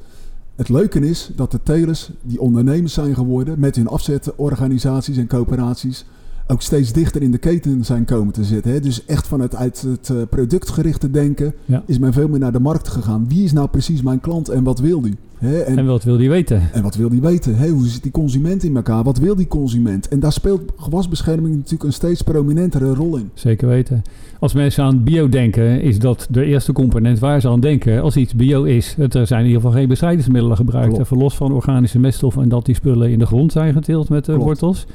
Het 0.56 0.70
leuke 0.70 1.00
is 1.00 1.30
dat 1.36 1.52
de 1.52 1.60
telers, 1.64 2.10
die 2.22 2.42
ondernemers 2.42 2.94
zijn 2.94 3.16
geworden, 3.16 3.60
met 3.60 3.76
hun 3.76 3.88
afzetorganisaties 3.88 5.18
en 5.18 5.28
coöperaties, 5.28 6.06
ook 6.52 6.62
steeds 6.62 6.92
dichter 6.94 7.22
in 7.22 7.32
de 7.32 7.38
keten 7.38 7.86
zijn 7.86 8.06
komen 8.06 8.34
te 8.34 8.44
zitten. 8.44 8.72
Hè? 8.72 8.80
Dus 8.80 9.06
echt 9.06 9.28
vanuit 9.28 9.56
uit 9.56 9.82
het 9.82 10.10
eh, 10.10 10.18
productgerichte 10.30 11.12
denken 11.12 11.54
Ja. 11.66 11.84
is 11.86 12.00
men 12.00 12.14
veel 12.14 12.28
meer 12.28 12.40
naar 12.40 12.52
de 12.52 12.60
markt 12.60 12.88
gegaan. 12.88 13.26
Wie 13.28 13.44
is 13.44 13.52
nou 13.54 13.68
precies 13.68 14.02
mijn 14.02 14.20
klant 14.20 14.50
en 14.50 14.64
wat 14.64 14.80
wil 14.80 15.02
die? 15.02 15.16
Hè? 15.38 15.60
En, 15.60 15.78
En 15.78 15.86
wat 15.86 16.04
wil 16.04 16.18
die 16.18 16.30
weten? 16.30 16.62
en 16.74 16.84
wat 16.84 16.96
wil 16.96 17.10
die 17.10 17.22
weten? 17.22 17.56
Hè? 17.56 17.70
Hoe 17.70 17.88
zit 17.88 18.04
die 18.04 18.12
consument 18.12 18.64
in 18.64 18.76
elkaar? 18.76 19.04
Wat 19.04 19.18
wil 19.18 19.36
die 19.36 19.48
consument? 19.48 20.08
En 20.08 20.20
daar 20.20 20.32
speelt 20.32 20.62
gewasbescherming 20.78 21.56
natuurlijk 21.56 21.84
een 21.84 21.94
steeds 21.94 22.22
prominentere 22.22 22.94
rol 22.94 23.18
in. 23.18 23.30
Zeker 23.34 23.68
weten. 23.68 24.02
Als 24.40 24.54
mensen 24.54 24.84
aan 24.84 25.04
bio 25.04 25.30
denken, 25.30 25.82
is 25.82 26.00
dat 26.00 26.28
de 26.30 26.46
eerste 26.46 26.72
component 26.74 27.20
waar 27.20 27.42
ze 27.42 27.48
aan 27.50 27.60
denken. 27.60 28.02
Als 28.02 28.16
iets 28.18 28.36
bio 28.36 28.64
is, 28.64 28.94
het, 28.98 29.14
er 29.14 29.28
zijn 29.28 29.40
in 29.42 29.48
ieder 29.48 29.62
geval 29.62 29.78
geen 29.78 29.88
bestrijdingsmiddelen 29.88 30.58
gebruikt. 30.58 30.88
Klopt. 30.88 31.04
Even 31.04 31.18
los 31.18 31.36
van 31.36 31.52
organische 31.52 32.00
meststoffen 32.00 32.42
en 32.44 32.50
dat 32.50 32.66
die 32.66 32.76
spullen 32.76 33.12
in 33.12 33.20
de 33.20 33.26
grond 33.26 33.52
zijn 33.52 33.74
geteeld 33.74 34.10
met 34.10 34.26
de 34.26 34.32
Klopt. 34.32 34.46
wortels. 34.46 34.86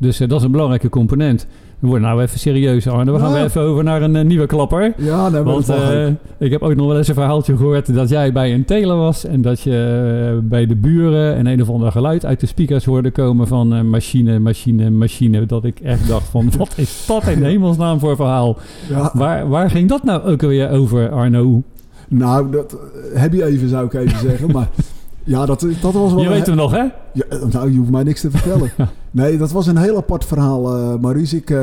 Dus 0.00 0.20
eh, 0.20 0.28
dat 0.28 0.38
is 0.38 0.44
een 0.44 0.50
belangrijke 0.50 0.88
component. 0.88 1.46
We 1.78 1.86
worden 1.86 2.06
nou 2.08 2.22
even 2.22 2.38
serieus, 2.38 2.86
Arne. 2.88 3.12
We 3.12 3.18
gaan 3.18 3.28
Ja. 3.28 3.34
weer 3.34 3.44
even 3.44 3.60
over 3.60 3.84
naar 3.84 4.02
een 4.02 4.16
eh, 4.16 4.24
nieuwe 4.24 4.46
klapper. 4.46 4.92
Ja, 4.96 5.28
nee, 5.28 5.42
Want 5.42 5.68
eh, 5.68 6.06
ik 6.38 6.50
heb 6.50 6.62
ook 6.62 6.74
nog 6.74 6.86
wel 6.86 6.96
eens 6.96 7.08
een 7.08 7.14
verhaaltje 7.14 7.56
gehoord 7.56 7.94
dat 7.94 8.08
jij 8.08 8.32
bij 8.32 8.54
een 8.54 8.64
teler 8.64 8.96
was 8.96 9.24
en 9.24 9.42
dat 9.42 9.60
je 9.60 10.40
bij 10.42 10.66
de 10.66 10.76
buren 10.76 11.38
een 11.38 11.46
een 11.46 11.62
of 11.62 11.70
ander 11.70 11.92
geluid 11.92 12.24
uit 12.26 12.40
de 12.40 12.46
speakers 12.46 12.84
hoorde 12.84 13.10
komen 13.10 13.46
van 13.46 13.88
machine, 13.90 14.38
machine, 14.38 14.90
machine. 14.90 15.46
Dat 15.46 15.64
ik 15.64 15.80
echt 15.80 16.08
dacht 16.08 16.28
van 16.28 16.50
wat 16.58 16.72
is 16.76 17.04
dat 17.06 17.26
in 17.26 17.42
hemelsnaam 17.42 17.98
voor 17.98 18.16
verhaal? 18.16 18.56
Ja, 18.88 19.10
Waar, 19.14 19.48
waar 19.48 19.70
ging 19.70 19.88
dat 19.88 20.04
nou 20.04 20.22
ook 20.22 20.42
alweer 20.42 20.70
over, 20.70 21.10
Arno? 21.10 21.62
nou, 22.08 22.50
dat 22.50 22.76
heb 23.14 23.32
je 23.32 23.44
even, 23.44 23.68
zou 23.68 23.86
ik 23.86 23.92
even 23.94 24.18
zeggen. 24.18 24.50
Maar 24.52 24.68
ja, 25.24 25.46
dat, 25.46 25.60
dat 25.80 25.92
was 25.92 26.12
wel... 26.12 26.22
Je 26.22 26.28
weet 26.28 26.46
hem 26.46 26.56
nog, 26.56 26.70
hè? 26.70 26.82
Ja, 27.12 27.24
nou, 27.52 27.72
je 27.72 27.78
hoeft 27.78 27.90
mij 27.90 28.02
niks 28.02 28.20
te 28.20 28.30
vertellen. 28.30 28.70
Nee, 29.12 29.38
dat 29.38 29.50
was 29.50 29.66
een 29.66 29.76
heel 29.76 29.96
apart 29.96 30.24
verhaal, 30.24 30.76
eh 30.76 30.94
Maurice. 31.00 31.36
Ik, 31.36 31.50
eh, 31.50 31.56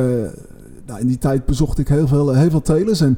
nou, 0.85 0.99
in 0.99 1.07
die 1.07 1.17
tijd 1.17 1.45
bezocht 1.45 1.79
ik 1.79 1.87
heel 1.87 2.07
veel, 2.07 2.33
heel 2.33 2.49
veel 2.49 2.61
telers. 2.61 3.01
En 3.01 3.17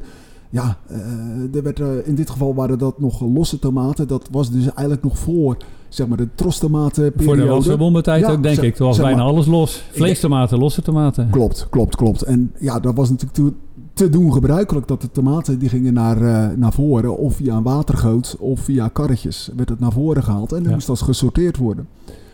ja, 0.50 0.76
eh, 0.88 1.54
er 1.54 1.62
werd, 1.62 1.78
in 2.04 2.14
dit 2.14 2.30
geval 2.30 2.54
waren 2.54 2.78
dat 2.78 3.00
nog 3.00 3.20
losse 3.20 3.58
tomaten. 3.58 4.08
Dat 4.08 4.28
was 4.30 4.50
dus 4.50 4.62
eigenlijk 4.64 5.02
nog 5.02 5.18
voor 5.18 5.56
zeg 5.88 6.06
maar, 6.06 6.16
de 6.16 6.22
Voor 6.22 6.32
de 6.36 6.42
trostomatenperiode. 6.42 7.46
wasverbommentijd 7.46 8.20
Ja, 8.26 8.30
ook, 8.32 8.42
denk 8.42 8.54
zeg- 8.54 8.64
ik. 8.64 8.74
Toen 8.74 8.86
was 8.86 8.96
bijna 8.98 9.16
maar. 9.16 9.26
alles 9.26 9.46
los. 9.46 9.82
Vleestomaten, 9.90 10.58
losse 10.58 10.82
tomaten. 10.82 11.30
Klopt, 11.30 11.66
klopt, 11.70 11.96
klopt. 11.96 12.22
En 12.22 12.52
ja, 12.58 12.80
dat 12.80 12.94
was 12.94 13.08
natuurlijk 13.10 13.38
toen 13.38 13.56
te 14.00 14.08
doen 14.08 14.32
gebruikelijk 14.32 14.88
dat 14.88 15.00
de 15.00 15.10
tomaten 15.10 15.58
die 15.58 15.68
gingen 15.68 15.92
naar, 15.92 16.16
eh, 16.22 16.56
naar 16.56 16.72
voren 16.72 17.16
of 17.18 17.34
via 17.34 17.56
een 17.56 17.62
watergoot 17.62 18.36
of 18.38 18.60
via 18.60 18.88
karretjes 18.88 19.50
werd 19.56 19.68
het 19.68 19.80
naar 19.80 19.92
voren 19.92 20.22
gehaald 20.22 20.52
en 20.52 20.58
dan 20.58 20.68
Ja. 20.68 20.74
moest 20.74 20.86
dat 20.86 21.00
gesorteerd 21.00 21.56
worden. 21.56 21.86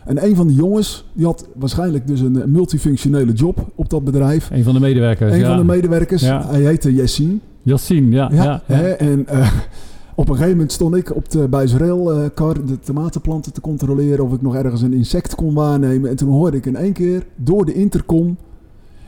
En 0.05 0.25
een 0.25 0.35
van 0.35 0.47
die 0.47 0.55
jongens, 0.55 1.05
die 1.13 1.25
had 1.25 1.47
waarschijnlijk 1.55 2.07
dus 2.07 2.19
een 2.19 2.41
eh, 2.41 2.47
multifunctionele 2.47 3.31
job 3.33 3.67
op 3.75 3.89
dat 3.89 4.03
bedrijf. 4.03 4.49
Een 4.51 4.63
van 4.63 4.73
de 4.73 4.79
medewerkers, 4.79 5.33
een 5.33 5.39
ja. 5.39 5.47
van 5.47 5.57
de 5.57 5.63
medewerkers, 5.73 6.21
Ja. 6.21 6.45
hij 6.47 6.61
heette 6.61 6.93
Yassine. 6.93 7.37
Yassine, 7.61 8.11
ja. 8.15 8.29
ja. 8.31 8.61
Hè, 8.65 8.89
en 8.89 9.27
eh, 9.27 9.51
op 10.15 10.29
een 10.29 10.33
gegeven 10.35 10.51
moment 10.55 10.71
stond 10.71 10.95
ik 10.95 11.15
op 11.15 11.29
de 11.29 11.47
Buizereel-kar 11.47 12.65
de 12.65 12.79
tomatenplanten 12.79 13.53
te 13.53 13.61
controleren 13.61 14.25
of 14.25 14.33
ik 14.33 14.41
nog 14.41 14.55
ergens 14.55 14.81
een 14.81 14.93
insect 14.93 15.35
kon 15.35 15.53
waarnemen. 15.53 16.09
En 16.09 16.15
toen 16.15 16.29
hoorde 16.29 16.57
ik 16.57 16.65
in 16.65 16.75
één 16.75 16.93
keer 16.93 17.25
door 17.35 17.65
de 17.65 17.73
intercom 17.73 18.37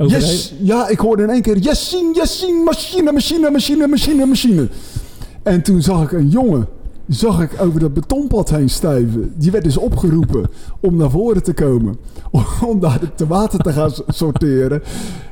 Over 0.01 0.19
Yes! 0.19 0.53
Ja, 0.61 0.87
ik 0.87 0.99
hoorde 0.99 1.23
in 1.23 1.29
één 1.29 1.41
keer 1.41 1.57
Yassine, 1.57 2.13
Yassine, 2.13 2.63
machine, 2.63 3.11
machine, 3.11 3.51
machine, 3.51 3.87
machine, 3.87 4.25
machine. 4.25 4.67
En 5.43 5.61
toen 5.61 5.81
zag 5.81 6.03
ik 6.03 6.11
een 6.11 6.29
jongen 6.29 6.67
zag 7.09 7.41
ik 7.41 7.61
over 7.61 7.79
dat 7.79 7.93
betonpad 7.93 8.49
heen 8.49 8.69
stuiven. 8.69 9.33
Die 9.35 9.51
werd 9.51 9.63
dus 9.63 9.77
opgeroepen 9.77 10.49
om 10.79 10.95
naar 10.95 11.09
voren 11.09 11.43
te 11.43 11.53
komen. 11.53 11.97
Om 12.67 12.79
daar 12.79 12.99
te 13.15 13.27
water 13.27 13.59
te 13.59 13.73
gaan 13.73 13.91
sorteren. 14.07 14.81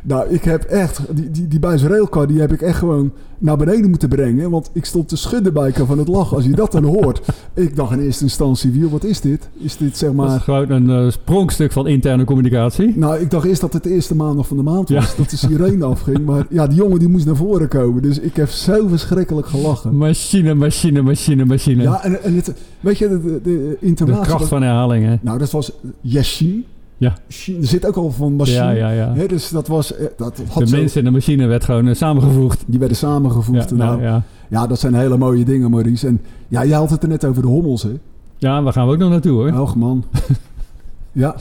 Nou, 0.04 0.30
ik 0.30 0.44
heb 0.44 0.64
echt... 0.64 1.00
Die, 1.10 1.32
die, 1.32 1.48
die 1.48 1.60
buis 1.60 1.84
railcar, 1.84 2.28
die 2.28 2.40
heb 2.40 2.54
ik 2.54 2.62
echt 2.62 2.78
gewoon 2.78 3.12
naar 3.38 3.58
beneden 3.58 3.90
moeten 3.90 4.10
brengen. 4.10 4.50
Want 4.50 4.70
ik 4.74 4.86
stond 4.86 5.08
te 5.08 5.18
schudden 5.18 5.54
bij 5.54 5.74
van 5.74 5.98
het 5.98 6.08
lachen. 6.08 6.36
Als 6.36 6.46
je 6.46 6.52
dat 6.52 6.72
dan 6.72 6.84
hoort. 6.84 7.22
Ik 7.54 7.76
dacht 7.76 7.92
in 7.92 8.00
eerste 8.00 8.24
instantie, 8.24 8.72
wiel, 8.72 8.90
wat 8.90 9.04
is 9.04 9.22
dit? 9.22 9.50
Is 9.58 9.78
dit 9.78 9.98
zeg 9.98 10.14
maar... 10.14 10.28
Dat 10.28 10.38
is 10.38 10.44
gewoon 10.44 10.70
een 10.70 11.06
uh, 11.06 11.12
sprongstuk 11.12 11.72
van 11.72 11.88
interne 11.88 12.24
communicatie. 12.24 12.98
Nou, 12.98 13.20
ik 13.20 13.32
dacht 13.32 13.46
eerst 13.46 13.62
dat 13.62 13.74
het 13.74 13.84
de 13.84 13.90
eerste 13.90 14.16
maandag 14.16 14.48
van 14.48 14.58
de 14.58 14.64
maand 14.64 14.90
was. 14.90 15.16
Dat 15.16 15.30
de 15.30 15.38
sirene 15.38 15.86
afging. 15.96 16.26
Maar 16.26 16.46
ja, 16.50 16.68
die 16.68 16.78
jongen 16.78 17.00
die 17.00 17.08
moest 17.08 17.26
naar 17.26 17.36
voren 17.36 17.68
komen. 17.68 18.02
Dus 18.02 18.20
ik 18.20 18.36
heb 18.36 18.50
zo 18.50 18.88
verschrikkelijk 18.88 19.48
gelachen. 19.48 19.98
Machine, 19.98 20.54
machine, 20.54 21.02
machine, 21.02 21.46
machine. 21.46 21.82
Ja, 21.82 22.04
en, 22.04 22.24
en 22.24 22.36
het, 22.36 22.54
weet 22.80 22.98
je, 22.98 23.08
de, 23.08 23.22
de, 23.22 23.78
de. 23.82 24.06
De 24.06 24.20
kracht 24.20 24.48
van 24.48 24.62
herhalingen. 24.62 25.20
Nou, 25.22 25.38
dat 25.38 25.52
was 25.52 25.72
Yashin. 26.02 26.66
Ja. 27.00 27.10
Er 27.30 27.68
zit 27.68 27.86
ook 27.88 27.96
al 27.96 28.12
van 28.12 28.34
machine. 28.36 28.58
Ja, 28.58 28.70
ja, 28.72 28.92
ja. 28.92 29.14
He, 29.14 29.28
dus 29.28 29.50
dat 29.50 29.68
was... 29.68 29.96
eh, 29.96 30.06
Dat 30.18 30.42
had 30.50 30.58
De 30.64 30.68
zo- 30.68 30.78
mensen 30.78 31.00
en 31.00 31.06
de 31.06 31.12
machine 31.12 31.46
werd 31.46 31.64
gewoon 31.64 31.88
eh, 31.88 31.96
samengevoegd. 31.96 32.64
Die 32.68 32.80
werden 32.80 32.98
samengevoegd. 32.98 33.70
Ja, 33.70 33.76
nou, 33.76 34.02
ja, 34.02 34.08
ja. 34.08 34.24
ja, 34.50 34.68
dat 34.68 34.80
zijn 34.80 34.94
hele 34.94 35.18
mooie 35.18 35.46
dingen, 35.46 35.72
Maurice. 35.72 36.08
En 36.08 36.22
ja, 36.48 36.66
jij 36.66 36.78
had 36.78 36.90
het 36.90 37.04
er 37.04 37.10
net 37.10 37.26
over 37.26 37.42
de 37.42 37.48
hommels, 37.48 37.84
hè? 37.84 37.90
ja, 38.38 38.64
waar 38.64 38.74
gaan 38.74 38.88
we 38.88 38.94
ook 38.94 39.00
nog 39.00 39.10
naartoe 39.10 39.32
hoor. 39.50 39.60
Och, 39.62 39.76
man. 39.76 40.04
ja, 41.12 41.36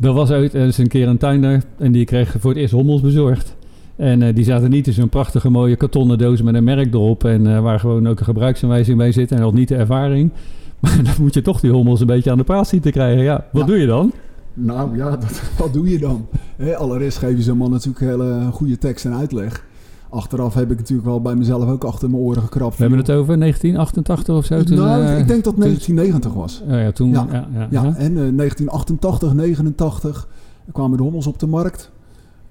Er 0.00 0.12
was 0.12 0.30
ooit 0.30 0.54
eens 0.54 0.78
een 0.78 0.88
keer 0.88 1.08
een 1.08 1.18
tuinder 1.18 1.62
en 1.78 1.92
die 1.92 2.04
kreeg 2.04 2.34
voor 2.38 2.50
het 2.50 2.58
eerst 2.58 2.72
hommels 2.74 3.00
bezorgd. 3.00 3.54
En 3.96 4.22
eh, 4.22 4.34
die 4.34 4.44
zaten 4.44 4.70
niet 4.70 4.86
in 4.86 4.92
zo'n 4.92 5.08
prachtige 5.08 5.50
mooie 5.50 5.76
kartonnen 5.76 6.18
doos 6.18 6.42
met 6.42 6.54
een 6.54 6.64
merk 6.64 6.94
erop. 6.94 7.24
En 7.24 7.62
waar 7.62 7.80
gewoon 7.80 8.08
ook 8.08 8.18
een 8.18 8.24
gebruiksaanwijzing 8.24 8.96
bij 8.98 9.12
zit 9.12 9.32
en 9.32 9.40
nog 9.40 9.52
niet 9.52 9.68
de 9.68 9.76
ervaring. 9.76 10.30
Maar 10.80 11.00
dan 11.04 11.14
moet 11.20 11.34
je 11.34 11.42
toch 11.42 11.60
die 11.60 11.70
hommels 11.70 12.00
een 12.00 12.06
beetje 12.06 12.30
aan 12.30 12.38
de 12.38 12.44
praat 12.44 12.68
zien 12.68 12.80
te 12.80 12.90
krijgen. 12.90 13.22
Ja, 13.22 13.44
wat 13.52 13.60
Ja. 13.62 13.66
doe 13.68 13.78
je 13.78 13.86
dan? 13.86 14.12
Nou 14.54 14.96
ja, 14.96 15.10
dat, 15.16 15.40
wat 15.58 15.72
doe 15.72 15.90
je 15.90 15.98
dan? 15.98 16.26
Hè, 16.56 16.76
allereerst 16.76 17.18
geef 17.18 17.36
je 17.36 17.42
zo'n 17.42 17.56
man 17.56 17.70
natuurlijk 17.70 18.04
hele 18.04 18.48
goede 18.52 18.78
tekst 18.78 19.04
en 19.04 19.14
uitleg. 19.14 19.68
Achteraf 20.08 20.54
heb 20.54 20.70
ik 20.70 20.76
natuurlijk 20.78 21.08
wel 21.08 21.20
bij 21.20 21.34
mezelf 21.34 21.68
ook 21.68 21.84
achter 21.84 22.10
mijn 22.10 22.22
oren 22.22 22.42
gekrapt. 22.42 22.76
We 22.76 22.80
hebben 22.80 22.98
het 22.98 23.10
over 23.10 23.38
1988 23.38 24.36
of 24.36 24.44
zo. 24.44 24.62
Toen, 24.62 24.76
nou, 24.76 25.02
eh, 25.02 25.18
ik 25.18 25.28
denk 25.28 25.44
dat 25.44 25.54
toen- 25.54 25.62
1990 25.62 26.32
was. 26.32 26.62
Oh 26.68 26.70
ja, 26.80 26.92
toen... 26.92 27.10
Ja. 27.10 27.26
Ja, 27.30 27.68
ja, 27.70 27.82
en 27.84 28.16
eh, 28.16 28.36
1988, 28.36 29.34
89 29.34 30.28
kwamen 30.72 30.96
de 30.96 31.02
hommels 31.02 31.26
op 31.26 31.38
de 31.38 31.46
markt. 31.46 31.90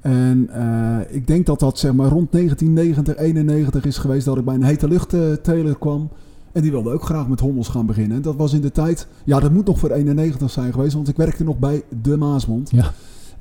En 0.02 0.50
eh, 0.52 1.16
ik 1.16 1.28
denk 1.28 1.46
dat 1.46 1.60
dat 1.60 1.78
zeg 1.78 1.94
maar 1.94 2.10
rond 2.10 2.32
1990, 2.32 3.16
91 3.16 3.86
is 3.86 3.98
geweest 3.98 4.26
dat 4.26 4.38
ik 4.38 4.46
bij 4.46 4.56
een 4.56 4.64
hete 4.64 4.88
lucht 4.88 5.14
eh, 5.14 5.74
kwam. 5.80 6.10
En 6.52 6.62
die 6.62 6.72
wilde 6.72 6.92
ook 6.92 7.04
graag 7.04 7.28
met 7.28 7.40
hommels 7.40 7.68
gaan 7.68 7.86
beginnen. 7.86 8.18
En 8.18 8.24
dat 8.24 8.36
was 8.36 8.54
in 8.54 8.62
de 8.62 8.72
tijd, 8.72 9.08
ja 9.26 9.40
dat 9.40 9.52
moet 9.52 9.66
nog 9.66 9.80
voor 9.80 9.92
91 9.92 10.52
zijn 10.52 10.74
geweest, 10.74 10.94
want 10.94 11.08
ik 11.08 11.18
werkte 11.18 11.44
nog 11.44 11.60
bij 11.60 11.84
De 12.02 12.18
Maasmond. 12.18 12.70
Ja. 12.72 12.92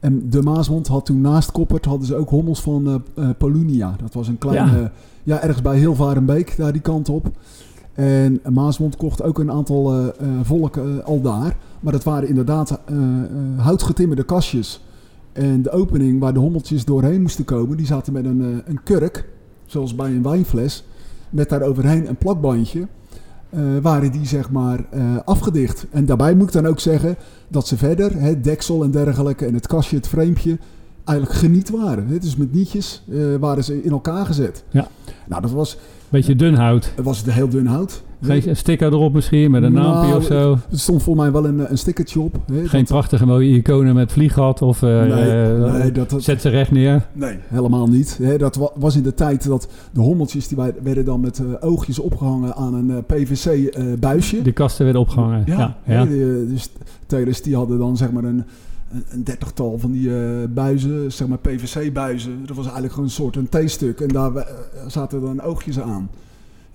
En 0.00 0.30
De 0.30 0.42
Maasmond 0.42 0.86
had 0.86 1.06
toen 1.06 1.20
naast 1.20 1.52
Koppert 1.52 1.84
hadden 1.84 2.06
ze 2.06 2.16
ook 2.16 2.28
hommels 2.28 2.60
van 2.62 2.86
eh 2.86 2.94
eh, 3.24 3.30
Polunia. 3.38 3.96
Dat 4.02 4.14
was 4.14 4.28
een 4.28 4.38
kleine, 4.38 4.78
Ja. 4.78 4.90
ja. 5.22 5.40
ergens 5.40 5.62
bij 5.62 5.78
Hilvarenbeek, 5.78 6.56
daar 6.56 6.72
die 6.72 6.80
kant 6.80 7.08
op. 7.08 7.30
En 7.94 8.40
Maasmond 8.50 8.96
kocht 8.96 9.22
ook 9.22 9.38
een 9.38 9.50
aantal 9.50 9.94
eh, 9.94 10.26
volken 10.42 11.04
al 11.04 11.20
daar. 11.20 11.56
Maar 11.80 11.92
dat 11.92 12.04
waren 12.04 12.28
inderdaad 12.28 12.80
houtgetimmerde 13.56 14.22
kastjes. 14.24 14.82
En 15.32 15.62
de 15.62 15.70
opening 15.70 16.20
waar 16.20 16.32
de 16.32 16.38
hommeltjes 16.38 16.84
doorheen 16.84 17.22
moesten 17.22 17.44
komen, 17.44 17.76
die 17.76 17.86
zaten 17.86 18.12
met 18.12 18.24
een, 18.24 18.62
een 18.66 18.82
kurk, 18.82 19.28
zoals 19.66 19.94
bij 19.94 20.10
een 20.10 20.22
wijnfles, 20.22 20.84
met 21.30 21.48
daar 21.48 21.62
overheen 21.62 22.08
een 22.08 22.16
plakbandje. 22.16 22.86
Eh, 23.50 23.60
waren 23.82 24.12
die 24.12 24.26
zeg 24.26 24.50
maar 24.50 24.84
eh, 24.90 25.00
afgedicht. 25.24 25.86
En 25.90 26.06
daarbij 26.06 26.34
moet 26.34 26.46
ik 26.46 26.52
dan 26.52 26.66
ook 26.66 26.80
zeggen 26.80 27.16
dat 27.48 27.66
ze 27.66 27.76
verder, 27.76 28.20
het 28.20 28.44
deksel 28.44 28.84
en 28.84 28.90
dergelijke 28.90 29.46
en 29.46 29.54
het 29.54 29.66
kastje, 29.66 29.96
het 29.96 30.08
framepje, 30.08 30.58
eigenlijk 31.04 31.38
geniet 31.38 31.70
waren. 31.70 32.06
hè. 32.08 32.18
Dus 32.18 32.36
met 32.36 32.52
nietjes 32.52 33.04
eh, 33.10 33.18
waren 33.40 33.64
ze 33.64 33.82
in 33.82 33.90
elkaar 33.90 34.26
gezet. 34.26 34.64
Ja. 34.70 34.88
Nou, 35.26 35.42
dat 35.42 35.50
was, 35.50 35.76
Beetje 36.08 36.36
dun 36.36 36.54
hout. 36.54 36.92
het 36.94 37.04
was 37.04 37.18
het 37.18 37.32
heel 37.32 37.48
dun 37.48 37.66
hout. 37.66 38.02
Geen 38.22 38.56
sticker 38.56 38.92
erop 38.92 39.12
misschien, 39.12 39.50
met 39.50 39.62
een 39.62 39.72
Nou, 39.72 39.86
naampje 39.94 40.16
of 40.16 40.24
zo. 40.24 40.52
Er 40.70 40.78
stond 40.78 41.02
voor 41.02 41.16
mij 41.16 41.32
wel 41.32 41.46
een, 41.46 41.70
een 41.70 41.78
stickertje 41.78 42.20
op. 42.20 42.38
Hè, 42.46 42.66
Geen 42.68 42.80
dat- 42.80 42.88
prachtige 42.88 43.26
mooie 43.26 43.48
iconen 43.56 43.94
met 43.94 44.12
vlieggat 44.12 44.62
of... 44.62 44.82
eh, 44.82 44.88
nee, 45.02 45.10
eh, 45.44 45.72
nee, 45.72 45.92
dat, 45.92 46.14
Zet 46.18 46.40
ze 46.40 46.48
recht 46.48 46.70
neer. 46.70 47.06
nee, 47.12 47.36
helemaal 47.46 47.86
niet. 47.86 48.18
Hè, 48.22 48.38
dat 48.38 48.56
wa- 48.56 48.70
was 48.74 48.96
in 48.96 49.02
de 49.02 49.14
tijd 49.14 49.46
dat 49.46 49.68
de 49.92 50.00
hommeltjes 50.00 50.48
die 50.48 50.58
werden 50.82 51.04
dan 51.04 51.20
met 51.20 51.38
eh, 51.38 51.44
oogjes 51.68 51.98
opgehangen 51.98 52.54
aan 52.54 52.74
een 52.74 52.90
eh, 52.90 52.96
PVC-buisje. 53.06 54.42
De 54.42 54.52
kasten 54.52 54.84
werden 54.84 55.02
opgehangen. 55.02 55.42
Ja, 55.46 55.56
ja, 55.58 55.76
hè, 55.82 56.02
eh, 56.02 56.48
dus 56.48 56.72
telers 57.06 57.42
die 57.42 57.56
hadden 57.56 57.78
dan 57.78 57.96
zeg 57.96 58.10
maar 58.12 58.24
een, 58.24 58.44
een, 58.92 59.04
een 59.08 59.24
dertigtal 59.24 59.78
van 59.78 59.92
die 59.92 60.16
eh, 60.16 60.26
buizen, 60.50 61.12
zeg 61.12 61.28
maar 61.28 61.38
PVC-buizen. 61.38 62.32
Dat 62.46 62.56
was 62.56 62.64
eigenlijk 62.64 62.92
gewoon 62.94 63.08
een 63.08 63.14
soort 63.14 63.36
een 63.36 63.48
theestuk. 63.48 64.00
En 64.00 64.08
daar 64.08 64.34
eh, 64.36 64.44
zaten 64.86 65.20
dan 65.20 65.40
oogjes 65.42 65.80
aan. 65.80 66.08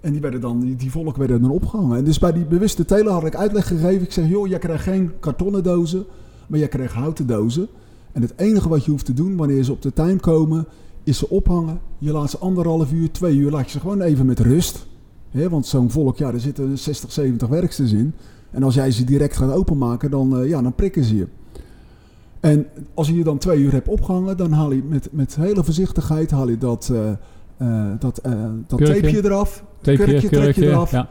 En 0.04 0.12
die, 0.12 0.22
werden 0.22 0.42
dan, 0.42 0.76
die, 0.78 0.92
volk 0.92 1.18
werden 1.18 1.42
dan 1.42 1.52
opgehangen. 1.52 1.98
En 1.98 2.04
dus 2.04 2.20
bij 2.20 2.32
die 2.32 2.46
bewuste 2.46 2.86
teler 2.86 3.12
had 3.12 3.26
ik 3.26 3.36
uitleg 3.36 3.68
gegeven. 3.68 4.02
Ik 4.02 4.12
zeg, 4.12 4.30
joh, 4.30 4.48
jij 4.48 4.60
krijgt 4.60 4.84
geen 4.84 5.12
kartonnen 5.20 5.63
dozen, 5.63 6.06
maar 6.48 6.60
jij 6.60 6.68
krijgt 6.68 6.94
houten 6.94 7.28
dozen. 7.28 7.68
En 8.12 8.22
het 8.22 8.34
enige 8.36 8.70
wat 8.70 8.86
je 8.86 8.92
hoeft 8.92 9.06
te 9.06 9.13
doen 9.13 9.36
wanneer 9.36 9.63
ze 9.63 9.72
op 9.72 9.82
de 9.82 9.94
tuin 9.94 10.20
komen, 10.20 10.66
is 11.04 11.18
ze 11.18 11.30
ophangen. 11.30 11.80
Je 11.98 12.12
laat 12.12 12.30
ze 12.30 12.38
anderhalf 12.38 12.92
uur, 12.92 13.12
twee 13.12 13.36
uur, 13.38 13.52
laat 13.52 13.66
je 13.66 13.72
ze 13.72 13.80
gewoon 13.80 14.02
even 14.02 14.26
met 14.26 14.39
rust. 14.39 14.86
Hè, 15.30 15.50
want 15.50 15.66
zo'n 15.66 15.92
volk, 15.92 16.18
ja, 16.18 16.32
er 16.34 16.39
zitten 16.39 16.78
60, 16.78 17.12
70 17.12 17.48
werksters 17.48 17.92
in. 17.92 18.13
En 18.52 18.63
als 18.63 18.76
jij 18.76 18.92
ze 18.92 19.04
direct 19.04 19.38
gaat 19.38 19.54
openmaken, 19.54 20.12
dan, 20.12 20.38
eh, 20.38 20.50
ja, 20.50 20.62
dan 20.62 20.76
prikken 20.76 21.04
ze 21.04 21.16
je. 21.16 21.28
En 22.39 22.66
als 22.94 23.08
je 23.08 23.16
je 23.16 23.24
dan 23.24 23.38
twee 23.38 23.60
uur 23.60 23.72
hebt 23.72 23.88
opgehangen, 23.88 24.38
dan 24.38 24.52
haal 24.52 24.72
je 24.72 24.84
met, 24.84 25.08
met 25.12 25.36
hele 25.36 25.63
voorzichtigheid 25.63 26.32
haal 26.32 26.50
je 26.50 26.58
dat, 26.58 26.89
eh, 26.94 27.12
dat, 28.00 28.18
eh, 28.18 28.32
dat 28.68 28.80
Kurkje. 28.80 29.02
tapeje 29.02 29.26
eraf. 29.26 29.63
Tapeje, 29.82 30.30
kurkje 30.30 30.68
eraf. 30.68 30.92
Ja. 30.92 31.10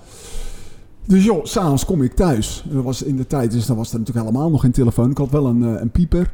Dus 1.07 1.24
joh, 1.24 1.44
s'avonds 1.44 1.85
kom 1.85 2.02
ik 2.02 2.14
thuis. 2.14 2.64
Dat 2.68 2.85
was 2.85 3.02
in 3.02 3.16
de 3.16 3.26
tijd, 3.26 3.50
dus 3.50 3.66
dan 3.66 3.76
was 3.76 3.92
er 3.92 3.98
natuurlijk 3.98 4.26
helemaal 4.26 4.50
nog 4.50 4.61
geen 4.61 4.72
telefoon. 4.72 5.11
Ik 5.11 5.18
had 5.18 5.31
wel 5.31 5.46
een, 5.46 5.62
eh, 5.62 5.81
een 5.81 5.90
pieper. 5.90 6.33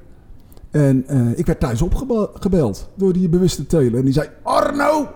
En 0.71 1.05
eh, 1.07 1.39
ik 1.39 1.47
werd 1.47 1.61
thuis 1.61 1.83
opgebeld 1.83 2.89
door 2.95 3.13
die 3.13 3.29
bewuste 3.29 3.67
teler. 3.67 3.99
En 3.99 4.05
die 4.05 4.13
zei, 4.13 4.29
Arno! 4.43 5.09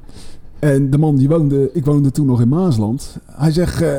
en 0.58 0.90
de 0.90 0.98
man 0.98 1.16
die 1.16 1.28
woonde, 1.28 1.70
ik 1.72 1.84
woonde 1.84 2.10
toen 2.10 2.26
nog 2.26 2.40
in 2.40 2.48
Maasland. 2.48 3.16
Hij 3.26 3.50
zegt, 3.50 3.82
eh, 3.82 3.96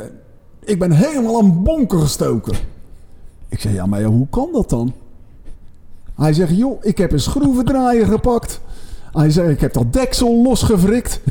ik 0.59 0.79
ben 0.79 0.91
helemaal 0.91 1.41
aan 1.41 1.63
bonken 1.63 1.99
gestoken. 1.99 2.53
Ik 3.49 3.59
zei, 3.59 3.73
ja, 3.73 3.85
maar 3.85 3.99
ja, 3.99 4.07
hoe 4.07 4.27
kan 4.29 4.49
dat 4.51 4.69
dan? 4.69 4.93
Hij 6.15 6.33
zegt, 6.33 6.57
joh, 6.57 6.77
ik 6.81 6.97
heb 6.97 7.11
een 7.11 7.19
schroevendraaier 7.19 8.05
gepakt. 8.05 8.61
Hij 9.13 9.29
zegt, 9.29 9.49
ik 9.49 9.59
heb 9.61 9.73
dat 9.73 9.93
deksel 9.93 10.41
losgevrikt. 10.43 11.21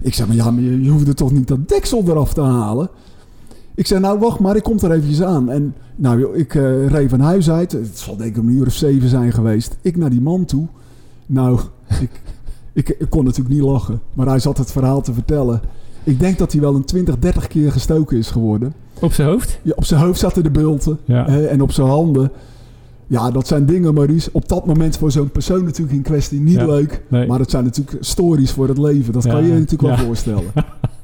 Ik 0.00 0.14
zeg, 0.14 0.26
maar 0.26 0.36
ja, 0.36 0.50
maar 0.50 0.62
je, 0.62 0.82
je 0.82 0.90
hoefde 0.90 1.14
toch 1.14 1.32
niet 1.32 1.48
dat 1.48 1.68
deksel 1.68 2.02
eraf 2.06 2.34
te 2.34 2.40
halen? 2.40 2.88
Ik 3.74 3.86
zei, 3.86 4.00
nou 4.00 4.18
wacht 4.18 4.38
maar, 4.38 4.56
ik 4.56 4.62
kom 4.62 4.78
er 4.78 4.92
eventjes 4.92 5.22
aan. 5.22 5.50
En 5.50 5.74
nou, 5.96 6.36
ik 6.38 6.54
eh 6.54 6.86
reed 6.86 7.10
van 7.10 7.20
huis 7.20 7.50
uit. 7.50 7.72
Het 7.72 7.98
zal 7.98 8.16
denk 8.16 8.36
ik 8.36 8.42
een 8.42 8.48
uur 8.48 8.66
of 8.66 8.72
zeven 8.72 9.08
zijn 9.08 9.32
geweest. 9.32 9.76
Ik 9.82 9.96
naar 9.96 10.10
die 10.10 10.20
man 10.20 10.44
toe. 10.44 10.66
Nou, 11.26 11.60
ik, 12.00 12.10
ik, 12.72 12.88
ik 12.88 13.10
kon 13.10 13.24
natuurlijk 13.24 13.54
niet 13.54 13.64
lachen. 13.64 14.00
Maar 14.12 14.26
hij 14.26 14.38
zat 14.38 14.58
het 14.58 14.72
verhaal 14.72 15.00
te 15.00 15.12
vertellen. 15.12 15.60
Ik 16.04 16.20
denk 16.20 16.38
dat 16.38 16.52
hij 16.52 16.60
wel 16.60 16.74
een 16.74 16.84
20, 16.84 17.18
30 17.18 17.46
keer 17.46 17.72
gestoken 17.72 18.16
is 18.16 18.30
geworden. 18.30 18.74
Op 19.00 19.12
zijn 19.12 19.28
hoofd? 19.28 19.58
Ja, 19.62 19.72
op 19.76 19.84
zijn 19.84 20.00
hoofd 20.00 20.20
zaten 20.20 20.42
de 20.42 20.50
bulten. 20.50 20.98
Ja. 21.04 21.26
en 21.26 21.62
op 21.62 21.72
zijn 21.72 21.88
handen. 21.88 22.30
Ja, 23.06 23.30
dat 23.30 23.46
zijn 23.46 23.66
dingen, 23.66 23.94
Maurice. 23.94 24.30
Op 24.32 24.48
dat 24.48 24.66
moment 24.66 24.96
voor 24.96 25.10
zo'n 25.10 25.30
persoon 25.30 25.64
natuurlijk 25.64 25.96
in 25.96 26.02
kwestie 26.02 26.40
niet 26.40 26.54
Ja. 26.54 26.66
leuk. 26.66 27.02
Nee. 27.08 27.26
Maar 27.26 27.38
het 27.38 27.50
zijn 27.50 27.64
natuurlijk 27.64 27.96
stories 28.04 28.52
voor 28.52 28.68
het 28.68 28.78
leven. 28.78 29.12
Dat 29.12 29.26
kan 29.26 29.42
je 29.42 29.52
je 29.52 29.58
natuurlijk 29.58 29.82
ja. 29.82 29.96
wel 29.96 30.06
voorstellen. 30.06 30.42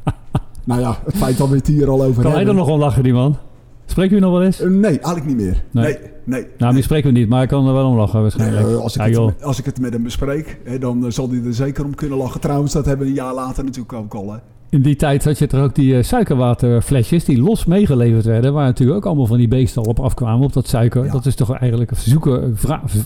nou 0.65 0.81
ja, 0.81 0.99
het 1.05 1.17
feit 1.17 1.39
dat 1.39 1.49
we 1.49 1.57
het 1.57 1.67
hier 1.67 1.89
al 1.89 2.03
over 2.03 2.23
Kan 2.23 2.31
hij 2.33 2.41
er 2.41 2.47
hebben. 2.47 2.55
nog 2.55 2.69
om 2.69 2.79
lachen, 2.81 3.03
die 3.03 3.13
man? 3.13 3.37
Spreekt 3.87 4.13
u 4.13 4.19
nog 4.19 4.33
wel 4.33 4.43
eens? 4.43 4.61
Eh, 4.61 4.69
nee, 4.71 5.01
eigenlijk 5.01 5.27
niet 5.27 5.37
meer. 5.37 5.65
Nee. 5.71 5.85
Nee, 5.85 5.99
nee. 6.25 6.47
Nou, 6.59 6.75
die 6.75 6.83
spreken 6.83 7.13
we 7.13 7.19
niet, 7.19 7.29
maar 7.29 7.39
hij 7.39 7.47
kan 7.47 7.67
er 7.67 7.73
wel 7.73 7.87
om 7.89 7.97
lachen 7.97 8.21
waarschijnlijk. 8.23 8.67
Eh, 8.69 8.77
als, 8.77 8.97
ik 8.97 9.03
het, 9.17 9.43
als 9.43 9.59
ik 9.59 9.65
het 9.65 9.81
met 9.81 9.93
hem 9.93 10.03
bespreek, 10.03 10.59
hè, 10.65 10.79
dan 10.79 11.05
eh, 11.05 11.11
zal 11.11 11.31
hij 11.31 11.43
er 11.45 11.55
zeker 11.55 11.85
om 11.85 11.95
kunnen 11.95 12.19
lachen. 12.19 12.41
Trouwens, 12.41 12.73
dat 12.73 12.87
hebben 12.87 13.05
we 13.07 13.11
een 13.13 13.19
jaar 13.19 13.35
later 13.35 13.65
natuurlijk 13.65 13.93
ook 13.93 14.15
al. 14.15 14.33
Hè. 14.33 14.39
In 14.71 14.83
die 14.83 14.97
tijd 14.97 15.25
had 15.25 15.39
je 15.39 15.47
er 15.47 15.63
ook 15.63 15.75
die 15.75 15.97
eh, 15.97 16.03
suikerwaterflesjes 16.03 17.25
die 17.25 17.41
los 17.41 17.65
meegeleverd 17.65 18.25
werden. 18.25 18.53
Waar 18.53 18.65
natuurlijk 18.65 18.97
ook 18.97 19.07
allemaal 19.07 19.27
van 19.27 19.39
die 19.39 19.49
beesten 19.49 19.83
al 19.83 19.89
op 19.89 20.01
afkwamen 20.01 20.45
op 20.45 20.53
dat 20.53 20.69
suiker. 20.69 21.05
Ja. 21.05 21.13
Dat 21.13 21.27
is 21.27 21.35
toch 21.35 21.57
eigenlijk 21.57 21.91
een 21.91 21.97
verzoeken, 21.97 22.57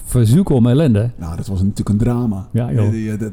verzoeken 0.05 0.55
om 0.55 0.67
ellende. 0.67 1.11
Nou, 1.17 1.37
dat 1.37 1.47
was 1.47 1.59
natuurlijk 1.59 1.89
een 1.89 1.97
drama. 1.97 2.49
Ja, 2.51 2.73
joh. 2.73 2.95
Eh, 2.95 3.13
eh, 3.13 3.33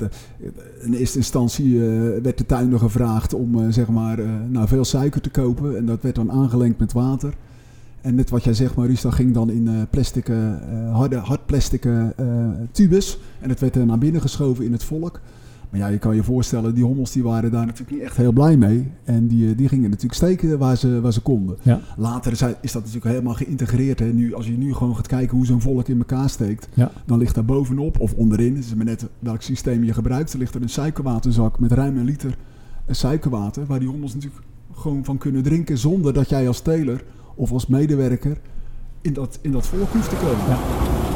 in 0.82 0.94
eerste 0.94 1.18
instantie 1.18 1.80
werd 2.24 2.38
de 2.38 2.46
tuinder 2.46 2.80
gevraagd 2.80 3.34
om 3.34 3.72
zeg 3.72 3.88
maar, 3.88 4.20
nou, 4.48 4.68
veel 4.68 4.86
suiker 4.86 5.22
te 5.22 5.30
kopen. 5.30 5.78
En 5.78 5.86
dat 5.86 6.02
werd 6.02 6.16
dan 6.16 6.32
aangelengd 6.32 6.80
met 6.80 6.94
water. 6.94 7.34
En 8.02 8.16
net 8.16 8.30
wat 8.30 8.44
jij 8.44 8.54
zegt, 8.54 8.76
Maurice, 8.76 9.02
dat 9.02 9.14
ging 9.14 9.34
dan 9.34 9.50
in 9.50 9.88
plastic, 9.90 10.32
harde, 10.92 11.16
hard 11.16 11.46
plastic 11.46 11.86
eh, 11.86 12.06
tubes. 12.72 13.18
En 13.40 13.50
het 13.50 13.60
werd 13.60 13.76
er 13.76 13.86
naar 13.86 13.98
binnen 13.98 14.22
geschoven 14.22 14.66
in 14.66 14.72
het 14.72 14.84
volk. 14.84 15.20
Maar 15.72 15.80
ja, 15.80 15.88
je 15.88 15.98
kan 15.98 16.16
je 16.16 16.24
voorstellen, 16.24 16.74
die 16.76 16.84
hommels 16.84 17.12
die 17.12 17.24
waren 17.24 17.52
daar 17.52 17.66
natuurlijk 17.66 17.92
niet 17.92 18.02
echt 18.02 18.18
heel 18.18 18.32
blij 18.32 18.58
mee. 18.58 18.92
En 19.04 19.28
die, 19.28 19.50
eh, 19.50 19.58
die 19.58 19.68
gingen 19.68 19.90
natuurlijk 19.90 20.16
steken 20.16 20.58
waar 20.58 20.76
ze, 20.78 21.02
waar 21.02 21.14
ze 21.14 21.22
konden. 21.22 21.58
Ja. 21.62 21.80
Later 21.98 22.32
is 22.62 22.72
dat 22.72 22.84
natuurlijk 22.84 23.06
helemaal 23.06 23.34
geïntegreerd. 23.34 24.00
Hè. 24.00 24.06
Nu, 24.06 24.34
als 24.36 24.46
je 24.48 24.58
nu 24.58 24.74
gewoon 24.74 24.96
gaat 24.96 25.08
kijken 25.08 25.38
hoe 25.38 25.46
zo'n 25.46 25.62
volk 25.62 25.88
in 25.88 25.98
elkaar 25.98 26.30
steekt, 26.30 26.68
Ja. 26.74 26.92
dan 27.06 27.18
ligt 27.18 27.36
daar 27.36 27.46
bovenop 27.46 28.00
of 28.00 28.14
onderin, 28.14 28.56
het 28.56 28.66
is 28.66 28.76
maar 28.76 28.86
net 28.86 29.06
welk 29.20 29.42
systeem 29.42 29.84
je 29.84 29.94
gebruikt, 29.94 30.34
er 30.34 30.40
ligt 30.40 30.56
er 30.56 30.62
een 30.62 30.70
suikerwaterzak 30.70 31.60
met 31.60 31.72
ruim 31.72 31.98
een 31.98 32.06
liter 32.06 32.38
eh, 32.86 32.96
suikerwater, 32.96 33.66
waar 33.66 33.80
die 33.80 33.88
hommels 33.90 34.14
natuurlijk 34.14 34.44
gewoon 34.74 35.04
van 35.06 35.18
kunnen 35.18 35.44
drinken 35.44 35.78
zonder 35.78 36.14
dat 36.14 36.30
jij 36.30 36.48
als 36.48 36.60
teler 36.62 37.04
of 37.36 37.52
als 37.52 37.68
medewerker 37.68 38.38
in 39.02 39.14
dat, 39.14 39.40
in 39.42 39.52
dat 39.52 39.66
volk 39.68 39.90
hoeft 39.92 40.10
te 40.10 40.16
komen. 40.16 40.48
Ja. 40.48 40.58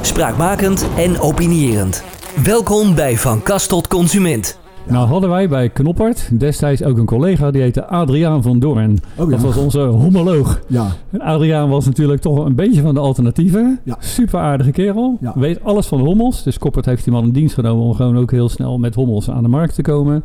Spraakmakend 0.01 0.85
en 0.97 1.19
opinierend. 1.19 2.03
Welkom 2.43 2.95
bij 2.95 3.17
Van 3.17 3.43
Kast 3.43 3.69
tot 3.69 3.87
Consument. 3.87 4.59
Nou 4.87 5.07
hadden 5.07 5.29
wij 5.29 5.49
bij 5.49 5.69
Knoppert 5.69 6.39
destijds 6.39 6.83
ook 6.83 6.97
een 6.97 7.05
collega 7.05 7.51
die 7.51 7.61
heette 7.61 7.87
Adriaan 7.87 8.41
van 8.41 8.59
Doorn. 8.59 8.99
Oh 9.17 9.29
Dat 9.29 9.41
was 9.41 9.57
onze 9.57 9.79
homoloog. 9.79 10.59
Ja, 10.67 10.87
En 11.11 11.21
Adriaan 11.21 11.69
was 11.69 11.85
natuurlijk 11.85 12.21
toch 12.21 12.45
een 12.45 12.55
beetje 12.55 12.81
van 12.81 12.93
de 12.93 12.99
alternatieven. 12.99 13.79
Ja. 13.83 13.95
Super 13.99 14.39
aardige 14.39 14.71
kerel. 14.71 15.17
Ja. 15.21 15.33
Weet 15.35 15.63
alles 15.63 15.87
van 15.87 15.97
de 15.97 16.03
hommels. 16.03 16.43
Dus 16.43 16.57
Koppert 16.57 16.85
heeft 16.85 17.03
die 17.03 17.13
man 17.13 17.23
in 17.23 17.31
dienst 17.31 17.53
genomen 17.55 17.85
om 17.85 17.93
gewoon 17.93 18.17
ook 18.17 18.31
heel 18.31 18.49
snel 18.49 18.77
met 18.77 18.95
hommels 18.95 19.29
aan 19.29 19.43
de 19.43 19.49
markt 19.49 19.75
te 19.75 19.81
komen. 19.81 20.23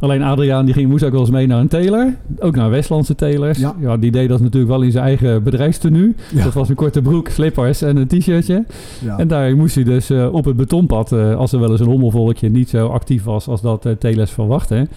Alleen 0.00 0.22
Adriaan 0.22 0.64
die 0.64 0.74
ging, 0.74 0.88
moest 0.88 1.04
ook 1.04 1.10
wel 1.10 1.20
eens 1.20 1.30
mee 1.30 1.46
naar 1.46 1.60
een 1.60 1.68
teler. 1.68 2.16
Ook 2.38 2.56
naar 2.56 2.70
Westlandse 2.70 3.14
telers. 3.14 3.58
Ja. 3.58 3.96
die 3.96 4.10
deed 4.10 4.28
dat 4.28 4.40
natuurlijk 4.40 4.72
wel 4.72 4.82
in 4.82 4.90
zijn 4.90 5.04
eigen 5.04 5.42
bedrijfstenue. 5.42 6.14
Ja. 6.34 6.44
Dat 6.44 6.54
was 6.54 6.68
een 6.68 6.74
korte 6.74 7.02
broek, 7.02 7.28
slippers 7.28 7.82
en 7.82 7.96
een 7.96 8.06
t-shirtje. 8.06 8.64
ja. 9.04 9.18
En 9.18 9.28
daar 9.28 9.56
moest 9.56 9.74
hij 9.74 9.84
dus 9.84 10.10
eh, 10.10 10.34
op 10.34 10.44
het 10.44 10.56
betonpad, 10.56 11.12
eh, 11.12 11.36
als 11.36 11.52
er 11.52 11.60
wel 11.60 11.70
eens 11.70 11.80
een 11.80 11.86
hommelvolkje 11.86 12.48
niet 12.48 12.68
zo 12.68 12.86
actief 12.86 13.24
was 13.24 13.48
als 13.48 13.60
dat 13.60 13.86
eh, 13.86 13.92
telers 13.92 14.30
verwachten, 14.30 14.88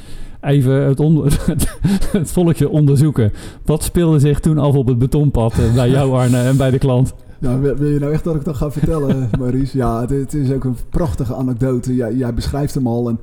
even 0.42 0.74
het, 0.74 1.00
het 2.18 2.32
volkje 2.32 2.70
onderzoeken. 2.70 3.32
Wat 3.66 3.84
speelde 3.84 4.20
zich 4.20 4.40
toen 4.40 4.58
af 4.58 4.76
op 4.76 4.88
het 4.88 5.00
betonpad 5.00 5.54
bij 5.76 5.90
jou 5.90 6.14
Arne 6.14 6.38
en 6.38 6.58
bij 6.58 6.72
de 6.72 6.78
klant? 6.78 7.14
Ja, 7.40 7.60
wil, 7.60 7.76
wil 7.76 7.90
je 7.90 8.00
nou 8.00 8.12
echt 8.12 8.24
dat 8.24 8.36
ik 8.36 8.44
dat 8.44 8.56
ga 8.56 8.72
vertellen, 8.72 9.30
Maurice? 9.40 9.78
Ja, 9.78 10.02
het, 10.02 10.10
het 10.10 10.34
is 10.34 10.52
ook 10.52 10.64
een 10.64 10.78
prachtige 10.90 11.36
anekdote. 11.36 11.96
Jij, 11.96 12.14
jij 12.14 12.34
beschrijft 12.34 12.74
hem 12.74 12.88
al. 12.88 13.10
En 13.10 13.20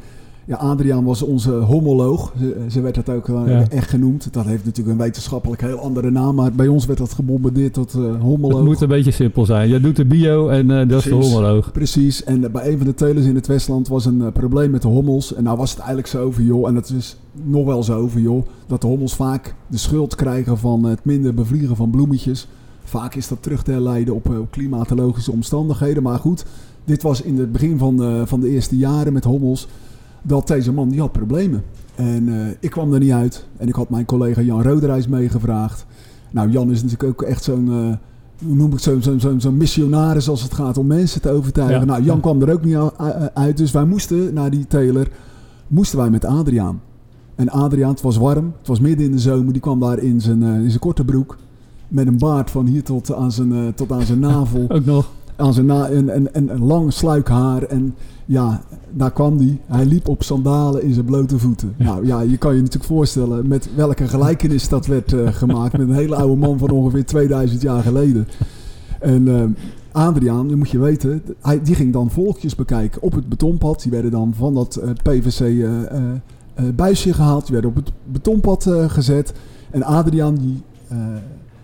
ja, 0.48 0.56
Adriaan 0.56 1.04
was 1.04 1.22
onze 1.22 1.50
homoloog. 1.50 2.32
Ze, 2.70 2.80
werd 2.80 2.94
dat 2.94 3.08
ook 3.08 3.28
eh, 3.28 3.42
Ja. 3.46 3.68
echt 3.68 3.90
genoemd. 3.90 4.32
Dat 4.32 4.44
heeft 4.44 4.64
natuurlijk 4.64 4.98
een 4.98 5.04
wetenschappelijk 5.04 5.60
heel 5.60 5.78
andere 5.78 6.10
naam. 6.10 6.34
Maar 6.34 6.52
bij 6.52 6.68
ons 6.68 6.86
werd 6.86 6.98
dat 6.98 7.12
gebombardeerd 7.12 7.72
tot 7.72 7.94
eh 7.94 8.20
homoloog. 8.20 8.58
Het 8.58 8.66
moet 8.66 8.80
een 8.80 8.88
beetje 8.88 9.10
simpel 9.10 9.44
zijn. 9.44 9.68
Je 9.68 9.80
doet 9.80 9.96
de 9.96 10.04
bio 10.04 10.48
en 10.48 10.70
eh, 10.70 10.88
dat 10.88 10.98
is 10.98 11.04
de 11.04 11.14
homoloog. 11.14 11.72
Precies. 11.72 12.24
En 12.24 12.52
bij 12.52 12.70
een 12.72 12.76
van 12.78 12.86
de 12.86 12.94
telers 12.94 13.26
in 13.26 13.34
het 13.34 13.46
Westland 13.46 13.88
was 13.88 14.06
een 14.06 14.32
probleem 14.32 14.70
met 14.70 14.82
de 14.82 14.88
hommels. 14.88 15.34
En 15.34 15.42
nou 15.42 15.56
was 15.56 15.70
het 15.70 15.78
eigenlijk 15.78 16.08
zo 16.08 16.22
over, 16.24 16.42
joh. 16.42 16.68
En 16.68 16.74
dat 16.74 16.92
is 16.98 17.16
nog 17.44 17.64
wel 17.64 17.82
zo 17.82 17.98
over, 17.98 18.20
joh. 18.20 18.46
Dat 18.66 18.80
de 18.80 18.86
hommels 18.86 19.14
vaak 19.14 19.54
de 19.66 19.78
schuld 19.78 20.14
krijgen 20.14 20.58
van 20.58 20.84
het 20.84 21.04
minder 21.04 21.34
bevliegen 21.34 21.76
van 21.76 21.90
bloemetjes. 21.90 22.48
Vaak 22.84 23.14
is 23.14 23.28
dat 23.28 23.42
terug 23.42 23.62
te 23.62 23.70
herleiden 23.70 24.14
op, 24.14 24.28
op 24.28 24.50
klimatologische 24.50 25.32
omstandigheden. 25.32 26.02
Maar 26.02 26.18
goed, 26.18 26.44
dit 26.84 27.02
was 27.02 27.22
in 27.22 27.38
het 27.38 27.52
begin 27.52 27.78
van, 27.78 28.26
van 28.26 28.40
de 28.40 28.48
eerste 28.48 28.76
jaren 28.76 29.12
met 29.12 29.24
hommels. 29.24 29.68
Dat 30.28 30.46
deze 30.46 30.72
man, 30.72 30.88
die 30.88 31.00
had 31.00 31.12
problemen. 31.12 31.62
En 31.94 32.28
eh, 32.28 32.46
ik 32.60 32.70
kwam 32.70 32.92
er 32.92 33.00
niet 33.00 33.10
uit. 33.12 33.46
En 33.56 33.68
ik 33.68 33.74
had 33.74 33.90
mijn 33.90 34.04
collega 34.04 34.40
Jan 34.40 34.62
Roderijs 34.62 35.08
meegevraagd. 35.08 35.86
Nou, 36.30 36.50
Jan 36.50 36.70
is 36.70 36.82
natuurlijk 36.82 37.10
ook 37.22 37.22
echt 37.28 37.44
zo'n... 37.44 37.68
eh, 37.68 38.46
hoe 38.46 38.54
noem 38.56 38.72
ik 38.72 38.78
zo'n 38.78 39.02
zo'n 39.02 39.20
zo'n 39.20 39.40
zo'n 39.40 39.56
missionaris 39.56 40.28
als 40.28 40.42
het 40.42 40.54
gaat 40.54 40.78
om 40.78 40.86
mensen 40.86 41.20
te 41.20 41.30
overtuigen. 41.30 41.78
Ja. 41.80 41.84
Nou, 41.84 42.02
Jan 42.02 42.14
Ja. 42.16 42.20
kwam 42.22 42.42
er 42.42 42.52
ook 42.52 42.64
niet 42.64 42.76
uit. 43.34 43.56
Dus 43.56 43.70
wij 43.72 43.84
moesten 43.84 44.34
naar 44.34 44.50
die 44.50 44.66
teler, 44.66 45.08
moesten 45.66 45.98
wij 45.98 46.10
met 46.10 46.24
Adriaan. 46.24 46.80
En 47.34 47.48
Adriaan, 47.48 47.90
het 47.90 48.00
was 48.00 48.16
warm, 48.16 48.52
het 48.58 48.66
was 48.68 48.80
midden 48.80 49.06
in 49.06 49.12
de 49.12 49.18
zomer, 49.18 49.52
die 49.52 49.62
kwam 49.62 49.80
daar 49.80 49.98
in 49.98 50.20
zijn, 50.20 50.42
eh, 50.42 50.54
in 50.54 50.68
zijn 50.68 50.78
korte 50.80 51.04
broek. 51.04 51.36
Met 51.88 52.06
een 52.06 52.18
baard 52.18 52.50
van 52.50 52.66
hier 52.66 52.82
tot 52.82 53.14
aan 53.14 53.32
zijn, 53.32 53.74
tot 53.74 53.92
aan 53.92 54.02
zijn 54.02 54.20
navel. 54.20 54.64
Ook 54.76 54.84
nog. 54.84 55.10
aan 55.36 55.52
zijn 55.54 55.66
na 55.66 55.88
en, 55.88 56.08
en, 56.08 56.34
en 56.34 56.48
een 56.54 56.64
lang 56.64 56.92
sluikhaar. 56.92 57.62
En 57.62 57.94
ja, 58.28 58.60
daar 58.90 59.12
kwam 59.12 59.38
hij. 59.38 59.60
Hij 59.66 59.84
liep 59.84 60.08
op 60.08 60.22
sandalen 60.22 60.82
in 60.82 60.92
zijn 60.92 61.04
blote 61.06 61.38
voeten. 61.38 61.74
Ja. 61.78 61.84
Nou 61.84 62.06
ja, 62.06 62.20
je 62.20 62.36
kan 62.36 62.54
je 62.54 62.58
natuurlijk 62.58 62.90
voorstellen 62.90 63.48
met 63.48 63.68
welke 63.74 64.08
gelijkenis 64.08 64.68
dat 64.68 64.86
werd 64.86 65.12
eh, 65.12 65.32
gemaakt. 65.32 65.72
Met 65.72 65.88
een 65.88 65.94
hele 65.94 66.16
oude 66.16 66.36
man 66.36 66.58
van 66.58 66.70
ongeveer 66.70 67.04
2000 67.04 67.62
jaar 67.62 67.82
geleden. 67.82 68.28
En 69.00 69.28
eh, 69.28 69.44
Adriaan, 69.92 70.48
je 70.48 70.56
moet 70.56 70.70
je 70.70 70.78
weten, 70.78 71.22
hij, 71.40 71.62
die 71.62 71.74
ging 71.74 71.92
dan 71.92 72.10
volkjes 72.10 72.54
bekijken 72.54 73.02
op 73.02 73.12
het 73.12 73.28
betonpad. 73.28 73.82
Die 73.82 73.92
werden 73.92 74.10
dan 74.10 74.34
van 74.36 74.54
dat 74.54 74.76
eh, 74.76 74.90
PVC 75.02 75.66
buisje 76.76 77.12
gehaald. 77.12 77.42
Die 77.42 77.52
werden 77.52 77.70
op 77.70 77.76
het 77.76 77.92
betonpad 78.04 78.70
gezet. 78.86 79.32
En 79.70 79.82
Adriaan 79.82 80.34
die, 80.34 80.62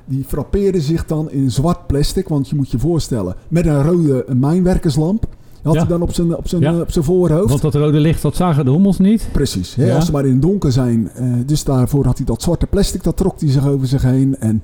die 0.05 0.24
frappeerde 0.24 0.81
zich 0.81 1.07
dan 1.07 1.31
in 1.31 1.50
zwart 1.50 1.87
plastic. 1.87 2.29
Want 2.29 2.48
je 2.48 2.57
moet 2.57 2.70
je 2.70 2.79
voorstellen, 2.79 3.35
met 3.48 3.66
een 3.66 3.83
rode 3.83 4.24
mijnwerkerslamp. 4.35 5.27
Had 5.64 5.74
hij 5.77 5.87
dan 5.87 6.03
op 6.03 6.12
zijn, 6.12 6.37
op 6.37 6.48
zijn, 6.48 6.62
eh, 6.64 6.79
op 6.81 6.90
zijn 6.92 7.05
voorhoofd. 7.05 7.48
Want 7.48 7.61
dat 7.62 7.74
rode 7.74 7.98
licht, 8.00 8.22
dat 8.22 8.37
zagen 8.37 8.64
de 8.64 8.70
hommels 8.70 8.98
niet. 8.98 9.29
Precies, 9.33 9.74
hè, 9.74 9.94
als 9.94 10.07
ze 10.07 10.12
maar 10.12 10.24
in 10.27 10.33
het 10.33 10.42
donker 10.42 10.72
zijn. 10.72 11.11
eh, 11.14 11.33
dus 11.46 11.64
daarvoor 11.64 12.05
had 12.07 12.16
hij 12.16 12.27
dat 12.27 12.42
zwarte 12.42 12.66
plastic, 12.66 13.03
dat 13.03 13.16
trok 13.16 13.40
hij 13.40 13.50
zich 13.50 13.66
over 13.66 13.87
zich 13.87 14.03
heen. 14.03 14.37
En 14.38 14.62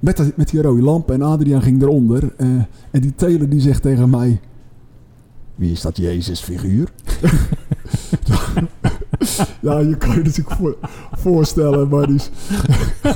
met, 0.00 0.16
dat- 0.16 0.36
met 0.36 0.48
die 0.50 0.62
rode 0.62 0.82
lamp 0.82 1.10
en 1.10 1.22
Adriaan 1.22 1.62
ging 1.62 1.82
eronder. 1.82 2.32
eh, 2.36 2.46
en 2.90 3.00
die 3.00 3.12
teler 3.14 3.48
die 3.48 3.60
zegt 3.60 3.82
tegen 3.82 4.10
mij... 4.10 4.40
Wie 5.54 5.72
is 5.72 5.80
dat 5.80 5.96
Jezus 5.96 6.40
figuur? 6.40 6.88
ja, 9.60 9.78
je 9.78 9.96
kan 9.96 10.10
je 10.10 10.16
natuurlijk 10.22 10.56
voor- 10.58 10.76
voorstellen, 11.18 12.14
is... 12.14 12.30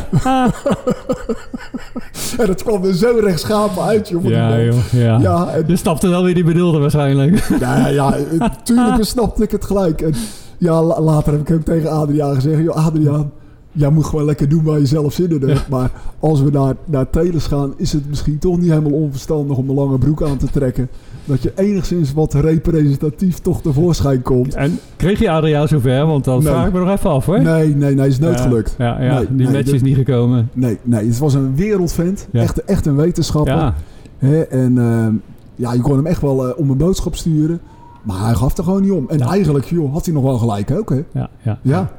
en 2.38 2.48
het 2.48 2.62
kwam 2.62 2.84
er 2.84 2.94
zo 2.94 3.16
rechtschapen 3.20 3.82
uit, 3.82 4.08
joh. 4.08 4.24
Ja, 4.24 4.60
joh. 4.60 4.74
Ja. 4.92 5.18
Ja, 5.18 5.48
en 5.48 5.64
Je 5.66 5.76
snapte 5.76 6.08
wel 6.08 6.24
wie 6.24 6.34
die 6.34 6.44
bedoelde 6.44 6.78
waarschijnlijk. 6.78 7.48
ja, 7.60 7.88
ja, 7.88 8.14
ja, 8.38 8.56
tuurlijk 8.62 9.04
snapte 9.04 9.42
ik 9.42 9.50
het 9.50 9.64
gelijk. 9.64 10.00
En 10.00 10.14
ja, 10.58 10.82
la- 10.82 11.00
later 11.00 11.32
heb 11.32 11.48
ik 11.48 11.54
ook 11.56 11.64
tegen 11.64 11.90
Adriaan 11.90 12.34
gezegd... 12.34 12.62
Joh, 12.62 12.86
Adriaan, 12.86 13.32
jij 13.76 13.90
moet 13.90 14.04
gewoon 14.04 14.24
lekker 14.24 14.48
doen 14.48 14.62
waar 14.64 14.78
je 14.78 14.86
zelf 14.86 15.12
zin 15.12 15.30
in 15.40 15.48
hebt. 15.48 15.68
Maar 15.68 15.90
als 16.18 16.42
we 16.42 16.50
naar, 16.50 16.74
naar 16.84 17.10
telers 17.10 17.46
gaan... 17.46 17.74
is 17.76 17.92
het 17.92 18.08
misschien 18.08 18.38
toch 18.38 18.58
niet 18.58 18.68
helemaal 18.68 18.92
onverstandig 19.00 19.56
om 19.56 19.68
een 19.68 19.74
lange 19.74 19.98
broek 19.98 20.22
aan 20.22 20.36
te 20.36 20.46
trekken. 20.50 20.88
Dat 21.24 21.42
je 21.42 21.52
enigszins 21.56 22.12
wat 22.12 22.34
representatief 22.34 23.38
toch 23.38 23.62
tevoorschijn 23.62 24.22
komt. 24.22 24.54
En 24.54 24.78
kreeg 24.96 25.18
je 25.18 25.30
Adriaan 25.30 25.68
zover? 25.68 26.06
Want 26.06 26.24
dan 26.24 26.38
Nee. 26.42 26.52
vraag 26.52 26.66
ik 26.66 26.72
me 26.72 26.78
nog 26.78 26.90
even 26.90 27.10
af 27.10 27.26
hoor. 27.26 27.42
Nee, 27.42 27.74
nee, 27.74 27.94
nee, 27.94 28.08
is 28.08 28.18
nooit 28.18 28.38
Ja, 28.38 28.42
gelukt. 28.42 28.74
Ja, 28.78 29.02
ja 29.02 29.14
Nee, 29.18 29.26
die 29.36 29.46
nee, 29.46 29.56
match 29.56 29.72
is 29.72 29.82
niet 29.82 29.96
gekomen. 29.96 30.50
Nee, 30.52 30.78
nee, 30.82 31.06
het 31.06 31.18
was 31.18 31.34
een 31.34 31.56
wereldvent. 31.56 32.28
Echt, 32.32 32.64
echt 32.64 32.86
een 32.86 32.96
wetenschapper. 32.96 33.74
Hè, 34.18 34.40
en 34.40 34.78
eh, 34.78 35.06
ja, 35.54 35.72
je 35.72 35.80
kon 35.80 35.96
hem 35.96 36.06
echt 36.06 36.20
wel 36.20 36.48
eh, 36.48 36.58
om 36.58 36.70
een 36.70 36.76
boodschap 36.76 37.16
sturen. 37.16 37.60
Maar 38.02 38.24
hij 38.24 38.34
gaf 38.34 38.56
er 38.58 38.64
gewoon 38.64 38.82
niet 38.82 38.90
om. 38.92 39.04
En 39.08 39.20
eigenlijk 39.20 39.64
joh, 39.64 39.92
had 39.92 40.04
hij 40.04 40.14
nog 40.14 40.22
wel 40.22 40.38
gelijk 40.38 40.70
ook, 40.70 40.90
hè? 40.90 41.02
ja, 41.12 41.58
ja. 41.62 41.90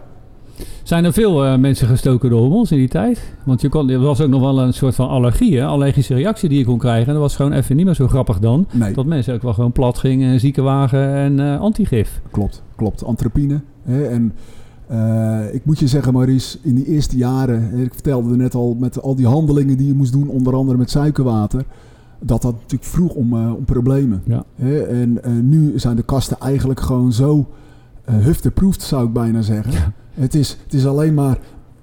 Zijn 0.84 1.06
er 1.06 1.14
veel 1.14 1.46
eh, 1.46 1.58
mensen 1.58 1.88
gestoken 1.88 2.30
door 2.30 2.40
hommels 2.42 2.72
in 2.72 2.78
die 2.78 2.88
tijd? 2.88 3.34
Want 3.46 3.62
je 3.62 3.70
kon, 3.70 3.90
er 3.90 4.00
was 4.00 4.22
ook 4.22 4.30
nog 4.30 4.42
wel 4.42 4.60
een 4.60 4.74
soort 4.74 4.96
van 4.96 5.08
allergie, 5.10 5.58
hè? 5.58 5.66
allergische 5.66 6.14
reactie 6.14 6.50
die 6.50 6.58
je 6.58 6.66
kon 6.66 6.78
krijgen. 6.78 7.08
En 7.08 7.14
dat 7.14 7.22
was 7.22 7.36
gewoon 7.36 7.52
even 7.52 7.76
niet 7.76 7.86
meer 7.86 7.94
zo 7.94 8.08
grappig 8.08 8.40
dan. 8.40 8.68
Nee, 8.72 8.94
Dat 8.94 9.06
mensen 9.06 9.34
ook 9.34 9.42
wel 9.42 9.54
gewoon 9.54 9.72
plat 9.72 9.98
gingen, 9.98 10.40
ziekenwagen 10.40 11.14
en 11.14 11.40
eh, 11.40 11.60
antigif. 11.60 12.22
klopt. 12.32 12.64
Klopt. 12.76 13.04
Antropine. 13.04 13.62
Hè? 13.84 14.08
En 14.08 14.34
eh, 14.88 15.54
ik 15.54 15.66
moet 15.66 15.80
je 15.80 15.88
zeggen, 15.88 16.14
Maurice, 16.14 16.58
in 16.62 16.76
die 16.76 16.86
eerste 16.86 17.18
jaren... 17.18 17.80
Ik 17.80 17.94
vertelde 17.94 18.32
er 18.32 18.38
net 18.38 18.56
al, 18.56 18.76
met 18.80 19.02
al 19.02 19.16
die 19.16 19.28
handelingen 19.28 19.78
die 19.78 19.88
je 19.88 19.94
moest 19.94 20.12
doen... 20.12 20.28
onder 20.30 20.56
andere 20.56 20.78
met 20.78 20.90
suikerwater... 20.90 21.64
dat 22.20 22.42
dat 22.42 22.54
natuurlijk 22.54 22.84
vroeg 22.90 23.14
om, 23.14 23.34
om 23.34 23.66
problemen. 23.66 24.22
Ja. 24.26 24.44
En 24.90 25.20
nu 25.50 25.80
zijn 25.80 25.96
de 25.96 26.04
kasten 26.04 26.38
eigenlijk 26.40 26.80
gewoon 26.80 27.14
zo... 27.14 27.48
eh 28.08 28.16
hufteproefd, 28.18 28.82
zou 28.82 29.06
ik 29.06 29.14
bijna 29.14 29.42
zeggen. 29.42 29.72
Ja. 29.72 29.92
Het, 30.14 30.36
is, 30.36 30.58
het 30.64 30.74
is 30.74 30.86
alleen 30.86 31.14
maar 31.14 31.38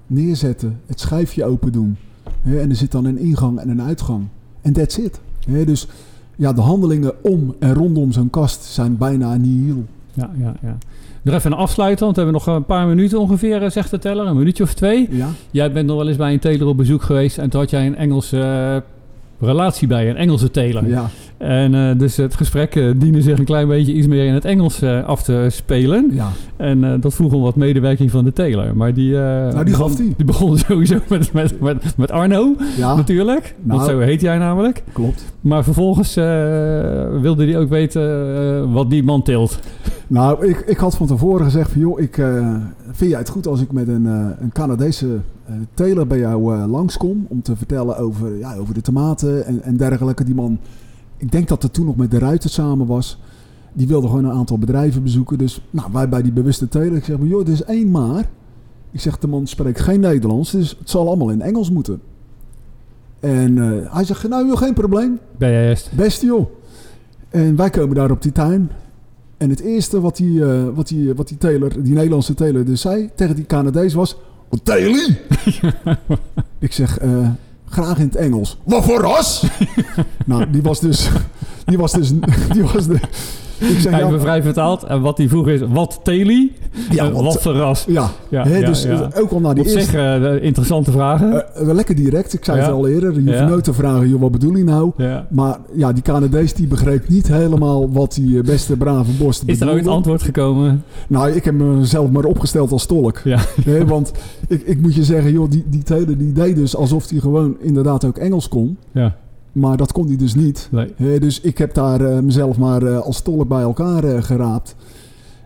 neerzetten, 0.07 0.79
het 0.85 0.99
schijfje 0.99 1.45
open 1.45 1.71
doen. 1.71 1.97
Hè? 2.41 2.59
En 2.59 2.69
er 2.69 2.75
zit 2.75 2.91
dan 2.91 3.05
een 3.05 3.17
ingang 3.17 3.59
en 3.59 3.69
een 3.69 3.81
uitgang. 3.81 4.27
En 4.61 4.73
that's 4.73 4.97
it. 4.97 5.19
Hè? 5.49 5.65
Dus 5.65 5.87
ja, 6.35 6.53
de 6.53 6.61
handelingen 6.61 7.23
om 7.23 7.55
en 7.59 7.73
rondom 7.73 8.11
zo'n 8.11 8.29
kast 8.29 8.63
zijn 8.63 8.97
bijna 8.97 9.35
nihil. 9.35 9.85
Ja, 10.13 10.31
ja, 10.37 10.55
ja. 10.61 10.77
Nog 11.21 11.35
even 11.35 11.51
een 11.51 11.57
afsluiten, 11.57 12.03
want 12.03 12.15
we 12.17 12.21
hebben 12.23 12.41
nog 12.45 12.55
een 12.55 12.65
paar 12.65 12.87
minuten 12.87 13.19
ongeveer, 13.19 13.63
eh, 13.63 13.69
zegt 13.69 13.91
de 13.91 13.99
teller. 13.99 14.27
Een 14.27 14.37
minuutje 14.37 14.63
of 14.63 14.73
twee. 14.73 15.07
Ja? 15.11 15.29
Jij 15.51 15.71
bent 15.71 15.87
nog 15.87 15.97
wel 15.97 16.07
eens 16.07 16.17
bij 16.17 16.33
een 16.33 16.39
teler 16.39 16.67
op 16.67 16.77
bezoek 16.77 17.01
geweest 17.01 17.37
en 17.37 17.49
toen 17.49 17.59
had 17.59 17.69
jij 17.69 17.85
een 17.85 17.95
Engelse 17.95 18.39
eh, 18.39 19.47
relatie 19.47 19.87
bij, 19.87 20.09
een 20.09 20.15
Engelse 20.15 20.51
teler. 20.51 20.87
Ja. 20.87 21.09
En 21.37 21.75
eh, 21.75 21.99
dus 21.99 22.17
het 22.17 22.35
gesprek 22.35 22.75
eh, 22.75 22.91
diende 22.97 23.21
zich 23.21 23.39
een 23.39 23.45
klein 23.45 23.67
beetje 23.67 23.93
iets 23.93 24.07
meer 24.07 24.25
in 24.25 24.33
het 24.33 24.45
Engels 24.45 24.81
eh, 24.81 25.05
af 25.05 25.23
te 25.23 25.47
spelen. 25.49 26.09
ja. 26.11 26.29
En 26.57 26.99
dat 27.01 27.13
vroeg 27.13 27.33
om 27.33 27.41
wat 27.41 27.55
medewerking 27.55 28.11
van 28.11 28.23
de 28.23 28.33
teler. 28.33 28.75
Maar 28.75 28.93
die, 28.93 29.11
Nou, 29.11 29.65
die 29.65 29.73
gaf 29.73 29.95
die. 29.95 30.13
die 30.15 30.25
begon 30.25 30.57
sowieso 30.67 30.99
met, 31.09 31.33
met, 31.33 31.61
met, 31.61 31.97
met 31.97 32.11
Arno, 32.11 32.55
Ja, 32.77 32.95
natuurlijk. 32.95 33.55
Want 33.63 33.81
Nou. 33.81 33.91
zo 33.91 33.99
heet 33.99 34.21
jij 34.21 34.37
namelijk. 34.37 34.83
klopt. 34.91 35.33
Maar 35.41 35.63
vervolgens 35.63 36.15
wilde 37.21 37.45
hij 37.45 37.57
ook 37.57 37.69
weten 37.69 38.71
wat 38.71 38.89
die 38.89 39.03
man 39.03 39.23
tilt. 39.23 39.59
Nou, 40.07 40.47
ik, 40.47 40.59
ik 40.59 40.77
had 40.77 40.95
van 40.95 41.07
tevoren 41.07 41.45
gezegd 41.45 41.71
van 41.71 41.81
joh, 41.81 41.99
ik, 41.99 42.15
vind 42.91 43.09
jij 43.09 43.19
het 43.19 43.29
goed 43.29 43.47
als 43.47 43.61
ik 43.61 43.71
met 43.71 43.87
een, 43.87 44.05
een 44.05 44.51
Canadese 44.53 45.07
uh, 45.49 45.55
teler 45.73 46.07
bij 46.07 46.19
jou 46.19 46.55
uh, 46.55 46.63
langskom 46.67 47.25
om 47.29 47.41
te 47.41 47.55
vertellen 47.55 47.97
over, 47.97 48.37
ja, 48.37 48.55
over 48.55 48.73
de 48.73 48.81
tomaten 48.81 49.45
en, 49.45 49.63
en 49.63 49.77
dergelijke. 49.77 50.23
Die 50.23 50.35
man, 50.35 50.59
ik 51.25 51.31
denk 51.31 51.47
dat 51.47 51.63
het 51.63 51.73
toen 51.73 51.85
nog 51.85 51.95
met 51.95 52.11
de 52.11 52.19
Ruiter 52.19 52.49
samen 52.49 52.87
was. 52.87 53.19
Die 53.73 53.87
wilde 53.87 54.07
gewoon 54.07 54.25
een 54.25 54.31
aantal 54.31 54.57
bedrijven 54.57 55.03
bezoeken. 55.03 55.37
Dus 55.37 55.61
nou, 55.69 55.91
wij 55.91 56.09
bij 56.09 56.21
die 56.21 56.31
bewuste 56.31 56.67
teler, 56.67 56.95
ik 56.95 57.03
zeg 57.03 57.17
maar 57.17 57.27
joh, 57.27 57.41
er 57.41 57.53
is 57.53 57.63
één 57.63 57.91
maar. 57.91 58.29
Ik 58.91 58.99
zeg, 58.99 59.19
de 59.19 59.27
man 59.27 59.47
spreekt 59.47 59.79
geen 59.79 59.99
Nederlands, 59.99 60.51
dus 60.51 60.75
het 60.79 60.89
zal 60.89 61.07
allemaal 61.07 61.29
in 61.29 61.41
Engels 61.41 61.71
moeten. 61.71 62.01
En 63.19 63.57
hij 63.91 64.03
zegt, 64.03 64.27
nou 64.27 64.47
joh, 64.47 64.57
geen 64.57 64.73
probleem. 64.73 65.19
Best. 65.37 65.91
Best 65.95 66.21
joh. 66.21 66.49
En 67.29 67.55
wij 67.55 67.69
komen 67.69 67.95
daar 67.95 68.11
op 68.11 68.21
die 68.21 68.31
tuin. 68.31 68.69
En 69.37 69.49
het 69.49 69.59
eerste 69.59 70.01
wat 70.01 70.15
die, 70.15 70.39
uh, 70.39 70.67
wat 70.73 70.87
die, 70.87 71.13
wat 71.13 71.27
die 71.27 71.37
teler, 71.37 71.83
die 71.83 71.93
Nederlandse 71.93 72.33
teler 72.33 72.65
dus 72.65 72.81
zei 72.81 73.09
tegen 73.15 73.35
die 73.35 73.45
Canadees 73.45 73.93
was... 73.93 74.17
Teli! 74.63 75.17
ik 76.59 76.71
zeg, 76.71 77.03
uh, 77.03 77.29
graag 77.75 77.97
in 77.97 78.05
het 78.05 78.15
Engels. 78.15 78.57
Wat 78.63 78.83
voor 78.83 79.01
ras? 79.01 79.43
nou, 80.25 80.49
die 80.49 80.61
was 80.61 80.79
dus... 80.79 81.09
Die 81.65 81.77
was 81.77 81.91
dus... 81.91 82.11
Die 82.51 82.63
was 82.63 82.87
de, 82.87 82.99
ik 83.59 83.79
zeg, 83.79 83.93
Even 83.93 84.11
ja, 84.11 84.19
vrij 84.19 84.43
vertaald. 84.43 84.83
En 84.83 85.01
wat 85.01 85.17
hij 85.17 85.29
vroeg 85.29 85.47
is, 85.47 85.59
wat 85.69 85.99
teli? 86.03 86.55
Ja, 86.91 87.11
wat, 87.11 87.23
wat 87.23 87.41
verras. 87.41 87.85
Ja, 87.87 88.09
ja, 88.29 88.43
dus 88.43 88.83
ja. 88.83 89.09
ook 89.15 89.31
al 89.31 89.39
naar 89.39 89.55
die 89.55 89.75
eerste... 89.75 89.97
Uh, 90.37 90.43
interessante 90.43 90.91
vragen. 90.91 91.45
Uh, 91.61 91.73
lekker 91.73 91.95
direct. 91.95 92.33
Ik 92.33 92.45
zei 92.45 92.59
het 92.59 92.69
al 92.69 92.87
eerder. 92.87 93.21
Je 93.21 93.31
hoeft 93.31 93.49
nooit 93.49 93.63
te 93.63 93.73
vragen, 93.73 94.09
joh, 94.09 94.21
wat 94.21 94.31
bedoel 94.31 94.55
je 94.55 94.63
nou? 94.63 94.91
Maar 95.29 95.57
ja, 95.73 95.93
die 95.93 96.03
Canadees 96.03 96.53
die 96.53 96.67
begreep 96.67 97.07
niet 97.07 97.27
helemaal 97.27 97.91
wat 97.91 98.13
die 98.13 98.41
beste 98.41 98.77
brave 98.77 99.11
borst 99.11 99.43
Is 99.45 99.61
er 99.61 99.69
ooit 99.69 99.87
antwoord 99.87 100.21
gekomen? 100.21 100.83
Nou, 101.07 101.31
ik 101.31 101.45
heb 101.45 101.53
mezelf 101.53 102.09
maar 102.09 102.23
opgesteld 102.23 102.71
als 102.71 102.85
tolk. 102.85 103.21
Ja. 103.23 103.39
Want 103.85 104.11
ik, 104.47 104.61
ik 104.61 104.81
moet 104.81 104.95
je 104.95 105.03
zeggen, 105.03 105.31
joh, 105.31 105.49
die, 105.49 105.63
die 105.67 105.83
tele 105.83 106.17
die 106.17 106.31
deed 106.31 106.55
dus 106.55 106.75
alsof 106.75 107.09
hij 107.09 107.19
gewoon 107.19 107.55
inderdaad 107.59 108.05
ook 108.05 108.17
Engels 108.17 108.49
kon. 108.49 108.77
Ja. 108.91 109.15
Maar 109.55 109.77
dat 109.77 109.91
kon 109.91 110.07
hij 110.07 110.15
dus 110.15 110.35
niet. 110.35 110.69
Nee. 110.97 111.19
dus 111.19 111.41
ik 111.41 111.57
heb 111.57 111.73
daar 111.73 112.01
uh, 112.01 112.19
mezelf 112.19 112.57
maar 112.57 112.83
uh, 112.83 112.99
als 112.99 113.21
tolk 113.21 113.47
bij 113.47 113.61
elkaar 113.61 114.03
uh, 114.03 114.23
geraapt. 114.23 114.75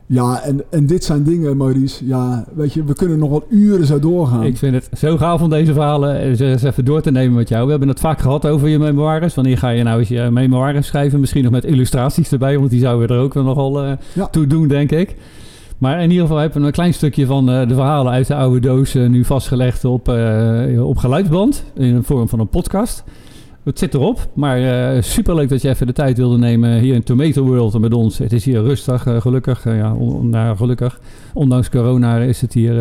Ja, 0.06 0.41
en, 0.41 0.62
en 0.69 0.86
dit 0.86 1.04
zijn 1.04 1.24
dingen, 1.24 1.58
Maurice. 1.58 2.06
Ja, 2.06 2.45
weet 2.56 2.74
je, 2.74 2.84
we 2.84 2.93
kunnen 2.93 3.19
nog 3.19 3.30
wel 3.30 3.45
uren 3.50 3.86
zo 3.86 4.00
doorgaan. 4.00 4.43
Ik 4.43 4.58
vind 4.58 4.74
het 4.74 4.89
zo 4.98 5.17
gaaf 5.17 5.41
om 5.41 5.50
deze 5.50 5.74
verhalen 5.74 6.19
eens 6.19 6.63
even 6.63 6.86
door 6.86 7.02
te 7.02 7.12
nemen 7.12 7.36
met 7.36 7.50
jou. 7.50 7.63
We 7.63 7.69
hebben 7.69 7.89
het 7.89 8.00
vaak 8.00 8.19
gehad 8.19 8.45
over 8.45 8.67
je 8.67 8.80
memoires. 8.80 9.36
Wanneer 9.36 9.58
ga 9.58 9.69
je 9.69 9.84
nou 9.84 10.00
eens 10.00 10.08
je 10.08 10.30
memoires 10.32 10.88
schrijven? 10.88 11.19
Misschien 11.19 11.43
nog 11.43 11.52
met 11.52 11.65
illustraties 11.65 12.32
erbij, 12.32 12.58
want 12.58 12.69
die 12.69 12.80
zouden 12.80 13.08
we 13.08 13.13
er 13.13 13.19
ook 13.19 13.34
wel 13.34 13.43
nogal 13.43 13.86
ja. 14.13 14.28
toe 14.32 14.48
doen, 14.48 14.67
denk 14.67 14.91
ik. 14.91 15.15
Maar 15.78 16.02
in 16.02 16.10
ieder 16.10 16.22
geval 16.22 16.38
hebben 16.38 16.62
we 16.62 16.67
een 16.67 16.74
klein 16.74 16.93
stukje 16.93 17.26
van 17.26 17.45
de 17.45 17.74
verhalen 17.74 18.12
uit 18.12 18.28
de 18.28 18.36
oude 18.36 18.60
doos 18.60 18.93
nu 18.93 19.26
vastgelegd 19.26 19.86
op, 19.86 20.08
op 20.80 20.98
geluidsband. 20.98 21.63
In 21.76 21.95
de 21.95 22.04
vorm 22.04 22.30
van 22.30 22.39
een 22.39 22.50
podcast. 22.50 23.04
Het 23.69 23.79
zit 23.79 23.93
erop, 23.93 24.27
maar 24.34 24.60
uh, 24.62 25.01
superleuk 25.01 25.49
dat 25.49 25.62
je 25.62 25.69
even 25.69 25.88
de 25.88 25.93
tijd 25.93 26.17
wilde 26.17 26.38
nemen 26.38 26.79
hier 26.79 26.93
in 26.93 27.03
Tomato 27.03 27.43
World 27.43 27.79
met 27.79 27.93
ons. 27.93 28.17
Het 28.17 28.34
is 28.34 28.45
hier 28.45 28.62
rustig, 28.62 29.08
uh, 29.08 29.21
gelukkig. 29.21 29.65
Uh, 29.65 29.77
ja, 29.77 29.93
on, 29.93 30.29
nou, 30.29 30.58
gelukkig. 30.58 30.99
Ondanks 31.34 31.69
corona 31.69 32.17
is 32.17 32.41
het 32.41 32.53
hier, 32.53 32.73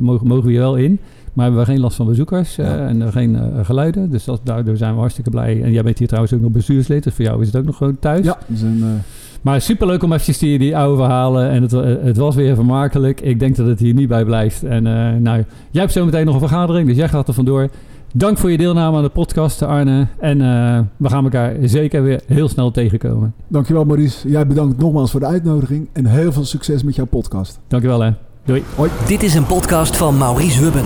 mogen, 0.00 0.26
mogen 0.26 0.44
we 0.44 0.50
hier 0.50 0.60
wel 0.60 0.76
in. 0.76 1.00
Maar 1.32 1.44
hebben 1.44 1.64
we 1.64 1.70
geen 1.70 1.80
last 1.80 1.96
van 1.96 2.06
bezoekers 2.06 2.56
ja. 2.56 2.86
en 2.86 3.12
geen 3.12 3.38
geluiden. 3.62 4.10
Dus 4.10 4.24
dat, 4.24 4.40
daardoor 4.44 4.76
zijn 4.76 4.92
we 4.94 4.98
hartstikke 5.00 5.30
blij. 5.30 5.62
En 5.62 5.72
jij 5.72 5.82
bent 5.82 5.98
hier 5.98 6.06
trouwens 6.08 6.34
ook 6.34 6.40
nog 6.40 6.50
bestuurslid, 6.50 7.04
dus 7.04 7.14
voor 7.14 7.24
jou 7.24 7.40
is 7.40 7.46
het 7.46 7.56
ook 7.56 7.64
nog 7.64 7.76
gewoon 7.76 7.98
thuis. 7.98 8.24
Ja, 8.24 8.38
we 8.46 8.56
zijn... 8.56 9.02
Maar 9.42 9.60
superleuk 9.60 10.02
om 10.02 10.12
even 10.12 10.38
die, 10.38 10.58
die 10.58 10.76
oude 10.76 10.96
verhalen. 10.96 11.50
En 11.50 11.62
het, 11.62 11.70
het 12.02 12.16
was 12.16 12.34
weer 12.34 12.54
vermakelijk. 12.54 13.20
Ik 13.20 13.38
denk 13.38 13.56
dat 13.56 13.66
het 13.66 13.80
hier 13.80 13.94
niet 13.94 14.08
bij 14.08 14.24
blijft. 14.24 14.64
En 14.64 14.82
nou, 15.22 15.44
jij 15.70 15.82
hebt 15.82 15.92
zo 15.92 16.04
meteen 16.04 16.24
nog 16.24 16.34
een 16.34 16.48
vergadering, 16.48 16.88
dus 16.88 16.96
jij 16.96 17.08
gaat 17.08 17.28
er 17.28 17.34
vandoor. 17.34 17.68
Dank 18.14 18.38
voor 18.38 18.50
je 18.50 18.56
deelname 18.56 18.96
aan 18.96 19.02
de 19.02 19.08
podcast, 19.08 19.62
Arne. 19.62 20.06
En 20.18 20.40
uh, 20.40 20.80
we 20.96 21.08
gaan 21.08 21.24
elkaar 21.24 21.54
zeker 21.62 22.02
weer 22.02 22.20
heel 22.26 22.48
snel 22.48 22.70
tegenkomen. 22.70 23.34
Dankjewel, 23.48 23.84
Maurice. 23.84 24.28
Jij 24.28 24.46
bedankt 24.46 24.78
nogmaals 24.78 25.10
voor 25.10 25.20
de 25.20 25.26
uitnodiging. 25.26 25.88
En 25.92 26.06
heel 26.06 26.32
veel 26.32 26.44
succes 26.44 26.82
met 26.82 26.94
jouw 26.94 27.06
podcast. 27.06 27.58
Dankjewel, 27.68 28.00
hè. 28.00 28.10
Doei. 28.44 28.62
Hoi. 28.76 28.90
Dit 29.06 29.22
is 29.22 29.34
een 29.34 29.46
podcast 29.46 29.96
van 29.96 30.18
Maurice 30.18 30.60
Hubben. 30.62 30.84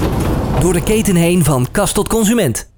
Door 0.61 0.73
de 0.73 0.83
keten 0.83 1.15
heen 1.15 1.45
van 1.45 1.67
kast 1.71 1.95
tot 1.95 2.09
consument. 2.09 2.72